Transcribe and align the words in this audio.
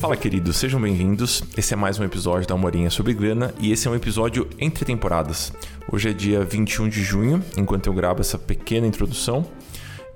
Fala, 0.00 0.16
queridos, 0.16 0.56
sejam 0.56 0.80
bem-vindos. 0.80 1.42
Esse 1.56 1.74
é 1.74 1.76
mais 1.76 1.98
um 1.98 2.04
episódio 2.04 2.46
da 2.46 2.56
Morinha 2.56 2.90
sobre 2.90 3.14
Grana 3.14 3.54
e 3.58 3.72
esse 3.72 3.88
é 3.88 3.90
um 3.90 3.94
episódio 3.94 4.48
entre 4.58 4.84
temporadas. 4.84 5.52
Hoje 5.90 6.10
é 6.10 6.12
dia 6.12 6.44
21 6.44 6.88
de 6.88 7.02
junho, 7.02 7.42
enquanto 7.56 7.86
eu 7.86 7.94
gravo 7.94 8.20
essa 8.20 8.38
pequena 8.38 8.86
introdução, 8.86 9.46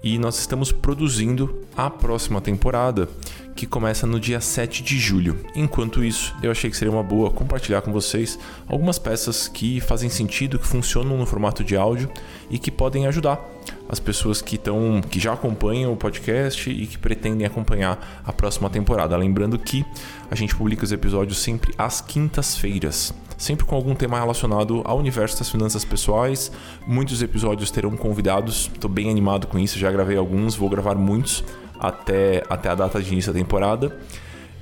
e 0.02 0.18
nós 0.18 0.38
estamos 0.38 0.70
produzindo 0.70 1.62
a 1.76 1.90
próxima 1.90 2.40
temporada, 2.40 3.08
que 3.56 3.66
começa 3.66 4.06
no 4.06 4.20
dia 4.20 4.38
7 4.38 4.82
de 4.82 4.98
julho. 4.98 5.40
Enquanto 5.54 6.04
isso, 6.04 6.36
eu 6.42 6.50
achei 6.50 6.68
que 6.68 6.76
seria 6.76 6.92
uma 6.92 7.02
boa 7.02 7.30
compartilhar 7.30 7.80
com 7.80 7.90
vocês 7.90 8.38
algumas 8.68 8.98
peças 8.98 9.48
que 9.48 9.80
fazem 9.80 10.10
sentido, 10.10 10.58
que 10.58 10.66
funcionam 10.66 11.16
no 11.16 11.24
formato 11.24 11.64
de 11.64 11.74
áudio 11.74 12.10
e 12.50 12.58
que 12.58 12.70
podem 12.70 13.06
ajudar 13.06 13.40
as 13.88 13.98
pessoas 13.98 14.42
que 14.42 14.56
estão 14.56 15.00
que 15.00 15.18
já 15.18 15.32
acompanham 15.32 15.92
o 15.92 15.96
podcast 15.96 16.68
e 16.70 16.86
que 16.86 16.98
pretendem 16.98 17.46
acompanhar 17.46 18.22
a 18.24 18.32
próxima 18.32 18.68
temporada. 18.68 19.16
Lembrando 19.16 19.58
que 19.58 19.86
a 20.30 20.34
gente 20.34 20.54
publica 20.54 20.84
os 20.84 20.92
episódios 20.92 21.38
sempre 21.38 21.72
às 21.78 22.02
quintas-feiras, 22.02 23.14
sempre 23.38 23.64
com 23.64 23.74
algum 23.74 23.94
tema 23.94 24.18
relacionado 24.18 24.82
ao 24.84 24.98
universo 24.98 25.38
das 25.38 25.48
finanças 25.48 25.84
pessoais. 25.84 26.52
Muitos 26.86 27.22
episódios 27.22 27.70
terão 27.70 27.96
convidados, 27.96 28.70
estou 28.72 28.90
bem 28.90 29.10
animado 29.10 29.46
com 29.46 29.58
isso, 29.58 29.78
já 29.78 29.90
gravei 29.90 30.16
alguns, 30.16 30.54
vou 30.54 30.68
gravar 30.68 30.94
muitos 30.94 31.42
até, 31.78 32.42
até 32.48 32.68
a 32.68 32.74
data 32.74 33.02
de 33.02 33.12
início 33.12 33.32
da 33.32 33.38
temporada. 33.38 33.96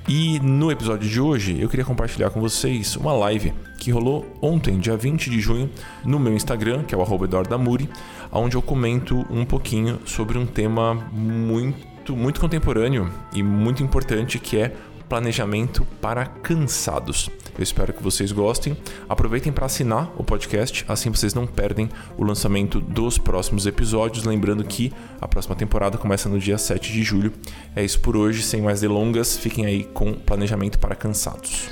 E 0.06 0.38
no 0.41 0.70
episódio 0.70 1.09
de 1.09 1.18
hoje 1.18 1.59
eu 1.59 1.68
queria 1.68 1.84
compartilhar 1.84 2.28
com 2.28 2.38
vocês 2.38 2.95
uma 2.95 3.14
live 3.14 3.54
que 3.78 3.90
rolou 3.90 4.27
ontem, 4.42 4.78
dia 4.78 4.96
20 4.96 5.30
de 5.30 5.40
junho, 5.40 5.70
no 6.04 6.18
meu 6.18 6.34
Instagram, 6.34 6.82
que 6.82 6.95
é 6.95 6.98
o 6.98 7.42
Damuri, 7.48 7.88
onde 8.30 8.54
eu 8.54 8.60
comento 8.60 9.24
um 9.30 9.46
pouquinho 9.46 9.98
sobre 10.04 10.37
um 10.37 10.45
tema 10.45 10.95
muito, 11.10 12.15
muito 12.15 12.38
contemporâneo 12.38 13.10
e 13.32 13.43
muito 13.43 13.82
importante 13.82 14.38
que 14.38 14.59
é 14.59 14.74
planejamento 15.15 15.84
para 16.01 16.26
cansados. 16.26 17.30
Eu 17.57 17.62
espero 17.62 17.93
que 17.93 18.02
vocês 18.02 18.32
gostem. 18.32 18.76
Aproveitem 19.09 19.52
para 19.52 19.66
assinar 19.66 20.12
o 20.21 20.24
podcast, 20.24 20.84
assim 20.88 21.09
vocês 21.09 21.32
não 21.32 21.46
perdem 21.46 21.88
o 22.18 22.24
lançamento 22.24 22.80
dos 22.80 23.16
próximos 23.16 23.65
episódios. 23.65 24.24
Lembrando 24.24 24.65
que 24.65 24.93
a 25.21 25.29
próxima 25.29 25.54
temporada 25.54 25.96
começa 25.96 26.29
no 26.29 26.37
dia 26.37 26.59
7 26.59 26.93
de 26.93 27.04
julho. 27.04 27.32
É 27.76 27.84
isso 27.84 28.01
por 28.01 28.16
hoje, 28.16 28.43
sem 28.43 28.60
mais 28.60 28.80
delongas, 28.80 29.37
fiquem 29.37 29.65
aí 29.66 29.84
com 29.84 30.15
planejamento 30.15 30.80
para 30.80 30.96
cansados. 30.96 31.68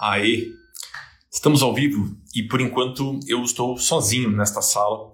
Aí, 0.00 0.52
estamos 1.28 1.60
ao 1.60 1.74
vivo 1.74 2.16
e 2.36 2.44
por 2.44 2.60
enquanto 2.60 3.18
eu 3.26 3.42
estou 3.42 3.76
sozinho 3.78 4.30
nesta 4.30 4.62
sala. 4.62 5.10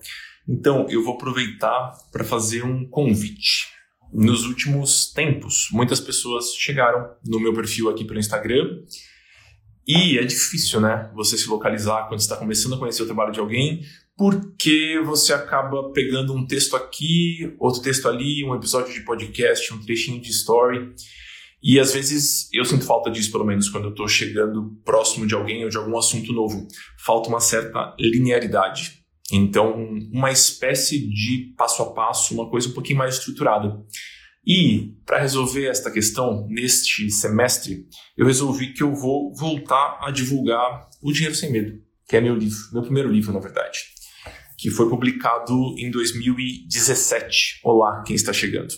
Então 0.46 0.84
eu 0.90 1.02
vou 1.02 1.14
aproveitar 1.14 1.94
para 2.12 2.22
fazer 2.22 2.66
um 2.66 2.86
convite 2.86 3.79
nos 4.12 4.44
últimos 4.44 5.12
tempos. 5.12 5.68
Muitas 5.72 6.00
pessoas 6.00 6.54
chegaram 6.54 7.10
no 7.24 7.40
meu 7.40 7.52
perfil 7.52 7.88
aqui 7.88 8.04
pelo 8.04 8.18
Instagram 8.18 8.82
e 9.86 10.18
é 10.18 10.24
difícil, 10.24 10.80
né? 10.80 11.10
Você 11.14 11.36
se 11.36 11.48
localizar 11.48 12.06
quando 12.08 12.20
está 12.20 12.36
começando 12.36 12.74
a 12.74 12.78
conhecer 12.78 13.02
o 13.02 13.06
trabalho 13.06 13.32
de 13.32 13.40
alguém, 13.40 13.82
porque 14.16 15.00
você 15.04 15.32
acaba 15.32 15.90
pegando 15.92 16.34
um 16.34 16.46
texto 16.46 16.76
aqui, 16.76 17.54
outro 17.58 17.80
texto 17.80 18.06
ali, 18.06 18.44
um 18.44 18.54
episódio 18.54 18.92
de 18.92 19.00
podcast, 19.00 19.72
um 19.72 19.80
trechinho 19.82 20.20
de 20.20 20.30
story. 20.30 20.92
E 21.62 21.78
às 21.80 21.92
vezes 21.92 22.48
eu 22.52 22.64
sinto 22.64 22.84
falta 22.84 23.10
disso, 23.10 23.32
pelo 23.32 23.44
menos 23.44 23.68
quando 23.68 23.84
eu 23.84 23.90
estou 23.90 24.06
chegando 24.06 24.78
próximo 24.84 25.26
de 25.26 25.34
alguém 25.34 25.64
ou 25.64 25.70
de 25.70 25.76
algum 25.76 25.98
assunto 25.98 26.32
novo. 26.32 26.68
Falta 27.04 27.28
uma 27.28 27.40
certa 27.40 27.94
linearidade. 27.98 28.99
Então, 29.32 29.88
uma 30.12 30.30
espécie 30.30 30.98
de 31.08 31.54
passo 31.56 31.82
a 31.82 31.92
passo, 31.92 32.34
uma 32.34 32.50
coisa 32.50 32.68
um 32.68 32.72
pouquinho 32.72 32.98
mais 32.98 33.16
estruturada. 33.16 33.80
E, 34.46 34.96
para 35.04 35.20
resolver 35.20 35.66
esta 35.66 35.90
questão, 35.90 36.46
neste 36.48 37.10
semestre, 37.10 37.86
eu 38.16 38.26
resolvi 38.26 38.72
que 38.72 38.82
eu 38.82 38.94
vou 38.94 39.34
voltar 39.34 39.98
a 40.02 40.10
divulgar 40.10 40.88
O 41.02 41.12
Dinheiro 41.12 41.34
Sem 41.34 41.52
Medo, 41.52 41.78
que 42.08 42.16
é 42.16 42.20
meu 42.20 42.34
livro, 42.34 42.58
meu 42.72 42.82
primeiro 42.82 43.12
livro, 43.12 43.32
na 43.32 43.40
verdade, 43.40 43.78
que 44.58 44.70
foi 44.70 44.88
publicado 44.88 45.52
em 45.78 45.90
2017. 45.90 47.60
Olá, 47.62 48.02
quem 48.06 48.16
está 48.16 48.32
chegando. 48.32 48.74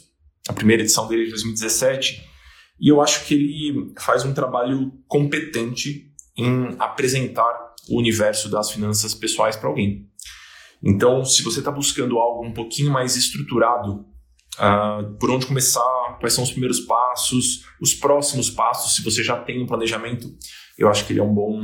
A 0.49 0.53
primeira 0.53 0.83
edição 0.83 1.07
dele 1.07 1.23
é 1.23 1.25
de 1.27 1.31
2017. 1.31 2.23
E 2.81 2.89
eu 2.89 3.01
acho 3.01 3.25
que 3.25 3.35
ele 3.35 3.93
faz 3.99 4.25
um 4.25 4.35
trabalho 4.35 4.93
competente 5.07 6.13
em 6.37 6.75
apresentar 6.79 7.73
o 7.89 7.99
universo 7.99 8.51
das 8.51 8.71
finanças 8.71 9.15
pessoais 9.15 9.57
para 9.57 9.69
alguém. 9.69 10.11
Então, 10.83 11.25
se 11.25 11.43
você 11.43 11.61
está 11.61 11.71
buscando 11.71 12.19
algo 12.19 12.45
um 12.45 12.53
pouquinho 12.53 12.91
mais 12.91 13.17
estruturado, 13.17 14.05
uh, 14.59 15.17
por 15.19 15.31
onde 15.31 15.47
começar, 15.47 16.19
quais 16.19 16.35
são 16.35 16.43
os 16.43 16.51
primeiros 16.51 16.81
passos, 16.81 17.65
os 17.81 17.95
próximos 17.95 18.51
passos, 18.51 18.97
se 18.97 19.03
você 19.03 19.23
já 19.23 19.39
tem 19.39 19.63
um 19.63 19.67
planejamento, 19.67 20.29
eu 20.77 20.89
acho 20.89 21.07
que 21.07 21.13
ele 21.13 21.21
é 21.21 21.23
um 21.23 21.33
bom, 21.33 21.61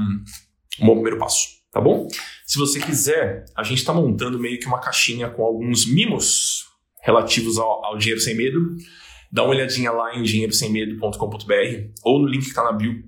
um 0.80 0.86
bom 0.86 0.94
primeiro 0.94 1.18
passo, 1.18 1.48
tá 1.72 1.80
bom? 1.80 2.06
Se 2.46 2.58
você 2.58 2.80
quiser, 2.80 3.44
a 3.56 3.62
gente 3.62 3.78
está 3.78 3.92
montando 3.92 4.38
meio 4.38 4.58
que 4.58 4.66
uma 4.66 4.80
caixinha 4.80 5.28
com 5.28 5.42
alguns 5.42 5.86
mimos 5.86 6.64
relativos 7.02 7.58
ao, 7.58 7.84
ao 7.84 7.98
dinheiro 7.98 8.20
sem 8.20 8.36
medo. 8.36 8.76
Dá 9.30 9.42
uma 9.42 9.50
olhadinha 9.50 9.90
lá 9.90 10.14
em 10.16 10.22
dinheirosemmedo.com.br 10.22 11.90
ou 12.04 12.20
no 12.20 12.28
link 12.28 12.42
que 12.42 12.48
está 12.48 12.64
na 12.64 12.72
bio, 12.72 13.02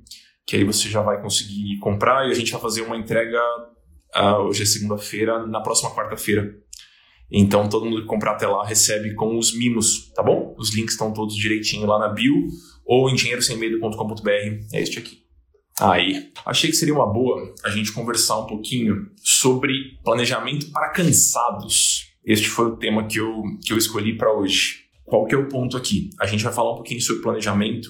que 0.46 0.56
aí 0.56 0.64
você 0.64 0.88
já 0.88 1.00
vai 1.00 1.20
conseguir 1.22 1.78
comprar 1.78 2.28
e 2.28 2.30
a 2.30 2.34
gente 2.34 2.52
vai 2.52 2.60
fazer 2.60 2.82
uma 2.82 2.96
entrega 2.96 3.40
Uh, 4.16 4.42
hoje 4.48 4.62
é 4.62 4.66
segunda-feira, 4.66 5.46
na 5.46 5.60
próxima 5.60 5.94
quarta-feira. 5.94 6.54
Então 7.30 7.68
todo 7.68 7.86
mundo 7.86 8.02
que 8.02 8.06
comprar 8.08 8.32
até 8.32 8.46
lá 8.46 8.66
recebe 8.66 9.14
com 9.14 9.38
os 9.38 9.56
mimos, 9.56 10.10
tá 10.14 10.22
bom? 10.22 10.54
Os 10.58 10.74
links 10.74 10.94
estão 10.94 11.12
todos 11.12 11.36
direitinho 11.36 11.86
lá 11.86 11.98
na 11.98 12.08
bio 12.08 12.34
ou 12.84 13.08
engenheirosemmedo.com.br. 13.08 14.30
É 14.72 14.80
este 14.80 14.98
aqui. 14.98 15.20
Aí, 15.80 16.30
achei 16.44 16.68
que 16.68 16.76
seria 16.76 16.92
uma 16.92 17.10
boa 17.10 17.54
a 17.64 17.70
gente 17.70 17.92
conversar 17.92 18.38
um 18.40 18.46
pouquinho 18.46 19.10
sobre 19.16 19.98
planejamento 20.04 20.70
para 20.72 20.90
cansados. 20.90 22.10
Este 22.24 22.48
foi 22.48 22.66
o 22.66 22.76
tema 22.76 23.06
que 23.06 23.18
eu, 23.18 23.42
que 23.64 23.72
eu 23.72 23.78
escolhi 23.78 24.16
para 24.16 24.30
hoje. 24.32 24.84
Qual 25.04 25.24
que 25.24 25.34
é 25.34 25.38
o 25.38 25.48
ponto 25.48 25.76
aqui? 25.76 26.10
A 26.20 26.26
gente 26.26 26.44
vai 26.44 26.52
falar 26.52 26.72
um 26.72 26.76
pouquinho 26.76 27.00
sobre 27.00 27.22
planejamento, 27.22 27.88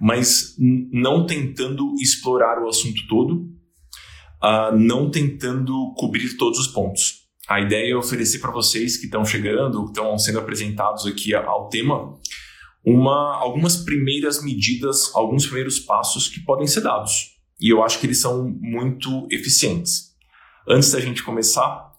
mas 0.00 0.54
não 0.58 1.26
tentando 1.26 1.94
explorar 2.00 2.62
o 2.62 2.68
assunto 2.68 3.06
todo, 3.08 3.50
uh, 4.42 4.76
não 4.76 5.10
tentando 5.10 5.94
cobrir 5.96 6.36
todos 6.36 6.58
os 6.58 6.66
pontos. 6.68 7.22
A 7.48 7.60
ideia 7.60 7.92
é 7.92 7.96
oferecer 7.96 8.38
para 8.38 8.50
vocês 8.50 8.96
que 8.96 9.06
estão 9.06 9.24
chegando, 9.24 9.84
que 9.84 9.90
estão 9.90 10.16
sendo 10.18 10.38
apresentados 10.38 11.06
aqui 11.06 11.34
ao 11.34 11.68
tema, 11.68 12.14
uma, 12.84 13.36
algumas 13.36 13.76
primeiras 13.76 14.42
medidas, 14.42 15.10
alguns 15.14 15.46
primeiros 15.46 15.78
passos 15.78 16.28
que 16.28 16.40
podem 16.40 16.66
ser 16.66 16.80
dados. 16.80 17.32
E 17.60 17.68
eu 17.68 17.82
acho 17.82 18.00
que 18.00 18.06
eles 18.06 18.20
são 18.20 18.48
muito 18.60 19.26
eficientes. 19.30 20.12
Antes 20.68 20.90
da 20.90 21.00
gente 21.00 21.22
começar, 21.22 21.92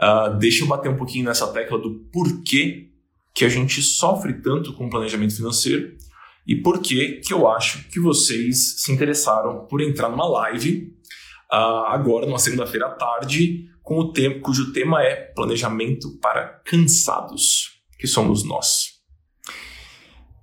uh, 0.00 0.36
deixa 0.38 0.64
eu 0.64 0.68
bater 0.68 0.90
um 0.90 0.96
pouquinho 0.96 1.24
nessa 1.24 1.46
tecla 1.52 1.78
do 1.78 2.00
porquê 2.12 2.90
que 3.34 3.44
a 3.44 3.48
gente 3.48 3.82
sofre 3.82 4.40
tanto 4.40 4.72
com 4.72 4.86
o 4.86 4.90
planejamento 4.90 5.36
financeiro 5.36 5.94
e 6.46 6.56
por 6.56 6.80
que 6.80 7.20
que 7.20 7.32
eu 7.32 7.46
acho 7.48 7.88
que 7.88 8.00
vocês 8.00 8.80
se 8.80 8.92
interessaram 8.92 9.66
por 9.66 9.80
entrar 9.82 10.08
numa 10.08 10.26
live 10.26 10.95
uh, 11.52 11.86
agora, 11.86 12.26
numa 12.26 12.38
segunda-feira 12.38 12.86
à 12.86 12.90
tarde, 12.90 13.66
com 13.82 13.98
o 13.98 14.12
tema, 14.12 14.40
cujo 14.40 14.72
tema 14.72 15.02
é 15.02 15.14
planejamento 15.14 16.18
para 16.20 16.60
cansados, 16.64 17.80
que 17.98 18.06
somos 18.06 18.44
nós. 18.44 18.96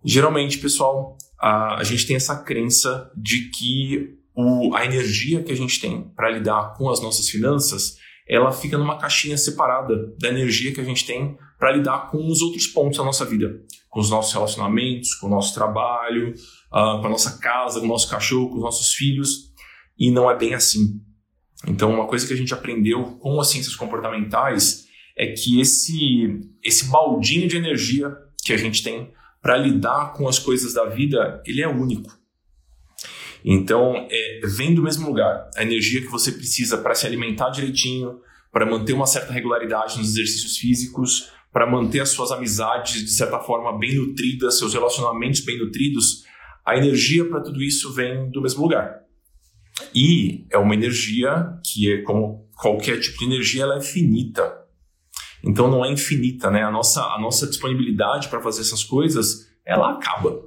Geralmente, 0.04 0.58
pessoal, 0.58 1.18
a, 1.40 1.80
a 1.80 1.84
gente 1.84 2.08
tem 2.08 2.16
essa 2.16 2.42
crença 2.42 3.12
de 3.16 3.50
que 3.50 4.18
o, 4.36 4.74
a 4.76 4.86
energia 4.86 5.44
que 5.44 5.52
a 5.52 5.56
gente 5.56 5.80
tem 5.80 6.10
para 6.16 6.32
lidar 6.32 6.74
com 6.78 6.90
as 6.90 7.02
nossas 7.02 7.30
finanças, 7.30 7.98
ela 8.28 8.52
fica 8.52 8.78
numa 8.78 8.98
caixinha 8.98 9.38
separada 9.38 9.94
da 10.20 10.30
energia 10.30 10.74
que 10.74 10.82
a 10.82 10.84
gente 10.84 11.06
tem 11.06 11.38
para 11.60 11.72
lidar 11.72 12.10
com 12.10 12.26
os 12.30 12.42
outros 12.42 12.68
pontos 12.68 12.98
da 12.98 13.04
nossa 13.04 13.26
vida, 13.26 13.54
com 13.90 14.00
os 14.00 14.10
nossos 14.10 14.34
relacionamentos, 14.34 15.14
com 15.16 15.28
o 15.28 15.30
nosso 15.30 15.54
trabalho, 15.54 16.34
uh, 16.72 17.00
com 17.00 17.08
a 17.08 17.10
nossa 17.10 17.38
casa, 17.40 17.80
com 17.80 17.86
o 17.86 17.90
nosso 17.90 18.10
cachorro, 18.10 18.50
com 18.50 18.56
os 18.56 18.64
nossos 18.64 18.94
filhos 18.94 19.53
e 19.98 20.12
não 20.12 20.30
é 20.30 20.38
bem 20.38 20.54
assim. 20.54 21.02
Então, 21.68 21.94
uma 21.94 22.08
coisa 22.08 22.28
que 22.28 22.34
a 22.34 22.38
gente 22.38 22.54
aprendeu 22.54 23.04
com 23.20 23.40
as 23.40 23.50
ciências 23.50 23.76
comportamentais 23.76 24.86
é 25.16 25.28
que 25.28 25.62
esse, 25.62 26.42
esse 26.64 26.86
baldinho 26.86 27.48
de 27.48 27.56
energia 27.56 28.12
que 28.44 28.52
a 28.52 28.58
gente 28.58 28.84
tem 28.84 29.12
para 29.42 29.58
lidar 29.58 30.14
com 30.14 30.28
as 30.28 30.40
coisas 30.40 30.74
da 30.74 30.86
vida, 30.86 31.42
ele 31.46 31.62
é 31.62 31.68
único. 31.68 32.12
Então, 33.44 34.08
é, 34.10 34.42
vem 34.46 34.74
do 34.74 34.82
mesmo 34.82 35.08
lugar. 35.08 35.50
A 35.56 35.64
energia 35.64 36.02
que 36.02 36.08
você 36.08 36.32
precisa 36.32 36.78
para 36.78 36.96
se 36.96 37.06
alimentar 37.06 37.50
direitinho, 37.50 38.22
para 38.52 38.66
manter 38.66 38.94
uma 38.94 39.06
certa 39.06 39.34
regularidade 39.34 39.98
nos 39.98 40.10
exercícios 40.10 40.58
físicos, 40.58 41.30
para 41.52 41.70
manter 41.70 42.00
as 42.00 42.10
suas 42.10 42.32
amizades 42.32 43.02
de 43.02 43.12
certa 43.12 43.40
forma 43.40 43.78
bem 43.78 43.96
nutridas, 43.96 44.58
seus 44.58 44.74
relacionamentos 44.74 45.42
bem 45.42 45.60
nutridos, 45.60 46.24
a 46.66 46.78
energia 46.78 47.28
para 47.28 47.42
tudo 47.42 47.62
isso 47.62 47.94
vem 47.94 48.30
do 48.32 48.42
mesmo 48.42 48.64
lugar. 48.64 49.03
E 49.94 50.46
é 50.52 50.58
uma 50.58 50.74
energia 50.74 51.60
que 51.64 51.92
é, 51.92 52.02
como 52.02 52.50
qualquer 52.56 53.00
tipo 53.00 53.18
de 53.20 53.26
energia 53.26 53.64
ela 53.64 53.78
é 53.78 53.82
finita. 53.82 54.64
Então 55.44 55.70
não 55.70 55.84
é 55.84 55.92
infinita, 55.92 56.50
né? 56.50 56.64
A 56.64 56.72
nossa, 56.72 57.02
a 57.02 57.20
nossa 57.20 57.46
disponibilidade 57.48 58.30
para 58.30 58.42
fazer 58.42 58.62
essas 58.62 58.84
coisas, 58.84 59.48
ela 59.66 59.92
acaba. 59.92 60.42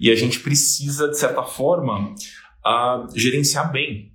E 0.00 0.10
a 0.10 0.14
gente 0.14 0.40
precisa, 0.40 1.08
de 1.08 1.16
certa 1.16 1.42
forma, 1.42 2.14
gerenciar 3.14 3.70
bem. 3.70 4.12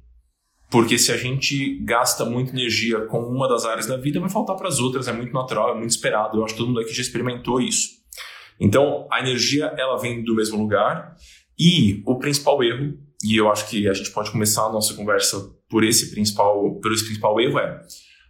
Porque 0.69 0.98
se 0.98 1.12
a 1.12 1.18
gente 1.18 1.80
gasta 1.84 2.24
muita 2.24 2.52
energia 2.52 3.02
com 3.02 3.19
uma 3.19 3.48
das 3.48 3.66
áreas 3.66 3.88
da 3.88 3.98
vida, 3.98 4.19
vai 4.19 4.30
faltar 4.30 4.56
para 4.56 4.69
as 4.69 4.80
outras, 4.80 5.07
é 5.07 5.14
muito 5.14 5.34
natural, 5.34 5.72
é 5.72 5.78
muito 5.78 5.90
esperado. 5.90 6.38
Eu 6.38 6.46
acho 6.46 6.54
que 6.54 6.60
todo 6.60 6.68
mundo 6.68 6.80
aqui 6.80 6.94
já 6.94 7.02
experimentou 7.02 7.60
isso. 7.60 7.90
Então, 8.60 9.07
a 9.12 9.19
energia, 9.19 9.74
ela 9.78 9.98
vem 9.98 10.24
do 10.24 10.36
mesmo 10.36 10.57
lugar 10.57 11.16
e 11.60 12.02
o 12.06 12.18
principal 12.19 12.64
erro, 12.64 12.98
e 13.23 13.35
eu 13.35 13.51
acho 13.51 13.69
que 13.69 13.88
a 13.88 13.94
gente 13.94 14.12
pode 14.12 14.31
começar 14.31 14.65
a 14.65 14.71
nossa 14.71 14.94
conversa 14.94 15.38
por 15.69 15.83
esse 15.83 16.12
principal, 16.12 16.79
por 16.81 16.91
esse 16.91 17.06
principal 17.06 17.39
erro 17.39 17.59
é 17.59 17.81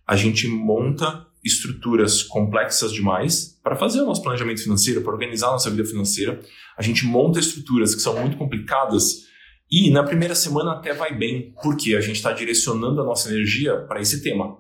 a 0.08 0.16
gente 0.16 0.48
monta 0.48 1.26
estruturas 1.44 2.22
complexas 2.22 2.92
demais 2.92 3.58
para 3.64 3.76
fazer 3.76 4.02
o 4.02 4.06
nosso 4.06 4.22
planejamento 4.22 4.62
financeiro, 4.62 5.02
para 5.02 5.14
organizar 5.14 5.48
a 5.48 5.52
nossa 5.52 5.70
vida 5.70 5.86
financeira. 5.86 6.40
A 6.78 6.82
gente 6.82 7.06
monta 7.06 7.40
estruturas 7.40 7.96
que 7.96 8.02
são 8.02 8.20
muito 8.20 8.38
complicadas 8.38 9.26
e 9.72 9.90
na 9.90 10.04
primeira 10.04 10.36
semana 10.36 10.74
até 10.74 10.94
vai 10.94 11.18
bem, 11.18 11.54
porque 11.64 11.96
a 11.96 12.02
gente 12.02 12.18
está 12.18 12.34
direcionando 12.34 13.00
a 13.00 13.06
nossa 13.06 13.30
energia 13.30 13.78
para 13.88 14.02
esse 14.02 14.22
tema. 14.22 14.58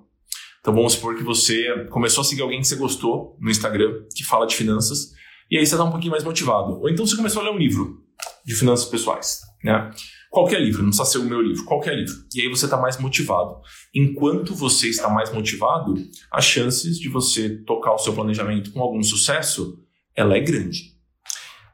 Então 0.61 0.73
vamos 0.73 0.93
supor 0.93 1.15
que 1.15 1.23
você 1.23 1.85
começou 1.89 2.21
a 2.21 2.23
seguir 2.23 2.43
alguém 2.43 2.61
que 2.61 2.67
você 2.67 2.75
gostou 2.75 3.37
no 3.39 3.51
Instagram, 3.51 4.05
que 4.15 4.23
fala 4.23 4.45
de 4.45 4.55
finanças, 4.55 5.11
e 5.49 5.57
aí 5.57 5.65
você 5.65 5.73
está 5.73 5.83
um 5.83 5.91
pouquinho 5.91 6.11
mais 6.11 6.23
motivado. 6.23 6.79
Ou 6.79 6.89
então 6.89 7.05
você 7.05 7.15
começou 7.15 7.41
a 7.41 7.45
ler 7.45 7.51
um 7.51 7.57
livro 7.57 8.05
de 8.45 8.55
finanças 8.55 8.85
pessoais, 8.85 9.41
né? 9.63 9.91
Qualquer 10.31 10.61
livro, 10.61 10.81
não 10.81 10.91
precisa 10.91 11.09
ser 11.09 11.17
o 11.17 11.25
meu 11.25 11.41
livro, 11.41 11.65
qualquer 11.65 11.93
livro. 11.93 12.13
E 12.33 12.39
aí 12.39 12.47
você 12.47 12.63
está 12.63 12.77
mais 12.77 12.97
motivado. 12.97 13.57
Enquanto 13.93 14.55
você 14.55 14.87
está 14.87 15.09
mais 15.09 15.29
motivado, 15.33 15.93
as 16.31 16.45
chances 16.45 16.97
de 16.97 17.09
você 17.09 17.49
tocar 17.49 17.93
o 17.93 17.97
seu 17.97 18.13
planejamento 18.13 18.71
com 18.71 18.79
algum 18.79 19.03
sucesso, 19.03 19.77
ela 20.15 20.37
é 20.37 20.39
grande. 20.39 20.95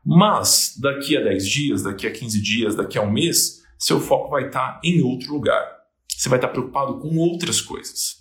Mas 0.04 0.76
daqui 0.82 1.16
a 1.16 1.22
10 1.22 1.48
dias, 1.48 1.84
daqui 1.84 2.08
a 2.08 2.12
15 2.12 2.42
dias, 2.42 2.74
daqui 2.74 2.98
a 2.98 3.04
um 3.04 3.12
mês, 3.12 3.62
seu 3.78 4.00
foco 4.00 4.32
vai 4.32 4.48
estar 4.48 4.74
tá 4.74 4.82
em 4.84 5.04
outro 5.04 5.32
lugar. 5.32 5.64
Você 6.10 6.28
vai 6.28 6.40
estar 6.40 6.48
tá 6.48 6.54
preocupado 6.54 6.98
com 6.98 7.16
outras 7.16 7.62
coisas. 7.62 8.16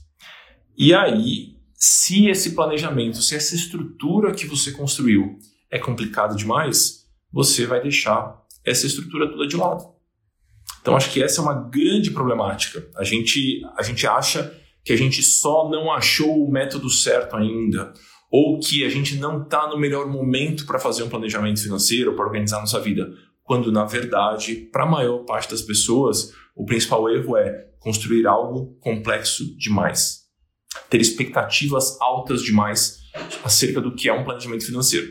E 0.77 0.93
aí, 0.93 1.57
se 1.73 2.29
esse 2.29 2.55
planejamento, 2.55 3.23
se 3.23 3.35
essa 3.35 3.55
estrutura 3.55 4.35
que 4.35 4.47
você 4.47 4.71
construiu 4.73 5.39
é 5.71 5.79
complicado 5.79 6.37
demais, 6.37 7.07
você 7.33 7.65
vai 7.65 7.81
deixar 7.81 8.39
essa 8.63 8.87
estrutura 8.87 9.31
toda 9.31 9.49
de 9.49 9.57
lado. 9.57 9.96
Então 10.87 10.97
acho 10.97 11.11
que 11.11 11.21
essa 11.21 11.41
é 11.41 11.43
uma 11.43 11.69
grande 11.69 12.13
problemática. 12.13 12.89
A 12.97 13.03
gente, 13.03 13.61
a 13.77 13.83
gente 13.83 14.07
acha 14.07 14.57
que 14.85 14.93
a 14.93 14.97
gente 14.97 15.21
só 15.21 15.69
não 15.69 15.93
achou 15.93 16.47
o 16.47 16.49
método 16.49 16.89
certo 16.89 17.35
ainda, 17.35 17.93
ou 18.31 18.61
que 18.61 18.85
a 18.85 18.89
gente 18.89 19.17
não 19.17 19.43
está 19.43 19.67
no 19.67 19.77
melhor 19.77 20.07
momento 20.07 20.65
para 20.65 20.79
fazer 20.79 21.03
um 21.03 21.09
planejamento 21.09 21.61
financeiro, 21.61 22.15
para 22.15 22.25
organizar 22.25 22.61
nossa 22.61 22.79
vida, 22.79 23.13
quando 23.43 23.73
na 23.73 23.85
verdade, 23.85 24.69
para 24.71 24.85
a 24.85 24.89
maior 24.89 25.25
parte 25.25 25.51
das 25.51 25.61
pessoas, 25.61 26.33
o 26.55 26.65
principal 26.65 27.11
erro 27.11 27.37
é 27.37 27.67
construir 27.81 28.25
algo 28.25 28.79
complexo 28.79 29.59
demais, 29.59 30.21
ter 30.89 31.01
expectativas 31.01 32.01
altas 32.01 32.45
demais 32.45 32.99
acerca 33.43 33.81
do 33.81 33.93
que 33.93 34.09
é 34.09 34.13
um 34.13 34.23
planejamento 34.23 34.65
financeiro. 34.65 35.09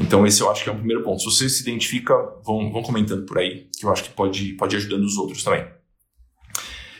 Então, 0.00 0.26
esse 0.26 0.40
eu 0.40 0.50
acho 0.50 0.64
que 0.64 0.70
é 0.70 0.72
o 0.72 0.76
primeiro 0.76 1.02
ponto. 1.02 1.20
Se 1.20 1.26
você 1.26 1.48
se 1.48 1.62
identifica, 1.62 2.14
vão, 2.44 2.72
vão 2.72 2.82
comentando 2.82 3.26
por 3.26 3.38
aí, 3.38 3.68
que 3.78 3.84
eu 3.84 3.92
acho 3.92 4.04
que 4.04 4.10
pode, 4.10 4.54
pode 4.54 4.74
ir 4.74 4.78
ajudando 4.78 5.04
os 5.04 5.16
outros 5.16 5.44
também. 5.44 5.64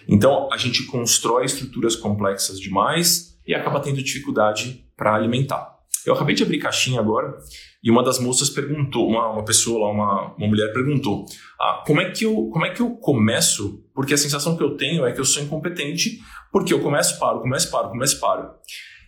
Então, 0.06 0.48
a 0.52 0.56
gente 0.56 0.84
constrói 0.84 1.44
estruturas 1.44 1.96
complexas 1.96 2.60
demais 2.60 3.38
e 3.46 3.54
acaba 3.54 3.80
tendo 3.80 4.02
dificuldade 4.02 4.84
para 4.96 5.14
alimentar. 5.14 5.78
Eu 6.04 6.14
acabei 6.14 6.34
de 6.34 6.42
abrir 6.42 6.58
caixinha 6.58 7.00
agora 7.00 7.36
e 7.82 7.90
uma 7.90 8.02
das 8.02 8.18
moças 8.18 8.48
perguntou, 8.48 9.08
uma, 9.08 9.30
uma 9.30 9.44
pessoa 9.44 9.86
lá, 9.86 9.92
uma, 9.92 10.34
uma 10.36 10.46
mulher 10.46 10.72
perguntou, 10.72 11.26
ah, 11.60 11.82
como, 11.86 12.00
é 12.00 12.10
que 12.10 12.24
eu, 12.24 12.48
como 12.50 12.64
é 12.64 12.70
que 12.70 12.80
eu 12.80 12.90
começo? 12.96 13.84
Porque 13.94 14.14
a 14.14 14.18
sensação 14.18 14.56
que 14.56 14.62
eu 14.62 14.76
tenho 14.76 15.04
é 15.04 15.12
que 15.12 15.20
eu 15.20 15.24
sou 15.24 15.42
incompetente, 15.42 16.20
porque 16.50 16.72
eu 16.72 16.80
começo, 16.80 17.18
paro, 17.18 17.40
começo, 17.40 17.70
paro, 17.70 17.90
começo, 17.90 18.18
paro. 18.18 18.50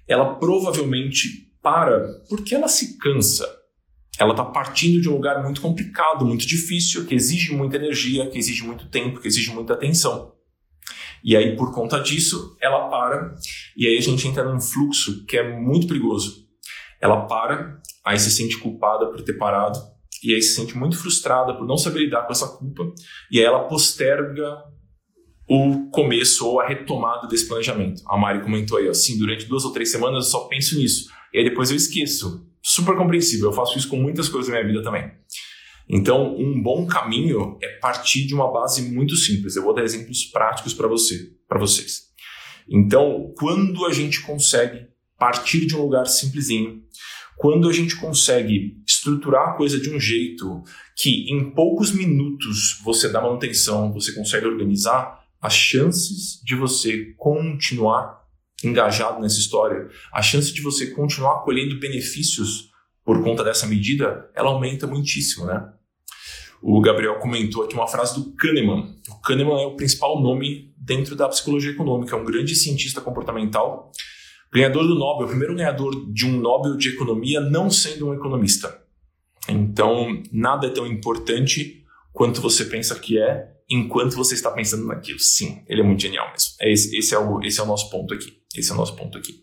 Ela 0.06 0.35
provavelmente 0.35 1.50
para 1.62 2.21
porque 2.29 2.55
ela 2.55 2.69
se 2.69 2.99
cansa 2.99 3.62
ela 4.22 4.32
está 4.32 4.44
partindo 4.44 5.00
de 5.00 5.08
um 5.08 5.14
lugar 5.14 5.42
muito 5.42 5.60
complicado, 5.60 6.24
muito 6.24 6.46
difícil, 6.46 7.04
que 7.04 7.14
exige 7.14 7.52
muita 7.52 7.76
energia, 7.76 8.30
que 8.30 8.38
exige 8.38 8.62
muito 8.62 8.88
tempo, 8.88 9.20
que 9.20 9.26
exige 9.26 9.50
muita 9.52 9.74
atenção. 9.74 10.32
E 11.24 11.36
aí, 11.36 11.56
por 11.56 11.74
conta 11.74 11.98
disso, 11.98 12.56
ela 12.60 12.88
para, 12.88 13.34
e 13.76 13.86
aí 13.86 13.98
a 13.98 14.00
gente 14.00 14.26
entra 14.26 14.44
num 14.44 14.60
fluxo 14.60 15.26
que 15.26 15.36
é 15.36 15.58
muito 15.58 15.88
perigoso. 15.88 16.46
Ela 17.00 17.26
para, 17.26 17.80
aí 18.04 18.16
se 18.16 18.30
sente 18.30 18.58
culpada 18.58 19.06
por 19.06 19.20
ter 19.22 19.32
parado, 19.32 19.76
e 20.22 20.32
aí 20.32 20.40
se 20.40 20.54
sente 20.54 20.78
muito 20.78 20.96
frustrada 20.96 21.54
por 21.54 21.66
não 21.66 21.76
saber 21.76 22.04
lidar 22.04 22.22
com 22.22 22.32
essa 22.32 22.46
culpa, 22.46 22.84
e 23.28 23.40
aí 23.40 23.44
ela 23.44 23.64
posterga 23.64 24.62
o 25.48 25.90
começo 25.90 26.46
ou 26.46 26.60
a 26.60 26.69
retomada 26.69 27.26
desse 27.26 27.48
planejamento. 27.48 28.02
A 28.06 28.16
Mari 28.16 28.42
comentou 28.42 28.78
aí, 28.78 28.88
assim, 28.88 29.19
durante 29.19 29.46
duas 29.46 29.64
ou 29.64 29.72
três 29.72 29.90
semanas 29.90 30.26
eu 30.26 30.30
só 30.30 30.40
penso 30.46 30.78
nisso, 30.78 31.10
e 31.34 31.38
aí 31.38 31.44
depois 31.44 31.70
eu 31.70 31.76
esqueço 31.76 32.51
super 32.62 32.97
compreensível. 32.97 33.49
Eu 33.49 33.53
faço 33.53 33.76
isso 33.76 33.88
com 33.88 33.97
muitas 33.97 34.29
coisas 34.29 34.50
da 34.50 34.59
minha 34.59 34.73
vida 34.73 34.82
também. 34.82 35.11
Então, 35.88 36.37
um 36.37 36.62
bom 36.62 36.87
caminho 36.87 37.59
é 37.62 37.69
partir 37.79 38.26
de 38.26 38.35
uma 38.35 38.50
base 38.50 38.82
muito 38.91 39.17
simples. 39.17 39.56
Eu 39.56 39.62
vou 39.62 39.75
dar 39.75 39.82
exemplos 39.82 40.25
práticos 40.25 40.73
para 40.73 40.88
você, 40.88 41.32
para 41.49 41.59
vocês. 41.59 42.12
Então, 42.69 43.32
quando 43.37 43.85
a 43.85 43.93
gente 43.93 44.23
consegue 44.23 44.87
partir 45.19 45.67
de 45.67 45.76
um 45.76 45.82
lugar 45.82 46.06
simplesinho, 46.06 46.82
quando 47.37 47.69
a 47.69 47.73
gente 47.73 47.97
consegue 47.97 48.81
estruturar 48.87 49.50
a 49.50 49.53
coisa 49.55 49.81
de 49.81 49.91
um 49.91 49.99
jeito 49.99 50.62
que 50.97 51.26
em 51.31 51.50
poucos 51.50 51.93
minutos 51.93 52.81
você 52.85 53.08
dá 53.08 53.20
manutenção, 53.20 53.93
você 53.93 54.12
consegue 54.12 54.47
organizar, 54.47 55.20
as 55.41 55.55
chances 55.55 56.41
de 56.44 56.55
você 56.55 57.15
continuar 57.19 58.21
engajado 58.64 59.20
nessa 59.20 59.38
história, 59.38 59.88
a 60.12 60.23
chance 60.23 60.53
de 60.53 60.61
você 60.62 60.88
continuar 60.88 61.43
colhendo 61.43 61.79
benefícios 61.79 62.70
por 63.05 63.23
conta 63.23 63.43
dessa 63.43 63.67
medida, 63.67 64.31
ela 64.35 64.50
aumenta 64.50 64.87
muitíssimo, 64.87 65.47
né? 65.47 65.73
O 66.62 66.81
Gabriel 66.81 67.19
comentou 67.19 67.64
aqui 67.64 67.75
uma 67.75 67.88
frase 67.88 68.14
do 68.14 68.32
Kahneman. 68.37 68.94
O 69.09 69.20
Kahneman 69.20 69.62
é 69.62 69.67
o 69.67 69.75
principal 69.75 70.23
nome 70.23 70.73
dentro 70.76 71.17
da 71.17 71.29
psicologia 71.29 71.73
econômica, 71.73 72.14
é 72.14 72.19
um 72.19 72.25
grande 72.25 72.55
cientista 72.55 73.00
comportamental, 73.00 73.91
ganhador 74.53 74.86
do 74.86 74.94
Nobel, 74.94 75.27
o 75.27 75.31
primeiro 75.31 75.56
ganhador 75.56 76.13
de 76.13 76.25
um 76.25 76.39
Nobel 76.39 76.77
de 76.77 76.91
economia 76.91 77.41
não 77.41 77.69
sendo 77.69 78.08
um 78.08 78.15
economista. 78.15 78.81
Então, 79.48 80.22
nada 80.31 80.69
é 80.69 80.70
tão 80.70 80.86
importante 80.86 81.84
quanto 82.13 82.41
você 82.41 82.65
pensa 82.65 82.94
que 82.98 83.19
é, 83.19 83.52
enquanto 83.69 84.14
você 84.14 84.34
está 84.34 84.50
pensando 84.50 84.86
naquilo. 84.86 85.19
Sim, 85.19 85.62
ele 85.69 85.81
é 85.81 85.84
muito 85.84 86.02
genial 86.02 86.31
mesmo. 86.31 86.52
É 86.60 86.72
esse, 86.72 86.96
esse, 86.96 87.14
é 87.14 87.19
o, 87.19 87.42
esse 87.42 87.60
é 87.60 87.62
o 87.62 87.66
nosso 87.66 87.90
ponto 87.90 88.14
aqui. 88.14 88.38
Esse 88.56 88.70
é 88.70 88.74
o 88.74 88.76
nosso 88.76 88.94
ponto 88.94 89.16
aqui. 89.16 89.42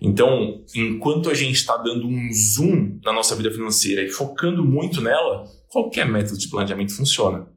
Então, 0.00 0.64
enquanto 0.74 1.28
a 1.28 1.34
gente 1.34 1.56
está 1.56 1.76
dando 1.76 2.06
um 2.06 2.28
zoom 2.32 3.00
na 3.04 3.12
nossa 3.12 3.34
vida 3.34 3.50
financeira 3.50 4.02
e 4.02 4.10
focando 4.10 4.64
muito 4.64 5.00
nela, 5.00 5.44
qualquer 5.68 6.06
método 6.06 6.38
de 6.38 6.48
planejamento 6.48 6.94
funciona. 6.94 7.48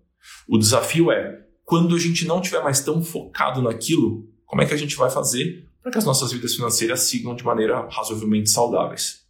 O 0.47 0.57
desafio 0.57 1.11
é, 1.11 1.45
quando 1.63 1.95
a 1.95 1.99
gente 1.99 2.25
não 2.25 2.39
estiver 2.39 2.63
mais 2.63 2.79
tão 2.79 3.01
focado 3.03 3.61
naquilo, 3.61 4.27
como 4.45 4.61
é 4.61 4.65
que 4.65 4.73
a 4.73 4.77
gente 4.77 4.95
vai 4.95 5.09
fazer 5.09 5.67
para 5.81 5.91
que 5.91 5.97
as 5.97 6.05
nossas 6.05 6.31
vidas 6.31 6.55
financeiras 6.55 7.01
sigam 7.01 7.35
de 7.35 7.43
maneira 7.43 7.87
razoavelmente 7.89 8.49
saudáveis? 8.49 9.21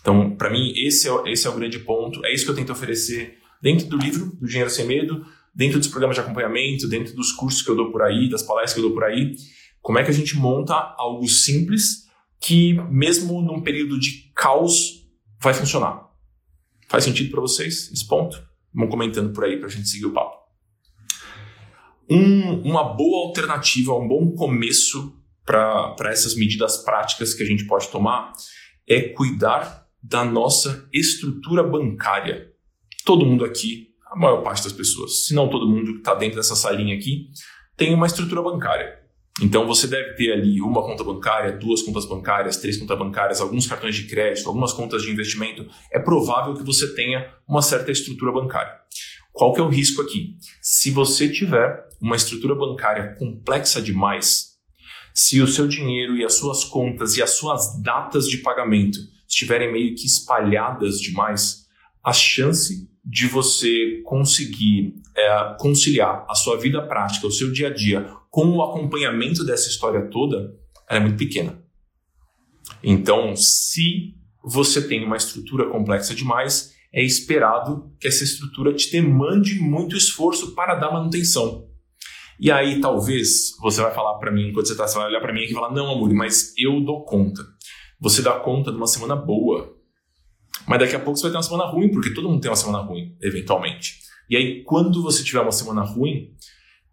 Então, 0.00 0.36
para 0.36 0.50
mim, 0.50 0.72
esse 0.76 1.08
é, 1.08 1.12
esse 1.26 1.46
é 1.46 1.50
o 1.50 1.54
grande 1.54 1.78
ponto. 1.80 2.24
É 2.24 2.32
isso 2.32 2.44
que 2.44 2.50
eu 2.50 2.54
tento 2.54 2.72
oferecer 2.72 3.38
dentro 3.60 3.86
do 3.88 3.96
livro, 3.96 4.26
do 4.36 4.46
Dinheiro 4.46 4.70
Sem 4.70 4.86
Medo, 4.86 5.24
dentro 5.58 5.80
dos 5.80 5.88
programas 5.88 6.14
de 6.14 6.20
acompanhamento, 6.20 6.88
dentro 6.88 7.16
dos 7.16 7.32
cursos 7.32 7.62
que 7.62 7.68
eu 7.68 7.74
dou 7.74 7.90
por 7.90 8.00
aí, 8.00 8.30
das 8.30 8.44
palestras 8.44 8.74
que 8.74 8.78
eu 8.78 8.84
dou 8.84 8.94
por 8.94 9.02
aí. 9.02 9.34
Como 9.82 9.98
é 9.98 10.04
que 10.04 10.10
a 10.10 10.14
gente 10.14 10.36
monta 10.36 10.72
algo 10.96 11.26
simples 11.26 12.06
que, 12.40 12.74
mesmo 12.88 13.42
num 13.42 13.60
período 13.60 13.98
de 13.98 14.30
caos, 14.36 15.04
vai 15.40 15.52
funcionar? 15.52 16.08
Faz 16.86 17.02
sentido 17.02 17.32
para 17.32 17.40
vocês 17.40 17.90
esse 17.92 18.06
ponto? 18.06 18.40
Vão 18.72 18.86
comentando 18.86 19.32
por 19.32 19.44
aí 19.44 19.56
para 19.56 19.66
a 19.66 19.70
gente 19.70 19.88
seguir 19.88 20.06
o 20.06 20.12
papo. 20.12 20.38
Um, 22.08 22.60
uma 22.62 22.94
boa 22.94 23.26
alternativa, 23.26 23.98
um 23.98 24.06
bom 24.06 24.30
começo 24.36 25.20
para 25.44 25.96
essas 26.04 26.36
medidas 26.36 26.84
práticas 26.84 27.34
que 27.34 27.42
a 27.42 27.46
gente 27.46 27.66
pode 27.66 27.88
tomar 27.88 28.32
é 28.86 29.00
cuidar 29.08 29.88
da 30.00 30.24
nossa 30.24 30.88
estrutura 30.92 31.64
bancária. 31.64 32.52
Todo 33.04 33.26
mundo 33.26 33.44
aqui, 33.44 33.87
a 34.10 34.16
maior 34.16 34.42
parte 34.42 34.64
das 34.64 34.72
pessoas, 34.72 35.26
se 35.26 35.34
não 35.34 35.48
todo 35.48 35.68
mundo 35.68 35.92
que 35.92 35.98
está 35.98 36.14
dentro 36.14 36.36
dessa 36.36 36.56
salinha 36.56 36.96
aqui, 36.96 37.28
tem 37.76 37.94
uma 37.94 38.06
estrutura 38.06 38.42
bancária. 38.42 38.98
Então 39.40 39.66
você 39.66 39.86
deve 39.86 40.14
ter 40.14 40.32
ali 40.32 40.60
uma 40.60 40.82
conta 40.82 41.04
bancária, 41.04 41.52
duas 41.52 41.82
contas 41.82 42.04
bancárias, 42.04 42.56
três 42.56 42.76
contas 42.76 42.98
bancárias, 42.98 43.40
alguns 43.40 43.66
cartões 43.66 43.94
de 43.94 44.08
crédito, 44.08 44.48
algumas 44.48 44.72
contas 44.72 45.02
de 45.02 45.10
investimento. 45.10 45.68
É 45.92 45.98
provável 45.98 46.54
que 46.54 46.64
você 46.64 46.92
tenha 46.94 47.32
uma 47.46 47.62
certa 47.62 47.92
estrutura 47.92 48.32
bancária. 48.32 48.72
Qual 49.32 49.52
que 49.52 49.60
é 49.60 49.62
o 49.62 49.68
risco 49.68 50.02
aqui? 50.02 50.36
Se 50.60 50.90
você 50.90 51.28
tiver 51.28 51.86
uma 52.00 52.16
estrutura 52.16 52.54
bancária 52.56 53.14
complexa 53.16 53.80
demais, 53.80 54.48
Se 55.20 55.42
o 55.42 55.48
seu 55.48 55.66
dinheiro 55.66 56.16
e 56.16 56.24
as 56.24 56.34
suas 56.34 56.62
contas 56.62 57.16
e 57.16 57.22
as 57.22 57.30
suas 57.30 57.82
datas 57.82 58.28
de 58.28 58.38
pagamento 58.38 59.00
estiverem 59.28 59.72
meio 59.72 59.96
que 59.96 60.06
espalhadas 60.06 61.00
demais, 61.00 61.66
a 62.04 62.12
chance 62.12 62.88
de 63.10 63.26
você 63.26 64.02
conseguir 64.04 64.94
é, 65.16 65.56
conciliar 65.58 66.26
a 66.28 66.34
sua 66.34 66.58
vida 66.58 66.82
prática, 66.86 67.26
o 67.26 67.32
seu 67.32 67.50
dia 67.50 67.68
a 67.68 67.74
dia, 67.74 68.06
com 68.30 68.46
o 68.50 68.62
acompanhamento 68.62 69.46
dessa 69.46 69.70
história 69.70 70.10
toda, 70.10 70.54
é 70.86 71.00
muito 71.00 71.16
pequena. 71.16 71.58
Então, 72.84 73.34
se 73.34 74.14
você 74.44 74.86
tem 74.86 75.04
uma 75.04 75.16
estrutura 75.16 75.70
complexa 75.70 76.14
demais, 76.14 76.74
é 76.92 77.02
esperado 77.02 77.90
que 77.98 78.06
essa 78.06 78.24
estrutura 78.24 78.74
te 78.74 78.92
demande 78.92 79.58
muito 79.58 79.96
esforço 79.96 80.54
para 80.54 80.74
dar 80.74 80.92
manutenção. 80.92 81.66
E 82.38 82.52
aí, 82.52 82.78
talvez, 82.78 83.56
você 83.60 83.80
vai 83.80 83.92
falar 83.92 84.18
para 84.18 84.30
mim, 84.30 84.50
enquanto 84.50 84.68
você, 84.68 84.76
tá, 84.76 84.86
você 84.86 84.98
vai 84.98 85.06
olhar 85.06 85.20
para 85.20 85.32
mim 85.32 85.44
e 85.44 85.52
falar: 85.52 85.72
Não, 85.72 85.90
amor, 85.90 86.12
mas 86.12 86.52
eu 86.58 86.80
dou 86.82 87.04
conta. 87.04 87.42
Você 87.98 88.20
dá 88.20 88.32
conta 88.38 88.70
de 88.70 88.76
uma 88.76 88.86
semana 88.86 89.16
boa. 89.16 89.77
Mas 90.66 90.80
daqui 90.80 90.96
a 90.96 91.00
pouco 91.00 91.18
você 91.18 91.22
vai 91.22 91.30
ter 91.30 91.36
uma 91.36 91.42
semana 91.42 91.64
ruim, 91.64 91.90
porque 91.90 92.12
todo 92.12 92.28
mundo 92.28 92.40
tem 92.40 92.50
uma 92.50 92.56
semana 92.56 92.78
ruim, 92.78 93.16
eventualmente. 93.20 94.00
E 94.28 94.36
aí, 94.36 94.62
quando 94.64 95.02
você 95.02 95.24
tiver 95.24 95.40
uma 95.40 95.52
semana 95.52 95.82
ruim, 95.82 96.34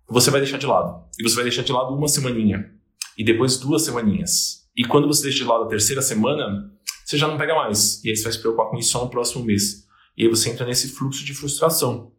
você 0.08 0.32
vai 0.32 0.40
deixar 0.40 0.58
de 0.58 0.66
lado. 0.66 1.04
E 1.20 1.24
você 1.24 1.36
vai 1.36 1.44
deixar 1.44 1.64
de 1.64 1.72
lado 1.72 1.94
uma 1.94 2.08
semaninha. 2.08 2.72
E 3.18 3.24
depois 3.24 3.58
duas 3.58 3.84
semaninhas. 3.84 4.66
E 4.76 4.86
quando 4.86 5.08
você 5.08 5.24
deixa 5.24 5.40
de 5.40 5.50
lado 5.50 5.64
a 5.64 5.68
terceira 5.68 6.02
semana, 6.02 6.72
você 7.04 7.18
já 7.18 7.28
não 7.28 7.38
pega 7.38 7.56
mais. 7.56 8.04
E 8.04 8.10
aí 8.10 8.16
você 8.16 8.24
vai 8.24 8.32
se 8.34 8.40
preocupar 8.40 8.70
com 8.70 8.78
isso 8.78 8.92
só 8.92 9.04
no 9.04 9.10
próximo 9.10 9.44
mês. 9.44 9.86
E 10.18 10.24
aí 10.24 10.30
você 10.30 10.50
entra 10.50 10.66
nesse 10.66 10.90
fluxo 10.90 11.26
de 11.26 11.34
frustração. 11.34 12.12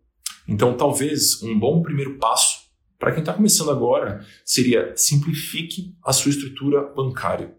Então, 0.49 0.77
talvez 0.77 1.43
um 1.43 1.59
bom 1.59 1.83
primeiro 1.83 2.19
passo 2.19 2.67
para 2.99 3.13
quem 3.13 3.21
está 3.21 3.33
começando 3.33 3.71
agora 3.71 4.25
seria 4.45 4.95
simplifique 4.97 5.95
a 6.05 6.13
sua 6.13 6.31
estrutura 6.31 6.83
bancária. 6.95 7.55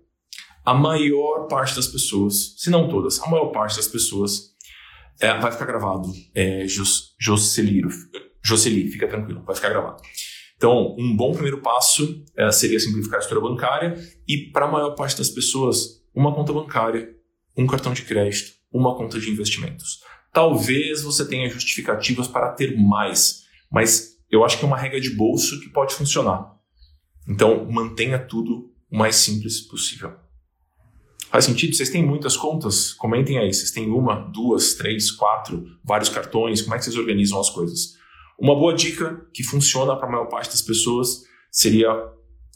A 0.67 0.73
maior 0.73 1.47
parte 1.47 1.77
das 1.77 1.87
pessoas, 1.87 2.53
se 2.57 2.69
não 2.69 2.89
todas, 2.89 3.21
a 3.21 3.29
maior 3.29 3.53
parte 3.53 3.77
das 3.77 3.87
pessoas 3.87 4.53
é, 5.17 5.33
vai 5.39 5.49
ficar 5.49 5.65
gravado. 5.65 6.11
É, 6.35 6.65
Jocely, 6.67 7.83
fica 8.91 9.07
tranquilo, 9.07 9.41
vai 9.45 9.55
ficar 9.55 9.69
gravado. 9.69 10.01
Então, 10.57 10.93
um 10.99 11.15
bom 11.15 11.31
primeiro 11.31 11.61
passo 11.61 12.21
é, 12.35 12.51
seria 12.51 12.77
simplificar 12.81 13.15
a 13.15 13.21
estrutura 13.21 13.49
bancária 13.49 13.95
e, 14.27 14.51
para 14.51 14.65
a 14.65 14.67
maior 14.69 14.89
parte 14.89 15.17
das 15.17 15.29
pessoas, 15.29 16.03
uma 16.13 16.35
conta 16.35 16.51
bancária, 16.51 17.15
um 17.55 17.65
cartão 17.65 17.93
de 17.93 18.01
crédito, 18.01 18.51
uma 18.69 18.93
conta 18.93 19.21
de 19.21 19.31
investimentos. 19.31 20.01
Talvez 20.33 21.01
você 21.01 21.25
tenha 21.25 21.49
justificativas 21.49 22.27
para 22.27 22.51
ter 22.51 22.75
mais, 22.75 23.43
mas 23.71 24.17
eu 24.29 24.43
acho 24.43 24.57
que 24.57 24.65
é 24.65 24.67
uma 24.67 24.77
regra 24.77 24.99
de 24.99 25.11
bolso 25.11 25.61
que 25.61 25.69
pode 25.69 25.95
funcionar. 25.95 26.57
Então, 27.25 27.65
mantenha 27.71 28.19
tudo 28.19 28.69
o 28.91 28.97
mais 28.97 29.15
simples 29.15 29.61
possível. 29.61 30.26
Faz 31.37 31.45
sentido? 31.45 31.75
Vocês 31.75 31.91
têm 31.91 32.03
muitas 32.03 32.35
contas? 32.35 32.93
Comentem 32.93 33.37
aí. 33.37 33.53
Vocês 33.53 33.69
têm 33.69 33.91
uma, 33.91 34.15
duas, 34.15 34.73
três, 34.73 35.11
quatro, 35.11 35.67
vários 35.85 36.09
cartões? 36.09 36.63
Como 36.63 36.73
é 36.73 36.79
que 36.79 36.85
vocês 36.85 36.97
organizam 36.97 37.39
as 37.39 37.47
coisas? 37.51 37.93
Uma 38.39 38.55
boa 38.55 38.73
dica 38.73 39.23
que 39.31 39.43
funciona 39.43 39.95
para 39.95 40.07
a 40.07 40.11
maior 40.11 40.25
parte 40.25 40.49
das 40.49 40.63
pessoas 40.63 41.25
seria 41.51 41.89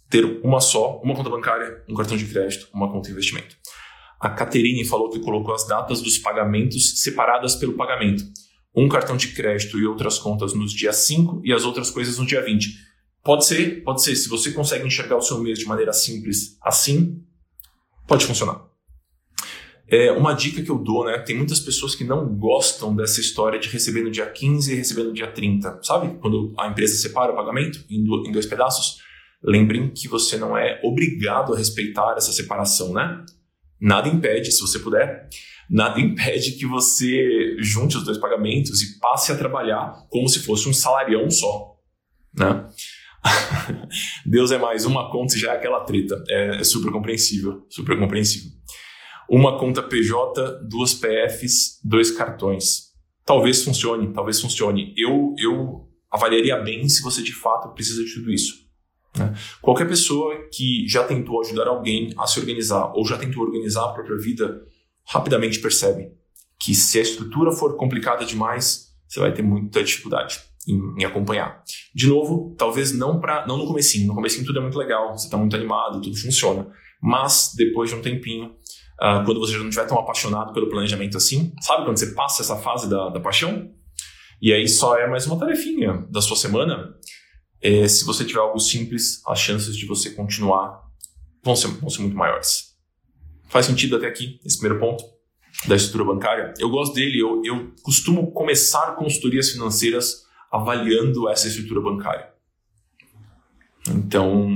ter 0.10 0.26
uma 0.44 0.60
só, 0.60 1.00
uma 1.04 1.14
conta 1.14 1.30
bancária, 1.30 1.84
um 1.88 1.94
cartão 1.94 2.18
de 2.18 2.26
crédito, 2.26 2.70
uma 2.74 2.92
conta 2.92 3.10
de 3.10 3.12
investimento. 3.12 3.56
A 4.20 4.32
Caterine 4.32 4.84
falou 4.84 5.12
que 5.12 5.20
colocou 5.20 5.54
as 5.54 5.68
datas 5.68 6.02
dos 6.02 6.18
pagamentos 6.18 7.04
separadas 7.04 7.54
pelo 7.54 7.74
pagamento 7.74 8.24
um 8.76 8.90
cartão 8.90 9.16
de 9.16 9.28
crédito 9.28 9.78
e 9.78 9.86
outras 9.86 10.18
contas 10.18 10.56
nos 10.56 10.74
dias 10.74 10.96
5 10.96 11.42
e 11.44 11.54
as 11.54 11.66
outras 11.66 11.92
coisas 11.92 12.18
no 12.18 12.26
dia 12.26 12.42
20. 12.42 12.76
Pode 13.24 13.46
ser, 13.46 13.84
pode 13.84 14.02
ser. 14.02 14.16
Se 14.16 14.28
você 14.28 14.52
consegue 14.52 14.88
enxergar 14.88 15.18
o 15.18 15.22
seu 15.22 15.38
mês 15.38 15.60
de 15.60 15.66
maneira 15.66 15.94
simples 15.94 16.58
assim, 16.64 17.24
pode 18.08 18.26
funcionar. 18.26 18.71
É, 19.91 20.10
uma 20.13 20.33
dica 20.33 20.63
que 20.63 20.71
eu 20.71 20.77
dou, 20.77 21.05
né? 21.05 21.17
Tem 21.19 21.36
muitas 21.36 21.60
pessoas 21.60 21.93
que 21.93 22.05
não 22.05 22.33
gostam 22.33 22.95
dessa 22.95 23.19
história 23.19 23.60
de 23.60 23.67
receber 23.67 24.01
no 24.01 24.10
dia 24.10 24.25
15 24.25 24.71
e 24.71 24.75
receber 24.75 25.03
no 25.03 25.12
dia 25.12 25.29
30. 25.29 25.79
Sabe? 25.83 26.17
Quando 26.21 26.53
a 26.57 26.69
empresa 26.69 26.95
separa 26.95 27.33
o 27.33 27.36
pagamento 27.36 27.83
em 27.89 28.31
dois 28.31 28.45
pedaços. 28.45 29.01
Lembrem 29.43 29.89
que 29.89 30.07
você 30.07 30.38
não 30.38 30.55
é 30.55 30.79
obrigado 30.83 31.53
a 31.53 31.57
respeitar 31.57 32.13
essa 32.15 32.31
separação, 32.31 32.93
né? 32.93 33.25
Nada 33.81 34.07
impede, 34.07 34.51
se 34.51 34.62
você 34.62 34.77
puder, 34.77 35.27
nada 35.67 36.00
impede 36.00 36.51
que 36.51 36.67
você 36.67 37.57
junte 37.60 37.98
os 37.98 38.03
dois 38.03 38.19
pagamentos 38.19 38.83
e 38.83 39.00
passe 39.00 39.31
a 39.31 39.36
trabalhar 39.36 40.05
como 40.10 40.29
se 40.29 40.39
fosse 40.39 40.69
um 40.69 40.74
salarião 40.74 41.29
só. 41.31 41.75
Né? 42.38 42.67
Deus 44.25 44.51
é 44.51 44.60
mais 44.60 44.86
uma 44.86 45.12
conta 45.12 45.36
e 45.36 45.39
já 45.39 45.53
é 45.53 45.55
aquela 45.55 45.79
treta. 45.81 46.24
É, 46.29 46.57
é 46.57 46.63
super 46.63 46.91
compreensível, 46.91 47.65
super 47.67 47.98
compreensível. 47.98 48.51
Uma 49.34 49.58
conta 49.58 49.82
PJ, 49.82 50.60
duas 50.68 50.94
PFs, 50.94 51.80
dois 51.82 52.12
cartões. 52.12 52.92
Talvez 53.26 53.64
funcione, 53.64 54.12
talvez 54.12 54.42
funcione. 54.42 54.94
Eu, 54.98 55.34
eu 55.38 55.88
avaliaria 56.12 56.58
bem 56.58 56.90
se 56.90 57.02
você 57.02 57.24
de 57.24 57.32
fato 57.32 57.74
precisa 57.74 58.04
de 58.04 58.14
tudo 58.14 58.30
isso. 58.30 58.56
Né? 59.18 59.34
Qualquer 59.62 59.88
pessoa 59.88 60.36
que 60.52 60.86
já 60.86 61.06
tentou 61.06 61.40
ajudar 61.40 61.70
alguém 61.70 62.14
a 62.18 62.28
se 62.28 62.42
organizar 62.42 62.92
ou 62.94 63.08
já 63.08 63.18
tentou 63.18 63.44
organizar 63.44 63.86
a 63.86 63.94
própria 63.94 64.18
vida 64.18 64.68
rapidamente 65.08 65.60
percebe 65.60 66.12
que 66.60 66.76
se 66.76 67.00
a 67.00 67.02
estrutura 67.02 67.54
for 67.54 67.78
complicada 67.78 68.26
demais, 68.26 68.90
você 69.08 69.22
vai 69.22 69.34
ter 69.34 69.44
muita 69.44 69.82
dificuldade 69.82 70.42
em, 70.68 70.78
em 71.00 71.06
acompanhar. 71.06 71.64
De 71.96 72.06
novo, 72.06 72.54
talvez 72.58 72.92
não 72.92 73.22
para 73.22 73.48
não 73.48 73.58
no 73.58 73.66
comecinho. 73.66 74.08
No 74.08 74.14
comecinho 74.14 74.46
tudo 74.46 74.60
é 74.60 74.62
muito 74.62 74.78
legal, 74.78 75.18
você 75.18 75.28
está 75.28 75.38
muito 75.38 75.56
animado, 75.56 76.02
tudo 76.02 76.18
funciona. 76.18 76.68
Mas 77.02 77.54
depois 77.56 77.90
de 77.90 77.96
um 77.96 78.02
tempinho, 78.02 78.56
uh, 79.01 79.25
quando 79.25 79.39
você 79.39 79.53
já 79.53 79.60
não 79.60 79.70
estiver 79.70 79.88
tão 79.88 79.98
apaixonado 79.98 80.53
pelo 80.53 80.70
planejamento 80.70 81.17
assim, 81.17 81.53
sabe 81.62 81.86
quando 81.86 81.98
você 81.98 82.13
passa 82.13 82.43
essa 82.43 82.55
fase 82.58 82.88
da, 82.89 83.10
da 83.10 83.20
paixão? 83.20 83.74
E 84.41 84.53
aí 84.53 84.67
só 84.67 84.98
é 84.98 85.08
mais 85.08 85.25
uma 85.25 85.38
tarefinha 85.38 86.05
da 86.10 86.22
sua 86.22 86.36
semana. 86.36 86.96
É, 87.62 87.88
se 87.88 88.05
você 88.05 88.25
tiver 88.25 88.39
algo 88.39 88.60
simples, 88.60 89.22
as 89.27 89.39
chances 89.39 89.75
de 89.75 89.86
você 89.86 90.12
continuar 90.12 90.81
vão 91.43 91.55
ser, 91.55 91.67
vão 91.67 91.89
ser 91.89 92.01
muito 92.01 92.17
maiores. 92.17 92.75
Faz 93.50 93.65
sentido 93.65 93.98
até 93.98 94.08
aqui, 94.08 94.39
esse 94.46 94.58
primeiro 94.58 94.79
ponto 94.79 95.03
da 95.67 95.75
estrutura 95.75 96.05
bancária? 96.05 96.53
Eu 96.58 96.70
gosto 96.70 96.93
dele, 96.93 97.20
eu, 97.20 97.41
eu 97.43 97.74
costumo 97.84 98.31
começar 98.31 98.96
consultorias 98.96 99.50
financeiras 99.51 100.24
avaliando 100.51 101.29
essa 101.29 101.48
estrutura 101.48 101.81
bancária. 101.81 102.31
Então, 103.89 104.50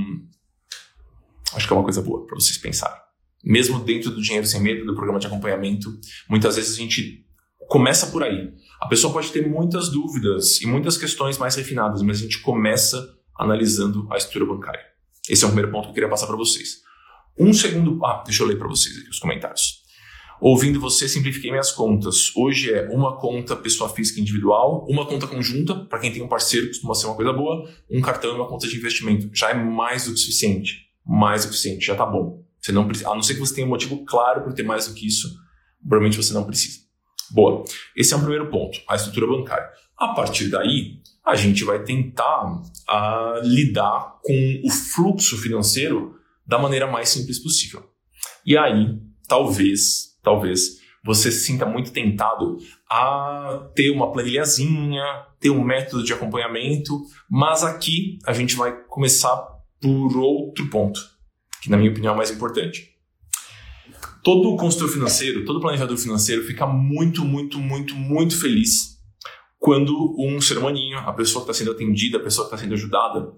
acho 1.54 1.66
que 1.66 1.72
é 1.72 1.76
uma 1.76 1.84
coisa 1.84 2.02
boa 2.02 2.26
para 2.26 2.34
vocês 2.34 2.58
pensarem. 2.58 3.05
Mesmo 3.46 3.78
dentro 3.78 4.10
do 4.10 4.20
Dinheiro 4.20 4.44
Sem 4.44 4.60
Medo, 4.60 4.84
do 4.84 4.94
programa 4.94 5.20
de 5.20 5.28
acompanhamento, 5.28 5.96
muitas 6.28 6.56
vezes 6.56 6.76
a 6.76 6.80
gente 6.80 7.24
começa 7.68 8.08
por 8.08 8.24
aí. 8.24 8.52
A 8.80 8.88
pessoa 8.88 9.12
pode 9.12 9.30
ter 9.30 9.48
muitas 9.48 9.88
dúvidas 9.88 10.60
e 10.60 10.66
muitas 10.66 10.98
questões 10.98 11.38
mais 11.38 11.54
refinadas, 11.54 12.02
mas 12.02 12.18
a 12.18 12.22
gente 12.22 12.40
começa 12.42 13.14
analisando 13.38 14.08
a 14.10 14.16
estrutura 14.16 14.46
bancária. 14.46 14.80
Esse 15.30 15.44
é 15.44 15.46
o 15.46 15.50
primeiro 15.50 15.70
ponto 15.70 15.84
que 15.84 15.90
eu 15.90 15.94
queria 15.94 16.08
passar 16.08 16.26
para 16.26 16.36
vocês. 16.36 16.78
Um 17.38 17.52
segundo. 17.52 18.04
Ah, 18.04 18.24
deixa 18.26 18.42
eu 18.42 18.48
ler 18.48 18.58
para 18.58 18.66
vocês 18.66 18.98
aqui 18.98 19.10
os 19.10 19.20
comentários. 19.20 19.84
Ouvindo 20.40 20.80
você, 20.80 21.08
simplifiquei 21.08 21.50
minhas 21.50 21.70
contas. 21.70 22.34
Hoje 22.34 22.72
é 22.72 22.88
uma 22.90 23.16
conta 23.16 23.54
pessoa 23.54 23.88
física 23.88 24.20
individual, 24.20 24.84
uma 24.88 25.06
conta 25.06 25.26
conjunta, 25.28 25.74
para 25.74 26.00
quem 26.00 26.12
tem 26.12 26.20
um 26.20 26.28
parceiro, 26.28 26.66
costuma 26.66 26.94
ser 26.94 27.06
uma 27.06 27.14
coisa 27.14 27.32
boa, 27.32 27.68
um 27.88 28.00
cartão 28.00 28.32
e 28.32 28.34
uma 28.34 28.48
conta 28.48 28.66
de 28.66 28.76
investimento. 28.76 29.30
Já 29.32 29.50
é 29.50 29.54
mais 29.54 30.06
do 30.06 30.12
que 30.12 30.18
suficiente. 30.18 30.86
Mais 31.06 31.44
do 31.44 31.48
que 31.48 31.54
suficiente, 31.54 31.86
já 31.86 31.94
tá 31.94 32.04
bom. 32.04 32.45
Você 32.66 32.72
não 32.72 32.84
precisa, 32.84 33.10
a 33.10 33.14
não 33.14 33.22
ser 33.22 33.34
que 33.34 33.40
você 33.40 33.54
tenha 33.54 33.66
um 33.66 33.70
motivo 33.70 34.04
claro 34.04 34.42
para 34.42 34.52
ter 34.52 34.64
mais 34.64 34.88
do 34.88 34.94
que 34.94 35.06
isso, 35.06 35.32
provavelmente 35.80 36.16
você 36.16 36.34
não 36.34 36.42
precisa. 36.42 36.80
Boa. 37.30 37.62
Esse 37.96 38.12
é 38.12 38.16
o 38.16 38.20
primeiro 38.20 38.50
ponto, 38.50 38.80
a 38.88 38.96
estrutura 38.96 39.28
bancária. 39.28 39.68
A 39.96 40.08
partir 40.08 40.48
daí, 40.48 41.00
a 41.24 41.36
gente 41.36 41.62
vai 41.62 41.84
tentar 41.84 42.44
uh, 42.44 43.40
lidar 43.44 44.16
com 44.20 44.62
o 44.64 44.70
fluxo 44.70 45.36
financeiro 45.38 46.16
da 46.44 46.58
maneira 46.58 46.88
mais 46.88 47.08
simples 47.08 47.40
possível. 47.40 47.88
E 48.44 48.58
aí, 48.58 48.98
talvez, 49.28 50.18
talvez, 50.20 50.80
você 51.04 51.30
se 51.30 51.44
sinta 51.44 51.64
muito 51.66 51.92
tentado 51.92 52.56
a 52.90 53.70
ter 53.76 53.90
uma 53.90 54.10
planilhazinha, 54.10 55.04
ter 55.38 55.50
um 55.50 55.62
método 55.62 56.02
de 56.02 56.12
acompanhamento, 56.12 57.00
mas 57.30 57.62
aqui 57.62 58.18
a 58.26 58.32
gente 58.32 58.56
vai 58.56 58.76
começar 58.88 59.36
por 59.80 60.16
outro 60.16 60.68
ponto, 60.68 61.00
que 61.66 61.70
na 61.70 61.76
minha 61.76 61.90
opinião 61.90 62.14
é 62.14 62.16
mais 62.16 62.30
importante. 62.30 62.94
Todo 64.22 64.56
consultor 64.56 64.88
financeiro, 64.88 65.44
todo 65.44 65.60
planejador 65.60 65.96
financeiro 65.96 66.42
fica 66.44 66.66
muito, 66.66 67.24
muito, 67.24 67.58
muito, 67.58 67.94
muito 67.94 68.40
feliz 68.40 68.96
quando 69.58 70.14
um 70.18 70.40
ser 70.40 70.58
humaninho, 70.58 70.98
a 70.98 71.12
pessoa 71.12 71.44
que 71.44 71.50
está 71.50 71.64
sendo 71.64 71.72
atendida, 71.74 72.18
a 72.18 72.22
pessoa 72.22 72.46
que 72.46 72.54
está 72.54 72.62
sendo 72.62 72.74
ajudada, 72.74 73.32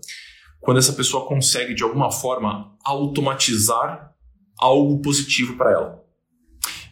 quando 0.61 0.76
essa 0.76 0.92
pessoa 0.92 1.26
consegue, 1.26 1.73
de 1.73 1.82
alguma 1.82 2.11
forma, 2.11 2.76
automatizar 2.85 4.12
algo 4.58 5.00
positivo 5.00 5.56
para 5.56 5.73
ela. 5.73 6.04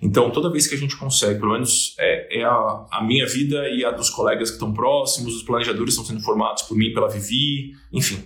Então, 0.01 0.31
toda 0.31 0.51
vez 0.51 0.67
que 0.67 0.75
a 0.75 0.79
gente 0.79 0.97
consegue, 0.97 1.39
pelo 1.39 1.53
menos 1.53 1.95
é, 1.99 2.41
é 2.41 2.45
a, 2.45 2.87
a, 2.93 3.05
minha 3.05 3.27
vida 3.27 3.69
e 3.69 3.85
a 3.85 3.91
dos 3.91 4.09
colegas 4.09 4.49
que 4.51 4.57
estão 4.57 4.73
próximos, 4.73 5.35
os 5.35 5.43
planejadores 5.43 5.93
estão 5.93 6.07
sendo 6.07 6.23
formados 6.23 6.63
por 6.63 6.77
mim, 6.77 6.93
pela 6.95 7.09
Vivi, 7.09 7.73
enfim. 7.93 8.25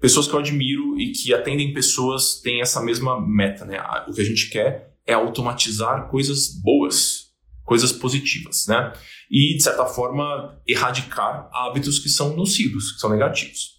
Pessoas 0.00 0.28
que 0.28 0.34
eu 0.34 0.38
admiro 0.38 0.98
e 0.98 1.10
que 1.10 1.34
atendem 1.34 1.72
pessoas 1.72 2.40
têm 2.40 2.60
essa 2.60 2.80
mesma 2.80 3.20
meta, 3.20 3.64
né? 3.64 3.78
O 4.08 4.12
que 4.12 4.20
a 4.20 4.24
gente 4.24 4.48
quer 4.48 4.94
é 5.04 5.14
automatizar 5.14 6.08
coisas 6.08 6.48
boas, 6.62 7.32
coisas 7.64 7.92
positivas, 7.92 8.66
né? 8.68 8.92
E, 9.30 9.56
de 9.56 9.62
certa 9.62 9.84
forma, 9.86 10.60
erradicar 10.66 11.48
hábitos 11.52 11.98
que 11.98 12.08
são 12.08 12.36
nocivos, 12.36 12.92
que 12.92 13.00
são 13.00 13.10
negativos. 13.10 13.78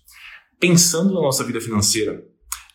Pensando 0.59 1.13
na 1.13 1.21
nossa 1.21 1.43
vida 1.43 1.61
financeira, 1.61 2.21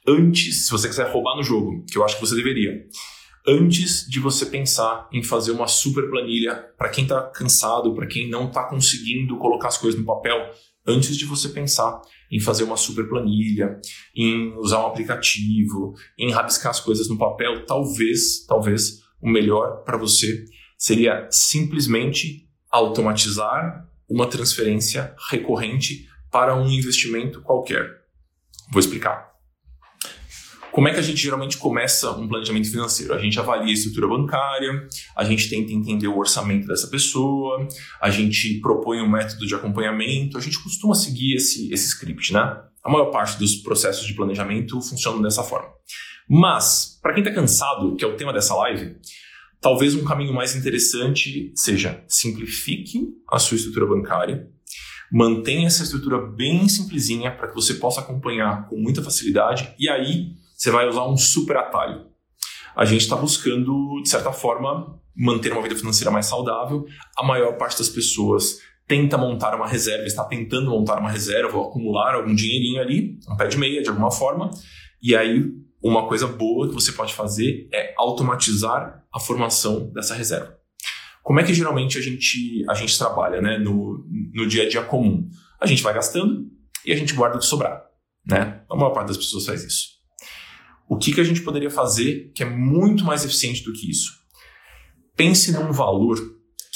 antes, 0.08 0.64
se 0.64 0.70
você 0.70 0.88
quiser 0.88 1.12
roubar 1.12 1.36
no 1.36 1.42
jogo, 1.42 1.84
que 1.84 1.98
eu 1.98 2.04
acho 2.04 2.14
que 2.16 2.26
você 2.26 2.34
deveria, 2.34 2.86
antes 3.46 4.08
de 4.08 4.20
você 4.20 4.46
pensar 4.46 5.06
em 5.12 5.22
fazer 5.22 5.52
uma 5.52 5.68
super 5.68 6.08
planilha 6.08 6.54
para 6.78 6.88
quem 6.88 7.04
está 7.04 7.20
cansado, 7.22 7.94
para 7.94 8.06
quem 8.06 8.30
não 8.30 8.48
está 8.48 8.64
conseguindo 8.64 9.36
colocar 9.36 9.68
as 9.68 9.76
coisas 9.76 10.00
no 10.00 10.06
papel, 10.06 10.50
antes 10.86 11.16
de 11.16 11.24
você 11.26 11.48
pensar 11.48 12.00
em 12.34 12.40
fazer 12.40 12.64
uma 12.64 12.76
super 12.76 13.08
planilha, 13.08 13.80
em 14.12 14.52
usar 14.58 14.82
um 14.82 14.88
aplicativo, 14.88 15.94
em 16.18 16.32
rabiscar 16.32 16.70
as 16.70 16.80
coisas 16.80 17.08
no 17.08 17.16
papel, 17.16 17.64
talvez, 17.64 18.44
talvez 18.44 19.04
o 19.22 19.30
melhor 19.30 19.84
para 19.84 19.96
você 19.96 20.44
seria 20.76 21.28
simplesmente 21.30 22.48
automatizar 22.68 23.88
uma 24.10 24.26
transferência 24.26 25.14
recorrente 25.30 26.08
para 26.28 26.56
um 26.56 26.68
investimento 26.68 27.40
qualquer. 27.40 27.88
Vou 28.72 28.80
explicar. 28.80 29.33
Como 30.74 30.88
é 30.88 30.92
que 30.92 30.98
a 30.98 31.02
gente 31.02 31.22
geralmente 31.22 31.56
começa 31.56 32.10
um 32.10 32.26
planejamento 32.26 32.68
financeiro? 32.68 33.14
A 33.14 33.18
gente 33.18 33.38
avalia 33.38 33.70
a 33.70 33.72
estrutura 33.72 34.08
bancária, 34.08 34.88
a 35.14 35.22
gente 35.22 35.48
tenta 35.48 35.72
entender 35.72 36.08
o 36.08 36.18
orçamento 36.18 36.66
dessa 36.66 36.88
pessoa, 36.88 37.68
a 38.02 38.10
gente 38.10 38.58
propõe 38.58 39.00
um 39.00 39.08
método 39.08 39.46
de 39.46 39.54
acompanhamento, 39.54 40.36
a 40.36 40.40
gente 40.40 40.60
costuma 40.60 40.96
seguir 40.96 41.36
esse, 41.36 41.72
esse 41.72 41.86
script, 41.90 42.32
né? 42.32 42.60
A 42.82 42.90
maior 42.90 43.12
parte 43.12 43.38
dos 43.38 43.54
processos 43.54 44.04
de 44.04 44.14
planejamento 44.14 44.80
funcionam 44.82 45.22
dessa 45.22 45.44
forma. 45.44 45.68
Mas, 46.28 46.98
para 47.00 47.14
quem 47.14 47.22
está 47.22 47.32
cansado, 47.32 47.94
que 47.94 48.04
é 48.04 48.08
o 48.08 48.16
tema 48.16 48.32
dessa 48.32 48.56
live, 48.56 48.96
talvez 49.60 49.94
um 49.94 50.04
caminho 50.04 50.34
mais 50.34 50.56
interessante 50.56 51.52
seja 51.54 52.02
simplifique 52.08 53.10
a 53.30 53.38
sua 53.38 53.58
estrutura 53.58 53.86
bancária, 53.86 54.50
mantenha 55.12 55.68
essa 55.68 55.84
estrutura 55.84 56.18
bem 56.18 56.68
simplesinha 56.68 57.30
para 57.30 57.46
que 57.46 57.54
você 57.54 57.74
possa 57.74 58.00
acompanhar 58.00 58.68
com 58.68 58.76
muita 58.76 59.04
facilidade 59.04 59.72
e 59.78 59.88
aí 59.88 60.42
você 60.54 60.70
vai 60.70 60.88
usar 60.88 61.06
um 61.06 61.16
super 61.16 61.56
atalho. 61.56 62.06
A 62.76 62.84
gente 62.84 63.02
está 63.02 63.16
buscando, 63.16 64.00
de 64.02 64.08
certa 64.08 64.32
forma, 64.32 64.98
manter 65.14 65.52
uma 65.52 65.62
vida 65.62 65.76
financeira 65.76 66.10
mais 66.10 66.26
saudável. 66.26 66.84
A 67.16 67.22
maior 67.24 67.56
parte 67.56 67.78
das 67.78 67.88
pessoas 67.88 68.58
tenta 68.86 69.16
montar 69.16 69.54
uma 69.54 69.66
reserva, 69.66 70.04
está 70.04 70.24
tentando 70.24 70.70
montar 70.70 70.98
uma 70.98 71.10
reserva 71.10 71.56
ou 71.56 71.68
acumular 71.68 72.14
algum 72.14 72.34
dinheirinho 72.34 72.80
ali, 72.80 73.18
um 73.28 73.36
pé 73.36 73.46
de 73.46 73.56
meia 73.56 73.82
de 73.82 73.88
alguma 73.88 74.10
forma. 74.10 74.50
E 75.02 75.14
aí, 75.14 75.44
uma 75.82 76.06
coisa 76.08 76.26
boa 76.26 76.68
que 76.68 76.74
você 76.74 76.92
pode 76.92 77.14
fazer 77.14 77.68
é 77.72 77.94
automatizar 77.96 79.04
a 79.12 79.20
formação 79.20 79.90
dessa 79.92 80.14
reserva. 80.14 80.56
Como 81.22 81.40
é 81.40 81.44
que 81.44 81.54
geralmente 81.54 81.96
a 81.96 82.02
gente, 82.02 82.64
a 82.68 82.74
gente 82.74 82.98
trabalha 82.98 83.40
né, 83.40 83.58
no, 83.58 84.04
no 84.34 84.46
dia 84.46 84.64
a 84.64 84.68
dia 84.68 84.82
comum? 84.82 85.26
A 85.60 85.66
gente 85.66 85.82
vai 85.82 85.94
gastando 85.94 86.46
e 86.84 86.92
a 86.92 86.96
gente 86.96 87.14
guarda 87.14 87.36
o 87.36 87.40
que 87.40 87.46
sobrar. 87.46 87.82
Né? 88.26 88.62
A 88.68 88.76
maior 88.76 88.90
parte 88.90 89.08
das 89.08 89.16
pessoas 89.16 89.46
faz 89.46 89.64
isso. 89.64 89.93
O 90.88 90.96
que, 90.96 91.12
que 91.12 91.20
a 91.20 91.24
gente 91.24 91.42
poderia 91.42 91.70
fazer 91.70 92.32
que 92.34 92.42
é 92.42 92.48
muito 92.48 93.04
mais 93.04 93.24
eficiente 93.24 93.64
do 93.64 93.72
que 93.72 93.90
isso? 93.90 94.12
Pense 95.16 95.52
num 95.52 95.72
valor 95.72 96.16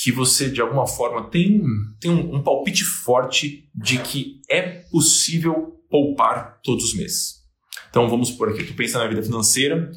que 0.02 0.12
você, 0.12 0.48
de 0.48 0.60
alguma 0.60 0.86
forma, 0.86 1.28
tem, 1.28 1.60
tem 2.00 2.10
um, 2.10 2.36
um 2.36 2.42
palpite 2.42 2.84
forte 2.84 3.68
de 3.74 3.98
que 3.98 4.40
é 4.48 4.62
possível 4.62 5.82
poupar 5.90 6.60
todos 6.62 6.84
os 6.84 6.94
meses. 6.94 7.38
Então, 7.90 8.08
vamos 8.08 8.30
por 8.30 8.48
aqui, 8.48 8.64
tu 8.64 8.74
pensa 8.74 8.98
na 8.98 9.08
vida 9.08 9.22
financeira 9.22 9.90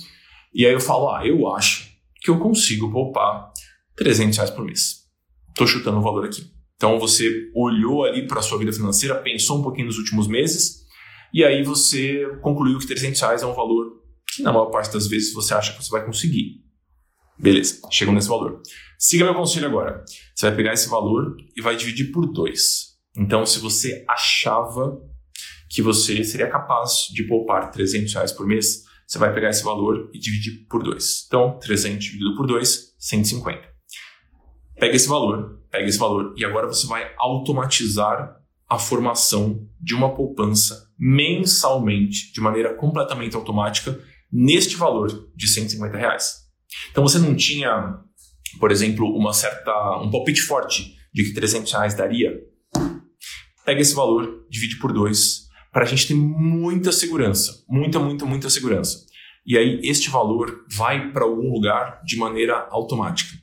e 0.53 0.65
aí 0.65 0.73
eu 0.73 0.79
falo, 0.79 1.09
ah, 1.09 1.25
eu 1.25 1.47
acho 1.53 1.91
que 2.21 2.29
eu 2.29 2.39
consigo 2.39 2.91
poupar 2.91 3.51
300 3.95 4.37
reais 4.37 4.49
por 4.49 4.65
mês. 4.65 5.01
Estou 5.49 5.67
chutando 5.67 5.99
o 5.99 6.01
valor 6.01 6.25
aqui. 6.25 6.51
Então, 6.75 6.99
você 6.99 7.51
olhou 7.55 8.03
ali 8.03 8.27
para 8.27 8.39
a 8.39 8.41
sua 8.41 8.57
vida 8.57 8.73
financeira, 8.73 9.15
pensou 9.15 9.59
um 9.59 9.63
pouquinho 9.63 9.85
nos 9.85 9.99
últimos 9.99 10.27
meses 10.27 10.81
e 11.33 11.43
aí 11.43 11.63
você 11.63 12.25
concluiu 12.41 12.79
que 12.79 12.87
300 12.87 13.21
reais 13.21 13.43
é 13.43 13.45
um 13.45 13.53
valor 13.53 14.00
na 14.39 14.51
maior 14.51 14.67
parte 14.67 14.93
das 14.93 15.07
vezes 15.07 15.33
você 15.33 15.53
acha 15.53 15.73
que 15.73 15.83
você 15.83 15.89
vai 15.89 16.05
conseguir. 16.05 16.63
Beleza, 17.37 17.81
chegou 17.89 18.13
nesse 18.13 18.27
valor. 18.27 18.61
Siga 18.97 19.25
meu 19.25 19.33
conselho 19.33 19.65
agora. 19.65 20.03
Você 20.35 20.45
vai 20.45 20.55
pegar 20.55 20.73
esse 20.73 20.87
valor 20.87 21.35
e 21.55 21.61
vai 21.61 21.75
dividir 21.75 22.11
por 22.11 22.31
dois. 22.31 22.91
Então, 23.17 23.45
se 23.45 23.59
você 23.59 24.05
achava 24.07 25.01
que 25.69 25.81
você 25.81 26.23
seria 26.23 26.49
capaz 26.49 27.07
de 27.11 27.23
poupar 27.23 27.71
300 27.71 28.13
reais 28.13 28.31
por 28.31 28.45
mês, 28.45 28.83
você 29.07 29.17
vai 29.17 29.33
pegar 29.33 29.49
esse 29.49 29.63
valor 29.63 30.09
e 30.13 30.19
dividir 30.19 30.65
por 30.69 30.83
dois. 30.83 31.25
Então, 31.27 31.59
300 31.59 32.03
dividido 32.03 32.35
por 32.35 32.47
2, 32.47 32.95
150. 32.97 33.61
Pega 34.79 34.95
esse 34.95 35.07
valor, 35.07 35.61
pega 35.69 35.87
esse 35.87 35.97
valor 35.97 36.33
e 36.37 36.45
agora 36.45 36.67
você 36.67 36.87
vai 36.87 37.11
automatizar 37.17 38.37
a 38.69 38.79
formação 38.79 39.67
de 39.81 39.93
uma 39.93 40.15
poupança 40.15 40.87
mensalmente, 40.97 42.31
de 42.31 42.39
maneira 42.39 42.73
completamente 42.73 43.35
automática, 43.35 43.99
neste 44.31 44.75
valor 44.75 45.29
de 45.35 45.47
150 45.47 45.97
reais. 45.97 46.41
Então 46.91 47.03
você 47.03 47.19
não 47.19 47.35
tinha, 47.35 47.99
por 48.59 48.71
exemplo, 48.71 49.05
uma 49.15 49.33
certa 49.33 49.99
um 50.01 50.09
palpite 50.09 50.41
forte 50.41 50.95
de 51.13 51.23
que 51.23 51.33
300 51.33 51.71
reais 51.71 51.93
daria. 51.93 52.31
Pega 53.65 53.81
esse 53.81 53.93
valor, 53.93 54.45
divide 54.49 54.79
por 54.79 54.91
dois, 54.91 55.47
para 55.71 55.83
a 55.83 55.87
gente 55.87 56.07
ter 56.07 56.15
muita 56.15 56.91
segurança, 56.91 57.63
muita, 57.69 57.99
muita, 57.99 58.25
muita 58.25 58.49
segurança. 58.49 59.05
E 59.45 59.57
aí 59.57 59.81
este 59.83 60.09
valor 60.09 60.65
vai 60.69 61.11
para 61.11 61.23
algum 61.23 61.51
lugar 61.51 62.01
de 62.03 62.17
maneira 62.17 62.67
automática. 62.69 63.40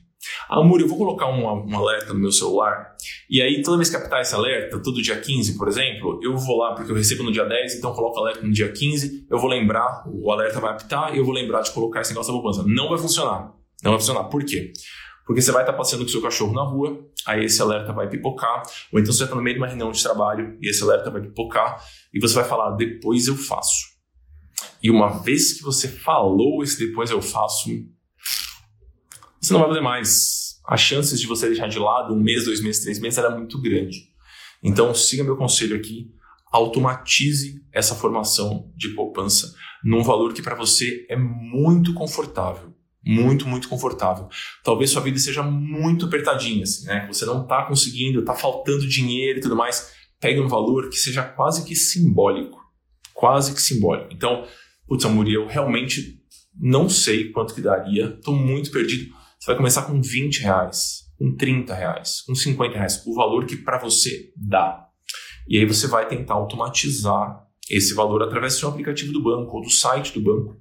Amor, 0.49 0.81
eu 0.81 0.87
vou 0.87 0.97
colocar 0.97 1.27
um, 1.27 1.43
um, 1.45 1.77
alerta 1.77 2.13
no 2.13 2.19
meu 2.19 2.31
celular, 2.31 2.95
e 3.29 3.41
aí 3.41 3.61
toda 3.61 3.77
vez 3.77 3.89
que 3.89 3.95
apitar 3.95 4.21
esse 4.21 4.33
alerta, 4.33 4.81
todo 4.81 5.01
dia 5.01 5.19
15, 5.19 5.57
por 5.57 5.67
exemplo, 5.67 6.19
eu 6.23 6.35
vou 6.37 6.57
lá, 6.57 6.73
porque 6.73 6.91
eu 6.91 6.95
recebo 6.95 7.23
no 7.23 7.31
dia 7.31 7.45
10, 7.45 7.75
então 7.75 7.93
coloco 7.93 8.19
o 8.19 8.23
alerta 8.23 8.41
no 8.41 8.51
dia 8.51 8.71
15, 8.71 9.27
eu 9.29 9.37
vou 9.37 9.49
lembrar, 9.49 10.03
o 10.07 10.31
alerta 10.31 10.59
vai 10.59 10.71
apitar, 10.71 11.13
e 11.13 11.17
eu 11.17 11.25
vou 11.25 11.33
lembrar 11.33 11.61
de 11.61 11.71
colocar 11.71 12.01
esse 12.01 12.11
negócio 12.11 12.33
da 12.33 12.39
poupança. 12.39 12.63
Não 12.67 12.89
vai 12.89 12.97
funcionar. 12.97 13.53
Não 13.83 13.91
vai 13.91 13.99
funcionar. 13.99 14.25
Por 14.25 14.43
quê? 14.43 14.73
Porque 15.25 15.43
você 15.43 15.51
vai 15.51 15.61
estar 15.61 15.73
passeando 15.73 16.03
com 16.03 16.09
seu 16.09 16.21
cachorro 16.23 16.53
na 16.53 16.63
rua, 16.63 17.05
aí 17.25 17.45
esse 17.45 17.61
alerta 17.61 17.93
vai 17.93 18.09
pipocar, 18.09 18.63
ou 18.91 18.99
então 18.99 19.13
você 19.13 19.23
está 19.23 19.35
no 19.35 19.43
meio 19.43 19.55
de 19.55 19.61
uma 19.61 19.67
reunião 19.67 19.91
de 19.91 20.01
trabalho 20.01 20.57
e 20.59 20.67
esse 20.67 20.83
alerta 20.83 21.11
vai 21.11 21.21
pipocar, 21.21 21.79
e 22.11 22.19
você 22.19 22.33
vai 22.33 22.43
falar, 22.43 22.71
depois 22.71 23.27
eu 23.27 23.35
faço. 23.35 23.99
E 24.81 24.89
uma 24.89 25.09
vez 25.21 25.53
que 25.53 25.63
você 25.63 25.87
falou 25.87 26.63
esse 26.63 26.83
depois 26.83 27.11
eu 27.11 27.21
faço, 27.21 27.69
você 29.49 29.53
não 29.53 29.61
vai 29.61 29.69
fazer 29.69 29.81
mais. 29.81 30.59
As 30.65 30.79
chances 30.79 31.19
de 31.19 31.27
você 31.27 31.47
deixar 31.47 31.67
de 31.67 31.79
lado 31.79 32.13
um 32.13 32.19
mês, 32.19 32.45
dois 32.45 32.61
meses, 32.61 32.83
três 32.83 32.99
meses 32.99 33.17
era 33.17 33.35
muito 33.35 33.59
grande. 33.61 34.09
Então, 34.63 34.93
siga 34.93 35.23
meu 35.23 35.35
conselho 35.35 35.75
aqui, 35.75 36.11
automatize 36.51 37.61
essa 37.71 37.95
formação 37.95 38.71
de 38.75 38.89
poupança 38.89 39.53
num 39.83 40.03
valor 40.03 40.33
que 40.33 40.41
para 40.41 40.55
você 40.55 41.05
é 41.09 41.15
muito 41.15 41.93
confortável. 41.93 42.73
Muito, 43.03 43.47
muito 43.47 43.69
confortável. 43.69 44.27
Talvez 44.63 44.91
sua 44.91 45.01
vida 45.01 45.17
seja 45.17 45.41
muito 45.41 46.05
apertadinha, 46.05 46.63
assim, 46.63 46.85
né? 46.85 47.07
Você 47.07 47.25
não 47.25 47.43
está 47.43 47.63
conseguindo, 47.65 48.19
está 48.19 48.35
faltando 48.35 48.85
dinheiro 48.85 49.39
e 49.39 49.41
tudo 49.41 49.55
mais. 49.55 49.93
Pegue 50.19 50.41
um 50.41 50.49
valor 50.49 50.89
que 50.89 50.97
seja 50.97 51.23
quase 51.23 51.65
que 51.65 51.75
simbólico. 51.75 52.59
Quase 53.13 53.55
que 53.55 53.61
simbólico. 53.61 54.13
Então, 54.13 54.45
putz, 54.85 55.05
Amuri, 55.05 55.33
eu 55.33 55.47
realmente 55.47 56.19
não 56.59 56.89
sei 56.89 57.31
quanto 57.31 57.55
que 57.55 57.61
daria, 57.61 58.15
estou 58.17 58.35
muito 58.35 58.69
perdido. 58.69 59.13
Você 59.39 59.51
vai 59.51 59.55
começar 59.55 59.83
com 59.83 60.01
20 60.01 60.41
reais, 60.41 61.05
com 61.17 61.33
30 61.33 61.73
reais, 61.73 62.21
com 62.27 62.35
50 62.35 62.75
reais, 62.75 63.01
o 63.07 63.15
valor 63.15 63.45
que 63.45 63.55
para 63.55 63.77
você 63.79 64.33
dá. 64.35 64.85
E 65.47 65.57
aí 65.57 65.65
você 65.65 65.87
vai 65.87 66.05
tentar 66.09 66.33
automatizar 66.33 67.47
esse 67.71 67.93
valor 67.93 68.21
através 68.21 68.55
do 68.55 68.59
seu 68.59 68.69
aplicativo 68.69 69.13
do 69.13 69.23
banco 69.23 69.55
ou 69.55 69.61
do 69.61 69.69
site 69.69 70.13
do 70.13 70.21
banco. 70.21 70.57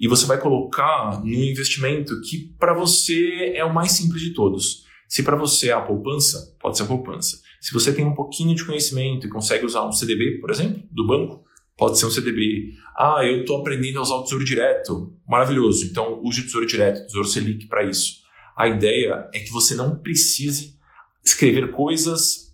E 0.00 0.08
você 0.08 0.24
vai 0.24 0.40
colocar 0.40 1.20
no 1.22 1.28
investimento 1.28 2.18
que 2.22 2.54
para 2.58 2.72
você 2.72 3.52
é 3.54 3.62
o 3.62 3.74
mais 3.74 3.92
simples 3.92 4.22
de 4.22 4.32
todos. 4.32 4.84
Se 5.06 5.22
para 5.22 5.36
você 5.36 5.68
é 5.68 5.72
a 5.72 5.82
poupança, 5.82 6.56
pode 6.58 6.78
ser 6.78 6.84
a 6.84 6.86
poupança. 6.86 7.38
Se 7.60 7.74
você 7.74 7.92
tem 7.92 8.06
um 8.06 8.14
pouquinho 8.14 8.54
de 8.54 8.64
conhecimento 8.64 9.26
e 9.26 9.30
consegue 9.30 9.66
usar 9.66 9.86
um 9.86 9.92
CDB, 9.92 10.38
por 10.40 10.50
exemplo, 10.50 10.82
do 10.90 11.06
banco, 11.06 11.44
pode 11.78 11.96
ser 11.96 12.06
um 12.06 12.10
CDB. 12.10 12.74
Ah, 12.94 13.24
eu 13.24 13.40
estou 13.40 13.60
aprendendo 13.60 14.00
a 14.00 14.02
usar 14.02 14.16
o 14.16 14.24
Tesouro 14.24 14.44
Direto. 14.44 15.16
Maravilhoso. 15.26 15.86
Então, 15.86 16.20
use 16.24 16.40
o 16.40 16.44
Tesouro 16.44 16.66
Direto, 16.66 17.06
Tesouro 17.06 17.28
Selic 17.28 17.66
para 17.66 17.84
isso. 17.84 18.18
A 18.56 18.66
ideia 18.66 19.30
é 19.32 19.38
que 19.38 19.52
você 19.52 19.76
não 19.76 19.96
precise 19.96 20.76
escrever 21.24 21.70
coisas, 21.70 22.52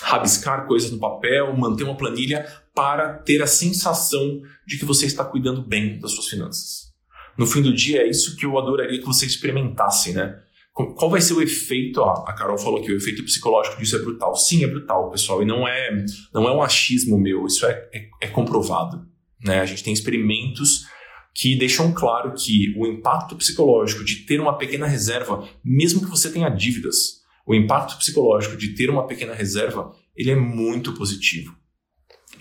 rabiscar 0.00 0.66
coisas 0.66 0.90
no 0.90 0.98
papel, 0.98 1.56
manter 1.56 1.84
uma 1.84 1.96
planilha 1.96 2.44
para 2.74 3.14
ter 3.14 3.40
a 3.40 3.46
sensação 3.46 4.42
de 4.66 4.76
que 4.76 4.84
você 4.84 5.06
está 5.06 5.24
cuidando 5.24 5.62
bem 5.62 6.00
das 6.00 6.10
suas 6.10 6.26
finanças. 6.26 6.92
No 7.38 7.46
fim 7.46 7.62
do 7.62 7.72
dia, 7.72 8.02
é 8.02 8.10
isso 8.10 8.34
que 8.34 8.44
eu 8.44 8.58
adoraria 8.58 8.98
que 8.98 9.06
você 9.06 9.26
experimentasse, 9.26 10.12
né? 10.12 10.42
Qual 10.84 11.10
vai 11.10 11.22
ser 11.22 11.32
o 11.32 11.40
efeito? 11.40 12.00
Ó, 12.00 12.24
a 12.26 12.34
Carol 12.34 12.58
falou 12.58 12.82
que 12.82 12.92
o 12.92 12.96
efeito 12.96 13.24
psicológico 13.24 13.78
disso 13.78 13.96
é 13.96 13.98
brutal. 13.98 14.36
Sim, 14.36 14.62
é 14.62 14.66
brutal, 14.66 15.10
pessoal, 15.10 15.42
e 15.42 15.46
não 15.46 15.66
é, 15.66 16.04
não 16.34 16.46
é 16.46 16.52
um 16.52 16.62
achismo 16.62 17.18
meu, 17.18 17.46
isso 17.46 17.64
é, 17.64 17.88
é, 17.94 18.08
é 18.20 18.26
comprovado. 18.28 19.06
Né? 19.42 19.60
A 19.60 19.64
gente 19.64 19.82
tem 19.82 19.92
experimentos 19.92 20.86
que 21.34 21.56
deixam 21.56 21.92
claro 21.92 22.34
que 22.34 22.74
o 22.76 22.86
impacto 22.86 23.36
psicológico 23.36 24.04
de 24.04 24.26
ter 24.26 24.38
uma 24.38 24.58
pequena 24.58 24.86
reserva, 24.86 25.48
mesmo 25.64 26.00
que 26.00 26.10
você 26.10 26.30
tenha 26.30 26.50
dívidas, 26.50 27.22
o 27.46 27.54
impacto 27.54 27.96
psicológico 27.96 28.56
de 28.56 28.74
ter 28.74 28.90
uma 28.90 29.06
pequena 29.06 29.32
reserva, 29.32 29.94
ele 30.14 30.30
é 30.30 30.36
muito 30.36 30.92
positivo. 30.92 31.56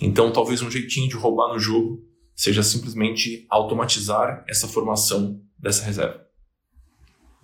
Então, 0.01 0.31
talvez 0.31 0.61
um 0.61 0.71
jeitinho 0.71 1.07
de 1.07 1.15
roubar 1.15 1.53
no 1.53 1.59
jogo 1.59 2.03
seja 2.35 2.63
simplesmente 2.63 3.45
automatizar 3.49 4.43
essa 4.47 4.67
formação 4.67 5.41
dessa 5.57 5.85
reserva. 5.85 6.24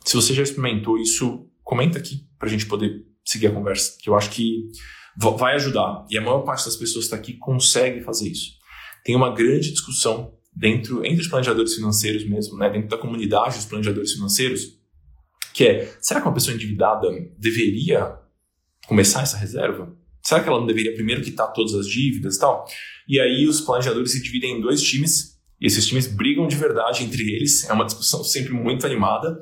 Se 0.06 0.16
você 0.16 0.34
já 0.34 0.44
experimentou 0.44 0.98
isso, 0.98 1.48
comenta 1.64 1.98
aqui 1.98 2.28
para 2.38 2.48
a 2.48 2.52
gente 2.52 2.66
poder 2.66 3.06
seguir 3.24 3.48
a 3.48 3.52
conversa, 3.52 3.98
que 4.00 4.10
eu 4.10 4.16
acho 4.16 4.30
que 4.32 4.68
vai 5.18 5.56
ajudar. 5.56 6.06
E 6.10 6.18
a 6.18 6.22
maior 6.22 6.42
parte 6.42 6.66
das 6.66 6.76
pessoas 6.76 7.06
que 7.06 7.14
está 7.14 7.18
aqui 7.18 7.34
consegue 7.34 8.02
fazer 8.02 8.30
isso. 8.30 8.54
Tem 9.04 9.16
uma 9.16 9.34
grande 9.34 9.72
discussão 9.72 10.34
dentro 10.56 11.06
entre 11.06 11.22
os 11.22 11.28
planejadores 11.28 11.76
financeiros 11.76 12.28
mesmo, 12.28 12.58
né, 12.58 12.70
dentro 12.70 12.90
da 12.90 12.98
comunidade 12.98 13.58
dos 13.58 13.66
planejadores 13.66 14.14
financeiros, 14.14 14.80
que 15.54 15.64
é: 15.64 15.98
será 16.02 16.22
que 16.22 16.28
uma 16.28 16.34
pessoa 16.34 16.56
endividada 16.56 17.08
deveria 17.38 18.18
começar 18.88 19.22
essa 19.22 19.38
reserva? 19.38 19.96
Será 20.24 20.42
que 20.42 20.50
ela 20.50 20.60
não 20.60 20.68
deveria 20.68 20.94
primeiro 20.94 21.22
quitar 21.22 21.52
todas 21.52 21.74
as 21.74 21.88
dívidas 21.88 22.36
e 22.36 22.40
tal? 22.40 22.66
E 23.08 23.20
aí 23.20 23.48
os 23.48 23.62
planejadores 23.62 24.12
se 24.12 24.22
dividem 24.22 24.58
em 24.58 24.62
dois 24.62 24.82
times, 24.82 25.40
e 25.60 25.66
esses 25.66 25.86
times 25.86 26.08
brigam 26.08 26.48
de 26.48 26.56
verdade 26.56 27.04
entre 27.04 27.24
eles, 27.24 27.68
é 27.70 27.74
uma 27.74 27.86
discussão 27.86 28.24
sempre 28.24 28.54
muito 28.54 28.86
animada. 28.86 29.40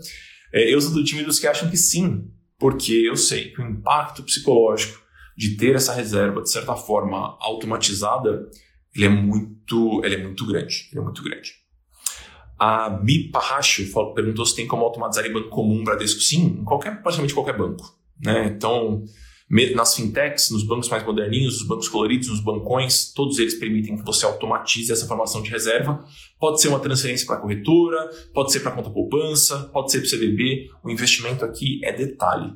É, 0.54 0.74
eu 0.74 0.80
sou 0.82 0.92
do 0.92 1.04
time 1.04 1.24
dos 1.24 1.40
que 1.40 1.48
acham 1.48 1.70
que 1.70 1.78
sim, 1.78 2.30
porque 2.58 2.94
eu 2.94 3.16
sei 3.16 3.52
que 3.52 3.62
o 3.62 3.66
impacto 3.66 4.24
psicológico 4.24 5.02
de 5.38 5.56
ter 5.56 5.76
essa 5.76 5.94
reserva, 5.94 6.42
de 6.42 6.52
certa 6.52 6.76
forma, 6.76 7.38
automatizada, 7.40 8.50
ele 8.94 9.06
é 9.06 9.10
muito, 9.10 10.02
ele 10.04 10.16
é 10.16 10.24
muito 10.24 10.46
grande. 10.46 10.90
Ele 10.92 11.00
é 11.00 11.04
muito 11.04 11.24
grande. 11.24 11.54
A 12.58 12.90
Bi 12.90 13.30
Parracho 13.30 13.84
perguntou 14.14 14.46
se 14.46 14.56
tem 14.56 14.68
como 14.68 14.84
automatizar 14.84 15.26
em 15.26 15.32
banco 15.32 15.50
comum, 15.50 15.84
Bradesco. 15.84 16.20
Sim, 16.20 16.58
em 16.60 16.64
qualquer, 16.66 17.02
praticamente 17.02 17.34
qualquer 17.34 17.58
banco. 17.58 17.98
Né? 18.22 18.48
Então, 18.48 19.06
nas 19.74 19.96
fintechs, 19.96 20.52
nos 20.52 20.64
bancos 20.64 20.90
mais 20.90 21.04
moderninhos, 21.04 21.60
nos 21.60 21.68
bancos 21.68 21.88
coloridos, 21.88 22.28
nos 22.28 22.40
bancões, 22.40 23.12
todos 23.14 23.40
eles 23.40 23.56
permitem 23.56 23.98
que 23.98 24.06
você 24.06 24.26
automatize 24.26 24.92
essa 24.92 25.08
formação 25.08 25.42
de 25.42 25.50
reserva. 25.50 26.04
Pode 26.40 26.62
ser 26.62 26.68
uma 26.68 26.80
transferência 26.80 27.26
para 27.26 27.38
a 27.38 27.40
corretora, 27.40 28.10
pode 28.34 28.52
ser 28.52 28.60
para 28.60 28.72
a 28.72 28.76
conta 28.76 28.92
poupança, 28.92 29.70
pode 29.74 29.92
ser 29.92 30.00
para 30.00 30.06
o 30.06 30.10
CDB. 30.10 30.70
O 30.84 30.90
investimento 30.90 31.44
aqui 31.44 31.80
é 31.84 31.92
detalhe. 31.92 32.54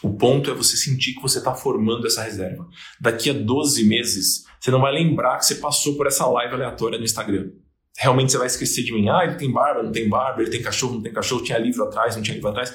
O 0.00 0.14
ponto 0.14 0.48
é 0.48 0.54
você 0.54 0.76
sentir 0.76 1.14
que 1.14 1.22
você 1.22 1.38
está 1.38 1.54
formando 1.54 2.06
essa 2.06 2.22
reserva. 2.22 2.68
Daqui 3.00 3.30
a 3.30 3.32
12 3.32 3.84
meses, 3.84 4.44
você 4.60 4.70
não 4.70 4.80
vai 4.80 4.92
lembrar 4.92 5.38
que 5.38 5.44
você 5.44 5.56
passou 5.56 5.96
por 5.96 6.06
essa 6.06 6.24
live 6.26 6.54
aleatória 6.54 6.98
no 6.98 7.04
Instagram. 7.04 7.50
Realmente 7.98 8.30
você 8.30 8.38
vai 8.38 8.46
esquecer 8.46 8.84
de 8.84 8.92
mim. 8.92 9.08
Ah, 9.08 9.24
ele 9.24 9.34
tem 9.34 9.50
barba, 9.50 9.82
não 9.82 9.90
tem 9.90 10.08
barba, 10.08 10.40
ele 10.40 10.52
tem 10.52 10.62
cachorro, 10.62 10.94
não 10.94 11.02
tem 11.02 11.12
cachorro, 11.12 11.42
tinha 11.42 11.58
livro 11.58 11.82
atrás, 11.82 12.14
não 12.14 12.22
tinha 12.22 12.36
livro 12.36 12.48
atrás. 12.48 12.72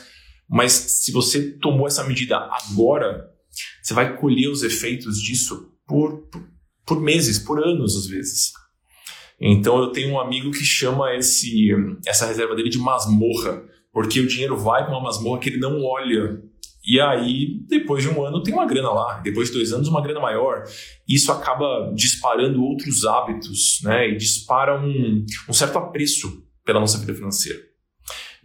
Mas 0.49 0.73
se 0.73 1.13
você 1.13 1.51
tomou 1.59 1.87
essa 1.87 2.03
medida 2.03 2.37
agora, 2.37 3.32
você 3.83 3.93
vai 3.93 4.15
colher 4.15 4.47
os 4.47 4.63
efeitos 4.63 5.21
disso 5.21 5.69
por, 5.85 6.19
por, 6.29 6.47
por 6.85 7.01
meses, 7.01 7.37
por 7.37 7.61
anos 7.61 7.97
às 7.97 8.07
vezes. 8.07 8.53
Então 9.39 9.77
eu 9.77 9.91
tenho 9.91 10.13
um 10.13 10.19
amigo 10.19 10.51
que 10.51 10.63
chama 10.63 11.13
esse, 11.15 11.69
essa 12.07 12.25
reserva 12.25 12.55
dele 12.55 12.69
de 12.69 12.77
masmorra, 12.77 13.61
porque 13.91 14.21
o 14.21 14.27
dinheiro 14.27 14.55
vai 14.55 14.85
para 14.85 14.93
uma 14.93 15.03
masmorra 15.03 15.39
que 15.39 15.49
ele 15.49 15.59
não 15.59 15.83
olha. 15.83 16.41
E 16.85 16.99
aí, 16.99 17.61
depois 17.67 18.03
de 18.03 18.09
um 18.09 18.25
ano, 18.25 18.41
tem 18.41 18.53
uma 18.53 18.65
grana 18.65 18.91
lá. 18.91 19.19
Depois 19.19 19.49
de 19.49 19.55
dois 19.55 19.71
anos, 19.71 19.87
uma 19.87 20.01
grana 20.01 20.19
maior. 20.19 20.63
Isso 21.07 21.31
acaba 21.31 21.93
disparando 21.95 22.61
outros 22.61 23.05
hábitos, 23.05 23.79
né? 23.83 24.09
E 24.09 24.17
dispara 24.17 24.81
um, 24.81 25.25
um 25.47 25.53
certo 25.53 25.77
apreço 25.77 26.43
pela 26.65 26.81
nossa 26.81 26.97
vida 26.97 27.13
financeira. 27.13 27.59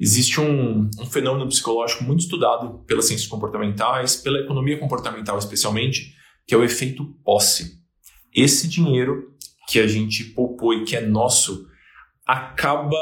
Existe 0.00 0.40
um, 0.40 0.88
um, 1.00 1.06
fenômeno 1.06 1.48
psicológico 1.48 2.04
muito 2.04 2.20
estudado 2.20 2.84
pelas 2.86 3.06
ciências 3.06 3.28
comportamentais, 3.28 4.14
pela 4.14 4.38
economia 4.38 4.78
comportamental 4.78 5.36
especialmente, 5.38 6.14
que 6.46 6.54
é 6.54 6.58
o 6.58 6.62
efeito 6.62 7.04
posse. 7.24 7.78
Esse 8.32 8.68
dinheiro 8.68 9.32
que 9.68 9.80
a 9.80 9.88
gente 9.88 10.24
poupou 10.24 10.72
e 10.72 10.84
que 10.84 10.94
é 10.94 11.00
nosso, 11.00 11.66
acaba 12.24 12.96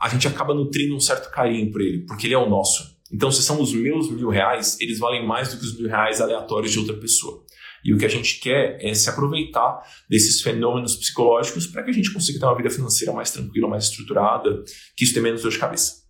a 0.00 0.08
gente 0.08 0.26
acaba 0.26 0.52
nutrindo 0.52 0.96
um 0.96 1.00
certo 1.00 1.30
carinho 1.30 1.70
por 1.70 1.80
ele, 1.80 2.04
porque 2.06 2.26
ele 2.26 2.34
é 2.34 2.38
o 2.38 2.50
nosso. 2.50 2.92
Então, 3.12 3.30
se 3.30 3.42
são 3.42 3.60
os 3.60 3.72
meus 3.72 4.10
mil 4.10 4.28
reais, 4.28 4.76
eles 4.80 4.98
valem 4.98 5.24
mais 5.24 5.52
do 5.52 5.60
que 5.60 5.64
os 5.64 5.78
mil 5.78 5.88
reais 5.88 6.20
aleatórios 6.20 6.72
de 6.72 6.78
outra 6.78 6.96
pessoa. 6.96 7.44
E 7.84 7.94
o 7.94 7.98
que 7.98 8.04
a 8.04 8.08
gente 8.08 8.40
quer 8.40 8.78
é 8.80 8.94
se 8.94 9.08
aproveitar 9.08 9.80
desses 10.08 10.40
fenômenos 10.40 10.96
psicológicos 10.96 11.66
para 11.66 11.82
que 11.84 11.90
a 11.90 11.92
gente 11.92 12.12
consiga 12.12 12.40
ter 12.40 12.46
uma 12.46 12.56
vida 12.56 12.70
financeira 12.70 13.12
mais 13.12 13.30
tranquila, 13.30 13.68
mais 13.68 13.84
estruturada, 13.84 14.64
que 14.96 15.04
isso 15.04 15.12
tenha 15.12 15.22
menos 15.22 15.42
dor 15.42 15.50
de 15.50 15.58
cabeça 15.58 16.01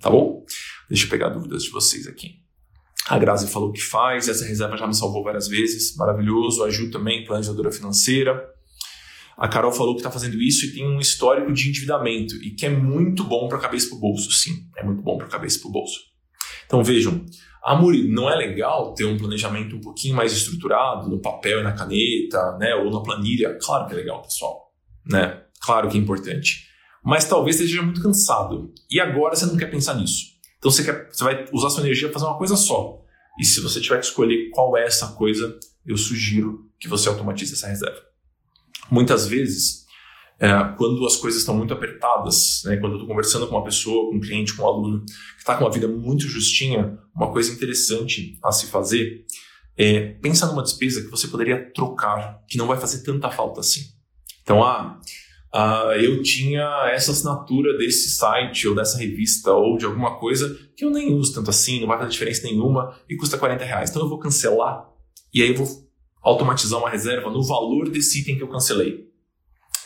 tá 0.00 0.10
bom? 0.10 0.44
Deixa 0.88 1.06
eu 1.06 1.10
pegar 1.10 1.28
dúvidas 1.28 1.64
de 1.64 1.70
vocês 1.70 2.06
aqui. 2.06 2.40
A 3.08 3.18
Grazi 3.18 3.48
falou 3.48 3.72
que 3.72 3.80
faz, 3.80 4.28
essa 4.28 4.44
reserva 4.44 4.76
já 4.76 4.86
me 4.86 4.94
salvou 4.94 5.24
várias 5.24 5.48
vezes, 5.48 5.96
maravilhoso. 5.96 6.62
A 6.62 6.70
Ju 6.70 6.90
também, 6.90 7.24
planejadora 7.24 7.72
financeira. 7.72 8.38
A 9.36 9.48
Carol 9.48 9.72
falou 9.72 9.94
que 9.94 10.00
está 10.00 10.10
fazendo 10.10 10.40
isso 10.42 10.66
e 10.66 10.72
tem 10.72 10.86
um 10.86 10.98
histórico 10.98 11.52
de 11.52 11.68
endividamento 11.68 12.34
e 12.42 12.50
que 12.50 12.66
é 12.66 12.70
muito 12.70 13.24
bom 13.24 13.48
para 13.48 13.56
a 13.56 13.60
cabeça 13.60 13.88
para 13.88 13.96
o 13.96 14.00
bolso. 14.00 14.30
Sim, 14.32 14.66
é 14.76 14.84
muito 14.84 15.00
bom 15.00 15.16
para 15.16 15.26
a 15.26 15.30
cabeça 15.30 15.60
para 15.60 15.68
o 15.68 15.72
bolso. 15.72 16.00
Então 16.66 16.82
vejam, 16.82 17.24
Amuri, 17.64 18.08
não 18.08 18.28
é 18.28 18.36
legal 18.36 18.92
ter 18.94 19.04
um 19.04 19.16
planejamento 19.16 19.76
um 19.76 19.80
pouquinho 19.80 20.14
mais 20.14 20.32
estruturado 20.32 21.08
no 21.08 21.20
papel 21.20 21.60
e 21.60 21.62
na 21.62 21.72
caneta, 21.72 22.58
né, 22.58 22.74
ou 22.74 22.90
na 22.90 23.00
planilha? 23.00 23.56
Claro 23.62 23.86
que 23.86 23.94
é 23.94 23.96
legal, 23.96 24.22
pessoal, 24.22 24.72
né? 25.06 25.44
Claro 25.60 25.88
que 25.88 25.96
é 25.96 26.00
importante 26.00 26.67
mas 27.08 27.24
talvez 27.24 27.58
esteja 27.58 27.80
muito 27.80 28.02
cansado. 28.02 28.70
E 28.90 29.00
agora 29.00 29.34
você 29.34 29.46
não 29.46 29.56
quer 29.56 29.70
pensar 29.70 29.94
nisso. 29.94 30.26
Então 30.58 30.70
você, 30.70 30.84
quer, 30.84 31.08
você 31.10 31.24
vai 31.24 31.46
usar 31.54 31.70
sua 31.70 31.80
energia 31.80 32.06
para 32.06 32.20
fazer 32.20 32.30
uma 32.30 32.36
coisa 32.36 32.54
só. 32.54 33.00
E 33.40 33.46
se 33.46 33.62
você 33.62 33.80
tiver 33.80 33.98
que 33.98 34.04
escolher 34.04 34.50
qual 34.50 34.76
é 34.76 34.84
essa 34.84 35.08
coisa, 35.12 35.58
eu 35.86 35.96
sugiro 35.96 36.70
que 36.78 36.86
você 36.86 37.08
automatize 37.08 37.54
essa 37.54 37.66
reserva. 37.66 38.02
Muitas 38.90 39.26
vezes, 39.26 39.86
é, 40.38 40.50
quando 40.76 41.06
as 41.06 41.16
coisas 41.16 41.40
estão 41.40 41.56
muito 41.56 41.72
apertadas, 41.72 42.60
né, 42.66 42.76
quando 42.76 42.92
eu 42.92 42.98
estou 42.98 43.08
conversando 43.08 43.46
com 43.46 43.56
uma 43.56 43.64
pessoa, 43.64 44.10
com 44.10 44.16
um 44.16 44.20
cliente, 44.20 44.54
com 44.54 44.64
um 44.64 44.66
aluno 44.66 45.04
que 45.06 45.38
está 45.38 45.56
com 45.56 45.64
uma 45.64 45.72
vida 45.72 45.88
muito 45.88 46.28
justinha, 46.28 46.98
uma 47.16 47.32
coisa 47.32 47.50
interessante 47.50 48.38
a 48.44 48.52
se 48.52 48.66
fazer 48.66 49.24
é 49.78 50.10
pensar 50.20 50.48
numa 50.48 50.62
despesa 50.62 51.00
que 51.00 51.10
você 51.10 51.26
poderia 51.26 51.72
trocar, 51.72 52.44
que 52.46 52.58
não 52.58 52.66
vai 52.66 52.78
fazer 52.78 53.02
tanta 53.02 53.30
falta 53.30 53.60
assim. 53.60 53.96
Então, 54.42 54.62
ah, 54.62 55.00
uh, 55.54 55.92
eu 55.92 56.22
tinha 56.22 56.90
essa 56.92 57.12
assinatura 57.12 57.76
desse 57.76 58.10
site 58.10 58.68
ou 58.68 58.74
dessa 58.74 58.98
revista 58.98 59.52
ou 59.52 59.76
de 59.76 59.84
alguma 59.84 60.18
coisa 60.18 60.56
que 60.76 60.84
eu 60.84 60.90
nem 60.90 61.12
uso 61.12 61.34
tanto 61.34 61.50
assim, 61.50 61.80
não 61.80 61.88
vai 61.88 61.98
fazer 61.98 62.10
diferença 62.10 62.42
nenhuma 62.44 62.94
e 63.08 63.16
custa 63.16 63.38
40 63.38 63.64
reais. 63.64 63.90
Então 63.90 64.02
eu 64.02 64.08
vou 64.08 64.18
cancelar 64.18 64.88
e 65.32 65.42
aí 65.42 65.48
eu 65.50 65.56
vou 65.56 65.66
automatizar 66.22 66.78
uma 66.78 66.90
reserva 66.90 67.30
no 67.30 67.42
valor 67.42 67.88
desse 67.88 68.20
item 68.20 68.36
que 68.36 68.42
eu 68.42 68.48
cancelei. 68.48 69.06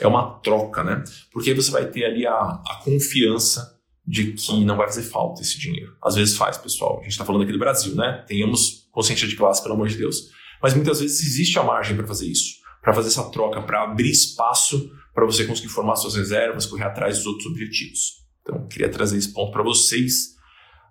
É 0.01 0.07
uma 0.07 0.41
troca, 0.41 0.83
né? 0.83 1.05
Porque 1.33 1.51
aí 1.51 1.57
você 1.57 1.71
vai 1.71 1.87
ter 1.87 2.05
ali 2.05 2.27
a, 2.27 2.33
a 2.33 2.81
confiança 2.83 3.79
de 4.05 4.33
que 4.33 4.65
não 4.65 4.77
vai 4.77 4.87
fazer 4.87 5.03
falta 5.03 5.43
esse 5.43 5.59
dinheiro. 5.59 5.97
Às 6.03 6.17
vezes 6.17 6.37
faz, 6.37 6.59
pessoal. 6.59 6.99
A 6.99 7.03
gente 7.03 7.13
está 7.13 7.25
falando 7.25 7.43
aqui 7.43 7.53
do 7.53 7.59
Brasil, 7.59 7.95
né? 7.95 8.25
Tenhamos 8.27 8.89
consciência 8.91 9.29
de 9.29 9.37
classe, 9.37 9.63
pelo 9.63 9.75
amor 9.75 9.89
de 9.89 9.97
Deus. 9.97 10.31
Mas 10.61 10.75
muitas 10.75 11.01
vezes 11.01 11.21
existe 11.25 11.59
a 11.59 11.63
margem 11.63 11.97
para 11.97 12.07
fazer 12.07 12.27
isso, 12.27 12.57
para 12.83 12.93
fazer 12.93 13.09
essa 13.09 13.31
troca, 13.31 13.63
para 13.63 13.85
abrir 13.85 14.11
espaço 14.11 14.91
para 15.15 15.27
você 15.27 15.45
conseguir 15.45 15.69
formar 15.69 15.97
suas 15.97 16.15
reservas, 16.15 16.67
correr 16.67 16.85
atrás 16.85 17.19
dos 17.19 17.27
outros 17.27 17.47
objetivos. 17.47 18.23
Então, 18.43 18.67
queria 18.67 18.89
trazer 18.89 19.19
esse 19.19 19.33
ponto 19.33 19.53
para 19.53 19.63
vocês. 19.63 20.35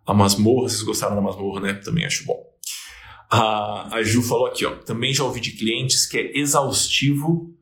A 0.06 0.14
masmorra, 0.14 0.70
vocês 0.70 0.84
gostaram 0.84 1.16
da 1.16 1.22
masmorra, 1.22 1.62
né? 1.62 1.74
Também 1.74 2.06
acho 2.06 2.26
bom. 2.26 2.40
A, 3.30 3.96
a 3.96 4.04
Ju 4.04 4.22
falou 4.22 4.46
aqui, 4.46 4.66
ó. 4.66 4.76
Também 4.76 5.14
já 5.14 5.24
ouvi 5.24 5.40
de 5.40 5.52
clientes 5.52 6.06
que 6.06 6.18
é 6.18 6.38
exaustivo 6.38 7.54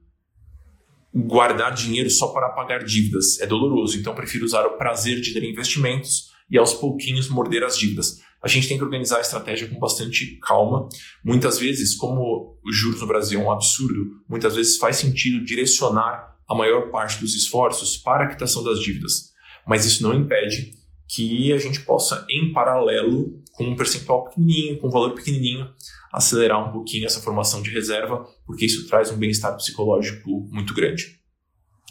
guardar 1.13 1.73
dinheiro 1.73 2.09
só 2.09 2.27
para 2.27 2.49
pagar 2.49 2.83
dívidas. 2.83 3.39
É 3.39 3.47
doloroso, 3.47 3.97
então 3.97 4.13
prefiro 4.13 4.45
usar 4.45 4.65
o 4.65 4.77
prazer 4.77 5.19
de 5.21 5.33
ter 5.33 5.43
investimentos 5.43 6.29
e 6.49 6.57
aos 6.57 6.73
pouquinhos 6.73 7.29
morder 7.29 7.63
as 7.63 7.77
dívidas. 7.77 8.19
A 8.41 8.47
gente 8.47 8.67
tem 8.67 8.77
que 8.77 8.83
organizar 8.83 9.17
a 9.17 9.21
estratégia 9.21 9.67
com 9.67 9.79
bastante 9.79 10.37
calma. 10.41 10.87
Muitas 11.23 11.59
vezes, 11.59 11.95
como 11.95 12.57
os 12.63 12.75
juros 12.75 13.01
no 13.01 13.07
Brasil 13.07 13.39
é 13.39 13.43
um 13.43 13.51
absurdo, 13.51 14.21
muitas 14.27 14.55
vezes 14.55 14.77
faz 14.77 14.95
sentido 14.95 15.43
direcionar 15.43 16.37
a 16.47 16.55
maior 16.55 16.89
parte 16.89 17.19
dos 17.19 17.35
esforços 17.35 17.97
para 17.97 18.23
a 18.23 18.27
quitação 18.27 18.63
das 18.63 18.79
dívidas. 18.79 19.33
Mas 19.67 19.85
isso 19.85 20.01
não 20.01 20.13
impede 20.13 20.73
que 21.07 21.51
a 21.51 21.57
gente 21.57 21.81
possa, 21.81 22.25
em 22.29 22.53
paralelo, 22.53 23.41
com 23.53 23.65
um 23.65 23.75
percentual 23.75 24.25
pequenininho, 24.25 24.77
com 24.77 24.87
um 24.87 24.91
valor 24.91 25.13
pequenininho, 25.13 25.69
acelerar 26.13 26.67
um 26.67 26.71
pouquinho 26.71 27.05
essa 27.05 27.19
formação 27.19 27.61
de 27.61 27.71
reserva, 27.71 28.25
porque 28.45 28.65
isso 28.65 28.87
traz 28.87 29.11
um 29.11 29.17
bem-estar 29.17 29.55
psicológico 29.57 30.47
muito 30.51 30.73
grande. 30.73 31.19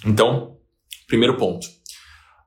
Então, 0.04 0.56
primeiro 1.06 1.36
ponto. 1.36 1.66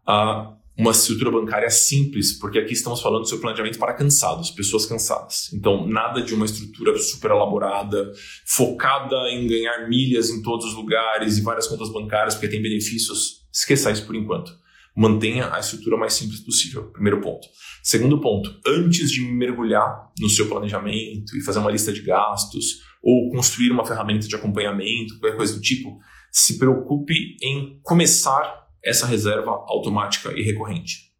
Uh, 0.08 0.61
uma 0.82 0.90
estrutura 0.90 1.30
bancária 1.30 1.70
simples, 1.70 2.34
porque 2.40 2.58
aqui 2.58 2.74
estamos 2.74 3.00
falando 3.02 3.24
sobre 3.30 3.44
planejamento 3.44 3.78
para 3.78 3.94
cansados, 3.94 4.50
pessoas 4.50 4.88
cansadas. 4.88 5.54
Então, 5.54 5.88
nada 5.88 6.24
de 6.24 6.34
uma 6.34 6.44
estrutura 6.44 6.98
super 6.98 7.30
elaborada, 7.30 8.12
focada 8.48 9.16
em 9.30 9.46
ganhar 9.46 9.88
milhas 9.88 10.32
em 10.32 10.42
todos 10.42 10.66
os 10.66 10.74
lugares 10.74 11.38
e 11.38 11.42
várias 11.42 11.68
contas 11.68 11.94
bancárias, 11.94 12.34
porque 12.34 12.48
tem 12.48 12.64
benefícios. 12.64 13.46
Esqueça 13.54 13.92
isso 13.92 14.08
por 14.08 14.16
enquanto. 14.16 14.52
Mantenha 14.98 15.54
a 15.54 15.60
estrutura 15.60 15.98
mais 15.98 16.14
simples 16.14 16.40
possível. 16.40 16.86
Primeiro 16.92 17.22
ponto. 17.22 17.48
Segundo 17.84 18.20
ponto, 18.20 18.52
antes 18.66 19.12
de 19.12 19.22
mergulhar 19.22 20.10
no 20.20 20.30
seu 20.30 20.50
planejamento 20.50 21.38
e 21.38 21.44
fazer 21.44 21.60
uma 21.60 21.70
lista 21.70 21.94
de 21.94 22.02
gastos 22.02 22.80
ou 23.04 23.30
construir 23.30 23.70
uma 23.70 23.86
ferramenta 23.86 24.28
de 24.28 24.36
acompanhamento, 24.36 25.20
qualquer 25.20 25.38
coisa 25.38 25.54
do 25.54 25.62
tipo, 25.62 26.00
se 26.32 26.58
preocupe 26.58 27.38
em 27.40 27.80
começar 27.84 28.61
essa 28.84 29.06
reserva 29.06 29.52
automática 29.68 30.32
e 30.34 30.42
recorrente. 30.42 31.12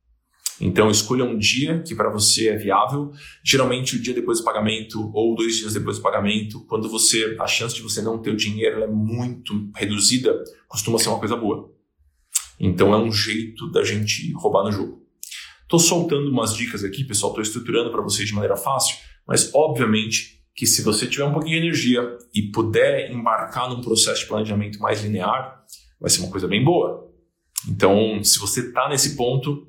Então, 0.60 0.92
escolha 0.92 1.26
um 1.26 1.38
dia 1.38 1.82
que 1.82 1.96
para 1.96 2.12
você 2.12 2.50
é 2.50 2.56
viável. 2.56 3.12
Geralmente, 3.44 3.96
o 3.96 4.02
dia 4.02 4.14
depois 4.14 4.40
do 4.40 4.46
pagamento 4.46 5.10
ou 5.12 5.36
dois 5.36 5.58
dias 5.58 5.74
depois 5.74 5.98
do 5.98 6.04
pagamento, 6.04 6.64
quando 6.68 6.88
você 6.88 7.36
a 7.40 7.48
chance 7.48 7.74
de 7.74 7.82
você 7.82 8.00
não 8.02 8.22
ter 8.22 8.30
o 8.30 8.36
dinheiro 8.36 8.84
é 8.84 8.88
muito 8.88 9.72
reduzida, 9.76 10.44
costuma 10.68 11.00
ser 11.00 11.10
uma 11.10 11.18
coisa 11.18 11.36
boa. 11.36 11.74
Então, 12.60 12.94
é 12.94 12.98
um 12.98 13.12
jeito 13.12 13.72
da 13.72 13.84
gente 13.84 14.32
roubar 14.34 14.64
no 14.64 14.72
jogo. 14.72 15.02
Estou 15.64 15.80
soltando 15.80 16.30
umas 16.30 16.54
dicas 16.54 16.84
aqui, 16.84 17.04
pessoal. 17.04 17.32
Estou 17.32 17.42
estruturando 17.42 17.92
para 17.92 18.02
vocês 18.02 18.28
de 18.28 18.34
maneira 18.36 18.56
fácil, 18.56 18.98
mas 19.28 19.50
obviamente 19.56 20.42
que 20.54 20.68
se 20.68 20.84
você 20.84 21.08
tiver 21.08 21.24
um 21.24 21.34
pouquinho 21.34 21.60
de 21.60 21.68
energia 21.68 22.18
e 22.36 22.52
puder 22.52 23.10
embarcar 23.12 23.70
num 23.70 23.82
processo 23.82 24.22
de 24.22 24.28
planejamento 24.28 24.80
mais 24.80 25.02
linear, 25.02 25.64
vai 26.00 26.10
ser 26.10 26.22
uma 26.22 26.30
coisa 26.30 26.48
bem 26.48 26.64
boa. 26.64 27.11
Então, 27.68 28.24
se 28.24 28.40
você 28.40 28.62
está 28.62 28.90
nesse 28.90 29.16
ponto, 29.16 29.68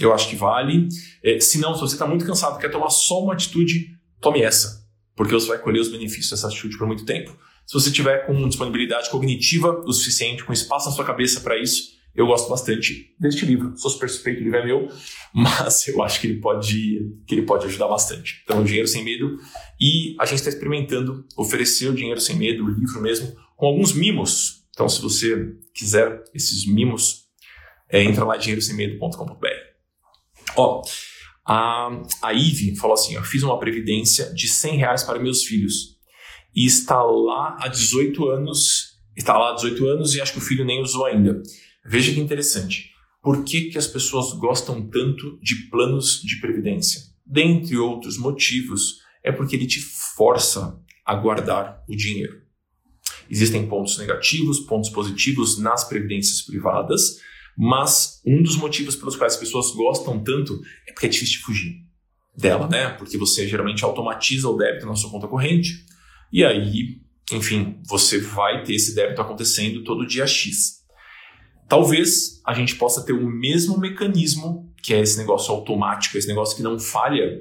eu 0.00 0.12
acho 0.12 0.28
que 0.28 0.36
vale. 0.36 0.88
É, 1.22 1.40
se 1.40 1.58
não, 1.58 1.74
se 1.74 1.80
você 1.80 1.94
está 1.94 2.06
muito 2.06 2.24
cansado, 2.24 2.58
quer 2.58 2.70
tomar 2.70 2.90
só 2.90 3.22
uma 3.22 3.34
atitude, 3.34 3.88
tome 4.20 4.42
essa, 4.42 4.84
porque 5.14 5.32
você 5.32 5.48
vai 5.48 5.58
colher 5.58 5.80
os 5.80 5.88
benefícios 5.88 6.30
dessa 6.30 6.48
atitude 6.48 6.76
por 6.76 6.86
muito 6.86 7.04
tempo. 7.04 7.36
Se 7.66 7.72
você 7.72 7.90
tiver 7.90 8.26
com 8.26 8.48
disponibilidade 8.48 9.10
cognitiva 9.10 9.82
o 9.86 9.92
suficiente, 9.92 10.44
com 10.44 10.52
espaço 10.52 10.88
na 10.88 10.94
sua 10.94 11.04
cabeça 11.04 11.40
para 11.40 11.58
isso, 11.58 11.94
eu 12.14 12.26
gosto 12.26 12.48
bastante 12.48 13.14
deste 13.18 13.44
livro. 13.44 13.76
Sou 13.76 13.90
super 13.90 14.08
suspeito, 14.08 14.40
o 14.40 14.44
livro 14.44 14.58
é 14.58 14.64
meu, 14.64 14.88
mas 15.34 15.88
eu 15.88 16.02
acho 16.02 16.20
que 16.20 16.28
ele 16.28 16.40
pode, 16.40 17.10
que 17.26 17.34
ele 17.34 17.42
pode 17.42 17.66
ajudar 17.66 17.88
bastante. 17.88 18.42
Então, 18.44 18.62
Dinheiro 18.62 18.86
Sem 18.86 19.02
Medo. 19.02 19.38
E 19.80 20.14
a 20.20 20.26
gente 20.26 20.38
está 20.38 20.50
experimentando 20.50 21.26
oferecer 21.36 21.88
o 21.88 21.94
Dinheiro 21.94 22.20
Sem 22.20 22.36
Medo, 22.36 22.64
o 22.64 22.70
livro 22.70 23.00
mesmo, 23.00 23.34
com 23.56 23.66
alguns 23.66 23.92
mimos. 23.92 24.64
Então, 24.70 24.88
se 24.88 25.00
você 25.00 25.54
quiser 25.74 26.22
esses 26.34 26.66
mimos, 26.66 27.23
é, 27.90 28.02
entra 28.02 28.24
lá 28.24 28.36
dinheirosemmedo.com.br. 28.36 29.46
Ó, 30.56 30.82
a, 31.46 32.02
a 32.22 32.32
Ive 32.32 32.76
falou 32.76 32.94
assim: 32.94 33.14
eu 33.14 33.22
fiz 33.22 33.42
uma 33.42 33.58
previdência 33.58 34.32
de 34.32 34.48
100 34.48 34.76
reais 34.76 35.02
para 35.02 35.18
meus 35.18 35.44
filhos 35.44 35.94
e 36.54 36.64
está 36.64 37.02
lá 37.02 37.56
há 37.60 37.68
18 37.68 38.28
anos, 38.28 38.98
está 39.16 39.36
lá 39.36 39.50
há 39.50 39.54
18 39.54 39.86
anos 39.86 40.14
e 40.14 40.20
acho 40.20 40.32
que 40.32 40.38
o 40.38 40.42
filho 40.42 40.64
nem 40.64 40.80
usou 40.80 41.04
ainda. 41.04 41.42
Veja 41.84 42.12
que 42.12 42.20
interessante. 42.20 42.90
Por 43.22 43.42
que, 43.42 43.70
que 43.70 43.78
as 43.78 43.86
pessoas 43.86 44.32
gostam 44.38 44.86
tanto 44.88 45.38
de 45.40 45.68
planos 45.70 46.20
de 46.22 46.40
previdência? 46.40 47.00
Dentre 47.26 47.76
outros 47.78 48.18
motivos, 48.18 48.98
é 49.22 49.32
porque 49.32 49.56
ele 49.56 49.66
te 49.66 49.80
força 49.80 50.78
a 51.04 51.14
guardar 51.14 51.82
o 51.88 51.96
dinheiro. 51.96 52.42
Existem 53.28 53.66
pontos 53.66 53.96
negativos, 53.98 54.60
pontos 54.60 54.90
positivos 54.90 55.58
nas 55.58 55.84
previdências 55.84 56.42
privadas, 56.42 57.18
mas 57.56 58.20
um 58.26 58.42
dos 58.42 58.56
motivos 58.56 58.96
pelos 58.96 59.16
quais 59.16 59.34
as 59.34 59.40
pessoas 59.40 59.70
gostam 59.72 60.22
tanto 60.22 60.60
é 60.88 60.92
porque 60.92 61.06
é 61.06 61.08
difícil 61.08 61.38
de 61.38 61.44
fugir 61.44 61.84
dela, 62.36 62.68
né? 62.68 62.90
Porque 62.90 63.16
você 63.16 63.46
geralmente 63.46 63.84
automatiza 63.84 64.48
o 64.48 64.56
débito 64.56 64.86
na 64.86 64.96
sua 64.96 65.10
conta 65.10 65.28
corrente 65.28 65.84
e 66.32 66.44
aí, 66.44 67.00
enfim, 67.30 67.80
você 67.86 68.20
vai 68.20 68.64
ter 68.64 68.74
esse 68.74 68.94
débito 68.94 69.20
acontecendo 69.20 69.84
todo 69.84 70.06
dia 70.06 70.26
X. 70.26 70.82
Talvez 71.68 72.40
a 72.44 72.52
gente 72.52 72.74
possa 72.76 73.04
ter 73.04 73.12
o 73.12 73.30
mesmo 73.30 73.78
mecanismo, 73.78 74.72
que 74.82 74.92
é 74.92 75.00
esse 75.00 75.16
negócio 75.16 75.54
automático, 75.54 76.18
esse 76.18 76.28
negócio 76.28 76.56
que 76.56 76.62
não 76.62 76.78
falha, 76.78 77.40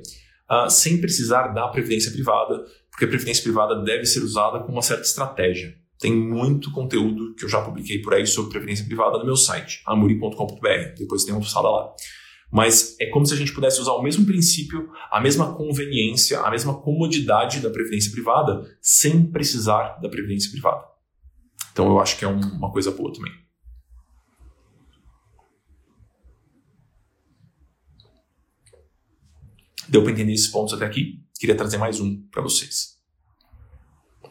uh, 0.49 0.69
sem 0.69 1.01
precisar 1.01 1.47
da 1.47 1.67
previdência 1.67 2.11
privada, 2.11 2.63
porque 2.89 3.05
a 3.05 3.07
previdência 3.07 3.43
privada 3.43 3.81
deve 3.83 4.05
ser 4.05 4.19
usada 4.19 4.59
com 4.59 4.71
uma 4.71 4.81
certa 4.81 5.03
estratégia. 5.03 5.75
Tem 6.03 6.13
muito 6.13 6.69
conteúdo 6.69 7.33
que 7.33 7.45
eu 7.45 7.49
já 7.49 7.61
publiquei 7.61 8.01
por 8.01 8.13
aí 8.13 8.27
sobre 8.27 8.51
previdência 8.51 8.85
privada 8.85 9.17
no 9.19 9.23
meu 9.23 9.37
site, 9.37 9.81
amuri.com.br. 9.85 10.97
Depois 10.97 11.23
tem 11.23 11.33
uma 11.33 11.41
sala 11.45 11.69
lá. 11.69 11.93
Mas 12.51 12.97
é 12.99 13.05
como 13.05 13.25
se 13.25 13.33
a 13.33 13.37
gente 13.37 13.53
pudesse 13.53 13.79
usar 13.79 13.93
o 13.93 14.03
mesmo 14.03 14.25
princípio, 14.25 14.91
a 15.09 15.21
mesma 15.21 15.55
conveniência, 15.55 16.41
a 16.41 16.51
mesma 16.51 16.77
comodidade 16.81 17.61
da 17.61 17.69
previdência 17.69 18.11
privada, 18.11 18.69
sem 18.81 19.31
precisar 19.31 19.97
da 20.01 20.09
previdência 20.09 20.51
privada. 20.51 20.83
Então 21.71 21.87
eu 21.87 21.97
acho 22.01 22.19
que 22.19 22.25
é 22.25 22.27
um, 22.27 22.37
uma 22.37 22.69
coisa 22.69 22.91
boa 22.91 23.13
também. 23.13 23.31
Deu 29.87 30.03
para 30.03 30.11
entender 30.11 30.33
esses 30.33 30.47
pontos 30.47 30.73
até 30.73 30.85
aqui? 30.85 31.23
Queria 31.39 31.55
trazer 31.55 31.77
mais 31.77 32.01
um 32.01 32.27
para 32.29 32.41
vocês. 32.41 32.99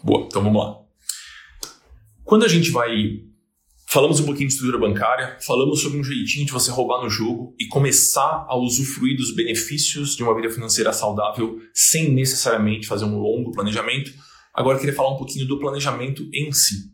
Boa, 0.04 0.26
então 0.26 0.42
vamos 0.42 0.62
lá. 0.62 0.81
Quando 2.24 2.44
a 2.44 2.48
gente 2.48 2.70
vai. 2.70 3.20
Falamos 3.88 4.20
um 4.20 4.24
pouquinho 4.24 4.48
de 4.48 4.54
estrutura 4.54 4.78
bancária, 4.78 5.36
falamos 5.40 5.82
sobre 5.82 5.98
um 5.98 6.04
jeitinho 6.04 6.46
de 6.46 6.52
você 6.52 6.70
roubar 6.70 7.02
no 7.02 7.10
jogo 7.10 7.54
e 7.58 7.66
começar 7.66 8.46
a 8.48 8.56
usufruir 8.56 9.18
dos 9.18 9.34
benefícios 9.34 10.16
de 10.16 10.22
uma 10.22 10.34
vida 10.34 10.48
financeira 10.48 10.94
saudável 10.94 11.60
sem 11.74 12.10
necessariamente 12.10 12.86
fazer 12.86 13.04
um 13.04 13.18
longo 13.18 13.52
planejamento. 13.52 14.10
Agora 14.54 14.76
eu 14.76 14.80
queria 14.80 14.94
falar 14.94 15.12
um 15.12 15.18
pouquinho 15.18 15.46
do 15.46 15.58
planejamento 15.58 16.26
em 16.32 16.50
si. 16.52 16.90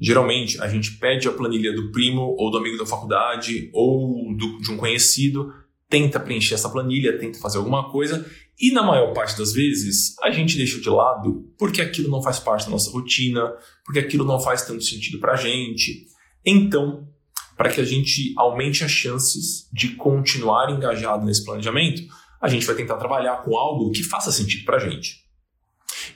Geralmente 0.00 0.60
a 0.60 0.66
gente 0.66 0.98
pede 0.98 1.28
a 1.28 1.32
planilha 1.32 1.72
do 1.72 1.92
primo 1.92 2.34
ou 2.36 2.50
do 2.50 2.58
amigo 2.58 2.76
da 2.76 2.86
faculdade 2.86 3.70
ou 3.72 4.34
do, 4.34 4.58
de 4.58 4.72
um 4.72 4.76
conhecido, 4.76 5.52
tenta 5.88 6.18
preencher 6.18 6.54
essa 6.54 6.68
planilha, 6.68 7.16
tenta 7.16 7.38
fazer 7.38 7.58
alguma 7.58 7.92
coisa 7.92 8.28
e 8.60 8.70
na 8.72 8.82
maior 8.82 9.12
parte 9.12 9.36
das 9.36 9.52
vezes, 9.52 10.16
a 10.22 10.30
gente 10.30 10.56
deixa 10.56 10.80
de 10.80 10.88
lado 10.88 11.52
porque 11.58 11.80
aquilo 11.80 12.10
não 12.10 12.22
faz 12.22 12.38
parte 12.38 12.66
da 12.66 12.70
nossa 12.70 12.90
rotina, 12.90 13.52
porque 13.84 13.98
aquilo 13.98 14.24
não 14.24 14.38
faz 14.38 14.62
tanto 14.62 14.82
sentido 14.82 15.18
para 15.18 15.32
a 15.32 15.36
gente. 15.36 16.06
Então, 16.44 17.08
para 17.56 17.70
que 17.70 17.80
a 17.80 17.84
gente 17.84 18.32
aumente 18.36 18.84
as 18.84 18.90
chances 18.90 19.68
de 19.72 19.90
continuar 19.90 20.70
engajado 20.70 21.24
nesse 21.24 21.44
planejamento, 21.44 22.02
a 22.40 22.48
gente 22.48 22.66
vai 22.66 22.74
tentar 22.74 22.96
trabalhar 22.96 23.42
com 23.42 23.56
algo 23.56 23.90
que 23.90 24.02
faça 24.02 24.32
sentido 24.32 24.64
para 24.64 24.76
a 24.76 24.80
gente. 24.80 25.22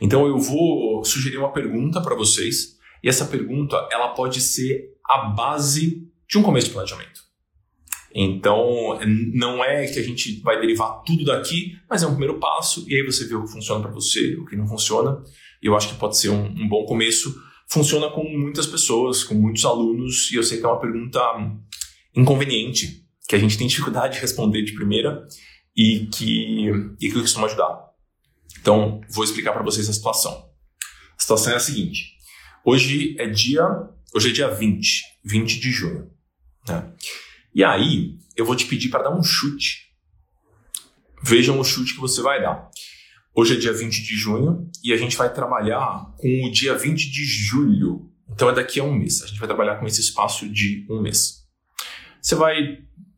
Então, 0.00 0.26
eu 0.26 0.38
vou 0.38 1.04
sugerir 1.04 1.38
uma 1.38 1.52
pergunta 1.52 2.00
para 2.00 2.14
vocês, 2.14 2.76
e 3.02 3.08
essa 3.08 3.26
pergunta 3.26 3.76
ela 3.90 4.08
pode 4.08 4.40
ser 4.40 4.96
a 5.08 5.28
base 5.28 6.08
de 6.28 6.38
um 6.38 6.42
começo 6.42 6.68
de 6.68 6.72
planejamento. 6.72 7.25
Então, 8.18 8.98
não 9.34 9.62
é 9.62 9.86
que 9.86 9.98
a 9.98 10.02
gente 10.02 10.40
vai 10.40 10.58
derivar 10.58 11.02
tudo 11.04 11.22
daqui, 11.22 11.76
mas 11.88 12.02
é 12.02 12.06
um 12.06 12.12
primeiro 12.12 12.40
passo, 12.40 12.86
e 12.88 12.96
aí 12.96 13.04
você 13.04 13.26
vê 13.26 13.34
o 13.34 13.44
que 13.44 13.52
funciona 13.52 13.82
para 13.82 13.90
você, 13.90 14.36
o 14.36 14.46
que 14.46 14.56
não 14.56 14.66
funciona. 14.66 15.22
E 15.62 15.66
eu 15.66 15.76
acho 15.76 15.90
que 15.90 15.96
pode 15.96 16.16
ser 16.16 16.30
um, 16.30 16.46
um, 16.46 16.66
bom 16.66 16.86
começo. 16.86 17.38
Funciona 17.68 18.08
com 18.08 18.24
muitas 18.24 18.66
pessoas, 18.66 19.22
com 19.22 19.34
muitos 19.34 19.66
alunos, 19.66 20.30
e 20.32 20.36
eu 20.36 20.42
sei 20.42 20.58
que 20.58 20.64
é 20.64 20.68
uma 20.68 20.80
pergunta 20.80 21.20
inconveniente, 22.16 23.04
que 23.28 23.36
a 23.36 23.38
gente 23.38 23.58
tem 23.58 23.66
dificuldade 23.66 24.14
de 24.14 24.20
responder 24.22 24.62
de 24.62 24.72
primeira 24.72 25.26
e 25.76 26.06
que, 26.06 26.70
e 26.98 27.10
que 27.10 27.20
costuma 27.20 27.48
ajudar. 27.48 27.90
Então, 28.58 29.02
vou 29.10 29.24
explicar 29.24 29.52
para 29.52 29.62
vocês 29.62 29.90
a 29.90 29.92
situação. 29.92 30.48
A 31.18 31.20
situação 31.20 31.52
é 31.52 31.56
a 31.56 31.60
seguinte: 31.60 32.14
hoje 32.64 33.14
é 33.18 33.26
dia, 33.26 33.62
hoje 34.14 34.30
é 34.30 34.32
dia 34.32 34.48
20, 34.48 35.02
20 35.22 35.60
de 35.60 35.70
junho. 35.70 36.10
Né? 36.66 36.94
E 37.56 37.64
aí, 37.64 38.18
eu 38.36 38.44
vou 38.44 38.54
te 38.54 38.66
pedir 38.66 38.90
para 38.90 39.04
dar 39.04 39.16
um 39.16 39.22
chute. 39.22 39.86
Vejam 41.22 41.58
o 41.58 41.64
chute 41.64 41.94
que 41.94 42.00
você 42.00 42.20
vai 42.20 42.42
dar. 42.42 42.68
Hoje 43.34 43.54
é 43.54 43.58
dia 43.58 43.72
20 43.72 44.02
de 44.02 44.14
junho 44.14 44.70
e 44.84 44.92
a 44.92 44.96
gente 44.98 45.16
vai 45.16 45.32
trabalhar 45.32 46.14
com 46.18 46.28
o 46.44 46.52
dia 46.52 46.74
20 46.74 47.10
de 47.10 47.24
julho. 47.24 48.10
Então 48.30 48.50
é 48.50 48.52
daqui 48.52 48.78
a 48.78 48.84
um 48.84 48.92
mês. 48.92 49.22
A 49.22 49.26
gente 49.26 49.38
vai 49.38 49.48
trabalhar 49.48 49.76
com 49.76 49.86
esse 49.86 50.02
espaço 50.02 50.46
de 50.46 50.86
um 50.90 51.00
mês. 51.00 51.46
Você 52.20 52.34
vai 52.34 52.76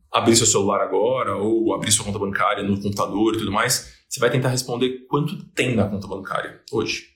abrir 0.09 0.37
seu 0.37 0.45
celular 0.45 0.79
agora 0.79 1.35
ou 1.35 1.73
abrir 1.73 1.91
sua 1.91 2.05
conta 2.05 2.17
bancária 2.17 2.63
no 2.63 2.81
computador 2.81 3.35
e 3.35 3.39
tudo 3.39 3.51
mais. 3.51 3.93
Você 4.07 4.21
vai 4.21 4.29
tentar 4.29 4.47
responder 4.47 5.05
quanto 5.09 5.35
tem 5.49 5.75
na 5.75 5.85
conta 5.89 6.07
bancária 6.07 6.61
hoje. 6.71 7.07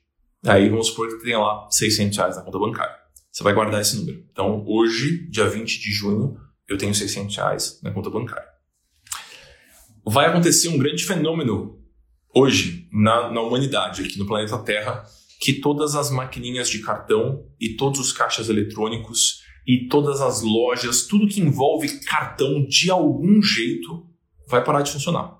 Aí 0.45 0.67
vamos 0.67 0.87
supor 0.87 1.07
que 1.07 1.23
tem 1.23 1.37
lá 1.37 1.69
600 1.71 2.17
reais 2.17 2.35
na 2.35 2.41
conta 2.41 2.59
bancária. 2.59 2.97
Você 3.31 3.45
vai 3.45 3.53
guardar 3.53 3.79
esse 3.79 3.95
número. 3.95 4.25
Então 4.29 4.65
hoje, 4.67 5.25
dia 5.29 5.47
20 5.47 5.79
de 5.79 5.89
junho, 5.89 6.37
eu 6.67 6.77
tenho 6.77 6.93
600 6.93 7.35
reais 7.35 7.79
na 7.83 7.91
conta 7.91 8.09
bancária. 8.09 8.47
Vai 10.05 10.27
acontecer 10.27 10.67
um 10.69 10.77
grande 10.77 11.03
fenômeno 11.03 11.79
hoje 12.33 12.87
na, 12.91 13.31
na 13.31 13.41
humanidade, 13.41 14.03
aqui 14.03 14.17
no 14.17 14.25
planeta 14.25 14.57
Terra, 14.59 15.05
que 15.39 15.53
todas 15.53 15.95
as 15.95 16.09
maquininhas 16.09 16.69
de 16.69 16.79
cartão 16.79 17.45
e 17.59 17.75
todos 17.75 17.99
os 17.99 18.11
caixas 18.11 18.49
eletrônicos 18.49 19.43
e 19.67 19.87
todas 19.87 20.21
as 20.21 20.41
lojas, 20.41 21.07
tudo 21.07 21.27
que 21.27 21.39
envolve 21.39 21.99
cartão 22.05 22.65
de 22.65 22.89
algum 22.89 23.41
jeito 23.41 24.07
vai 24.47 24.63
parar 24.63 24.81
de 24.81 24.91
funcionar. 24.91 25.39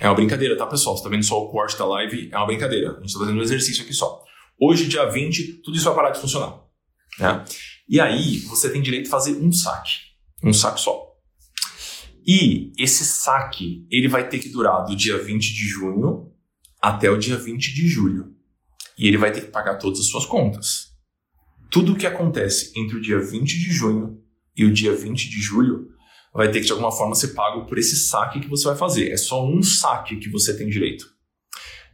É 0.00 0.08
uma 0.08 0.14
brincadeira, 0.14 0.56
tá, 0.56 0.66
pessoal? 0.66 0.96
Você 0.96 1.02
tá 1.02 1.08
vendo 1.08 1.24
só 1.24 1.42
o 1.42 1.48
corte 1.50 1.76
da 1.76 1.84
live? 1.84 2.28
É 2.30 2.36
uma 2.36 2.46
brincadeira. 2.46 2.96
A 2.96 3.00
gente 3.00 3.12
tá 3.12 3.18
fazendo 3.18 3.38
um 3.38 3.42
exercício 3.42 3.82
aqui 3.82 3.92
só. 3.92 4.22
Hoje, 4.60 4.86
dia 4.86 5.04
20, 5.06 5.60
tudo 5.64 5.76
isso 5.76 5.84
vai 5.84 5.94
parar 5.94 6.10
de 6.10 6.20
funcionar. 6.20 6.60
Né? 7.18 7.44
E 7.88 8.00
aí, 8.00 8.38
você 8.40 8.70
tem 8.70 8.80
direito 8.80 9.08
a 9.08 9.10
fazer 9.10 9.36
um 9.36 9.50
saque. 9.50 10.07
Um 10.42 10.52
saque 10.52 10.80
só. 10.80 11.08
E 12.26 12.72
esse 12.78 13.04
saque, 13.04 13.86
ele 13.90 14.06
vai 14.06 14.28
ter 14.28 14.38
que 14.38 14.50
durar 14.50 14.84
do 14.84 14.94
dia 14.94 15.16
20 15.16 15.40
de 15.40 15.66
junho 15.66 16.30
até 16.80 17.10
o 17.10 17.16
dia 17.16 17.36
20 17.36 17.74
de 17.74 17.88
julho. 17.88 18.34
E 18.98 19.06
ele 19.08 19.16
vai 19.16 19.32
ter 19.32 19.42
que 19.42 19.50
pagar 19.50 19.76
todas 19.76 20.00
as 20.00 20.06
suas 20.08 20.26
contas. 20.26 20.88
Tudo 21.70 21.92
o 21.92 21.96
que 21.96 22.06
acontece 22.06 22.72
entre 22.78 22.96
o 22.96 23.00
dia 23.00 23.18
20 23.18 23.58
de 23.58 23.72
junho 23.72 24.22
e 24.56 24.64
o 24.64 24.72
dia 24.72 24.94
20 24.94 25.28
de 25.28 25.40
julho 25.40 25.88
vai 26.34 26.50
ter 26.50 26.60
que 26.60 26.66
de 26.66 26.72
alguma 26.72 26.92
forma 26.92 27.14
ser 27.14 27.28
pago 27.28 27.66
por 27.66 27.78
esse 27.78 27.96
saque 27.96 28.40
que 28.40 28.48
você 28.48 28.66
vai 28.66 28.76
fazer. 28.76 29.10
É 29.10 29.16
só 29.16 29.46
um 29.46 29.62
saque 29.62 30.16
que 30.16 30.28
você 30.28 30.56
tem 30.56 30.68
direito. 30.68 31.06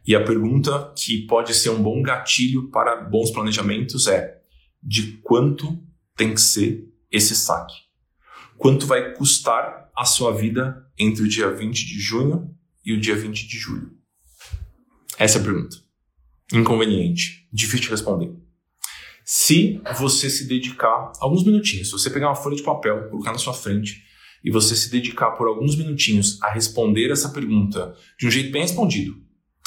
E 0.05 0.15
a 0.15 0.23
pergunta 0.23 0.93
que 0.97 1.25
pode 1.25 1.53
ser 1.53 1.69
um 1.69 1.81
bom 1.81 2.01
gatilho 2.01 2.69
para 2.69 2.95
bons 2.95 3.31
planejamentos 3.31 4.07
é: 4.07 4.37
de 4.83 5.13
quanto 5.23 5.81
tem 6.15 6.33
que 6.33 6.41
ser 6.41 6.87
esse 7.11 7.35
saque? 7.35 7.84
Quanto 8.57 8.87
vai 8.87 9.13
custar 9.13 9.89
a 9.95 10.05
sua 10.05 10.33
vida 10.33 10.85
entre 10.97 11.23
o 11.23 11.27
dia 11.27 11.51
20 11.51 11.85
de 11.85 11.99
junho 11.99 12.55
e 12.83 12.93
o 12.93 12.99
dia 12.99 13.15
20 13.15 13.47
de 13.47 13.57
julho? 13.57 13.91
Essa 15.17 15.37
é 15.37 15.41
a 15.41 15.43
pergunta. 15.43 15.77
Inconveniente, 16.53 17.47
difícil 17.51 17.85
de 17.85 17.89
responder. 17.89 18.33
Se 19.23 19.81
você 19.97 20.29
se 20.29 20.47
dedicar 20.47 21.11
alguns 21.19 21.43
minutinhos, 21.43 21.87
se 21.87 21.93
você 21.93 22.09
pegar 22.09 22.27
uma 22.27 22.35
folha 22.35 22.55
de 22.55 22.63
papel, 22.63 23.09
colocar 23.09 23.31
na 23.31 23.37
sua 23.37 23.53
frente 23.53 24.03
e 24.43 24.51
você 24.51 24.75
se 24.75 24.91
dedicar 24.91 25.31
por 25.31 25.47
alguns 25.47 25.75
minutinhos 25.75 26.39
a 26.41 26.51
responder 26.51 27.11
essa 27.11 27.29
pergunta 27.29 27.95
de 28.19 28.27
um 28.27 28.31
jeito 28.31 28.51
bem 28.51 28.61
respondido. 28.61 29.15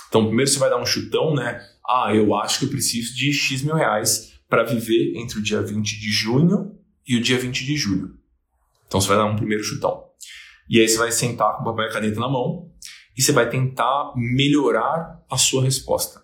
Então, 0.08 0.26
primeiro 0.26 0.50
você 0.50 0.58
vai 0.58 0.70
dar 0.70 0.80
um 0.80 0.86
chutão, 0.86 1.34
né? 1.34 1.60
Ah, 1.86 2.14
eu 2.14 2.34
acho 2.36 2.60
que 2.60 2.64
eu 2.66 2.70
preciso 2.70 3.14
de 3.14 3.32
X 3.32 3.62
mil 3.62 3.74
reais 3.74 4.32
para 4.48 4.62
viver 4.62 5.16
entre 5.16 5.38
o 5.38 5.42
dia 5.42 5.60
20 5.60 6.00
de 6.00 6.10
junho 6.10 6.78
e 7.06 7.16
o 7.16 7.20
dia 7.20 7.38
20 7.38 7.64
de 7.66 7.76
julho. 7.76 8.16
Então, 8.88 9.00
você 9.00 9.06
vai 9.08 9.18
dar 9.18 9.26
um 9.26 9.36
primeiro 9.36 9.62
chutão. 9.62 10.08
E 10.68 10.80
aí 10.80 10.88
você 10.88 10.98
vai 10.98 11.12
sentar 11.12 11.56
com 11.56 11.62
o 11.62 11.64
papel 11.64 11.84
e 11.84 11.88
a 11.88 11.92
caneta 11.92 12.18
na 12.18 12.28
mão 12.28 12.70
e 13.16 13.22
você 13.22 13.32
vai 13.32 13.48
tentar 13.48 14.12
melhorar 14.16 15.24
a 15.30 15.38
sua 15.38 15.62
resposta. 15.62 16.22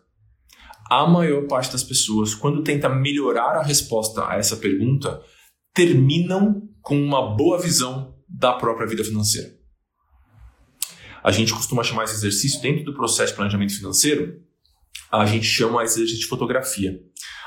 A 0.90 1.06
maior 1.06 1.46
parte 1.46 1.72
das 1.72 1.82
pessoas, 1.82 2.34
quando 2.34 2.62
tenta 2.62 2.88
melhorar 2.88 3.56
a 3.56 3.62
resposta 3.62 4.28
a 4.28 4.36
essa 4.36 4.56
pergunta, 4.56 5.22
terminam 5.72 6.68
com 6.82 6.96
uma 6.96 7.34
boa 7.34 7.58
visão 7.58 8.14
da 8.28 8.52
própria 8.52 8.86
vida 8.86 9.02
financeira. 9.02 9.48
A 11.22 11.32
gente 11.32 11.54
costuma 11.54 11.82
chamar 11.82 12.04
esse 12.04 12.14
exercício, 12.14 12.60
dentro 12.60 12.84
do 12.84 12.94
processo 12.94 13.32
de 13.32 13.36
planejamento 13.36 13.74
financeiro, 13.74 14.42
a 15.10 15.24
gente 15.24 15.46
chama 15.46 15.82
esse 15.82 15.94
exercício 15.94 16.22
de 16.24 16.28
fotografia. 16.28 17.00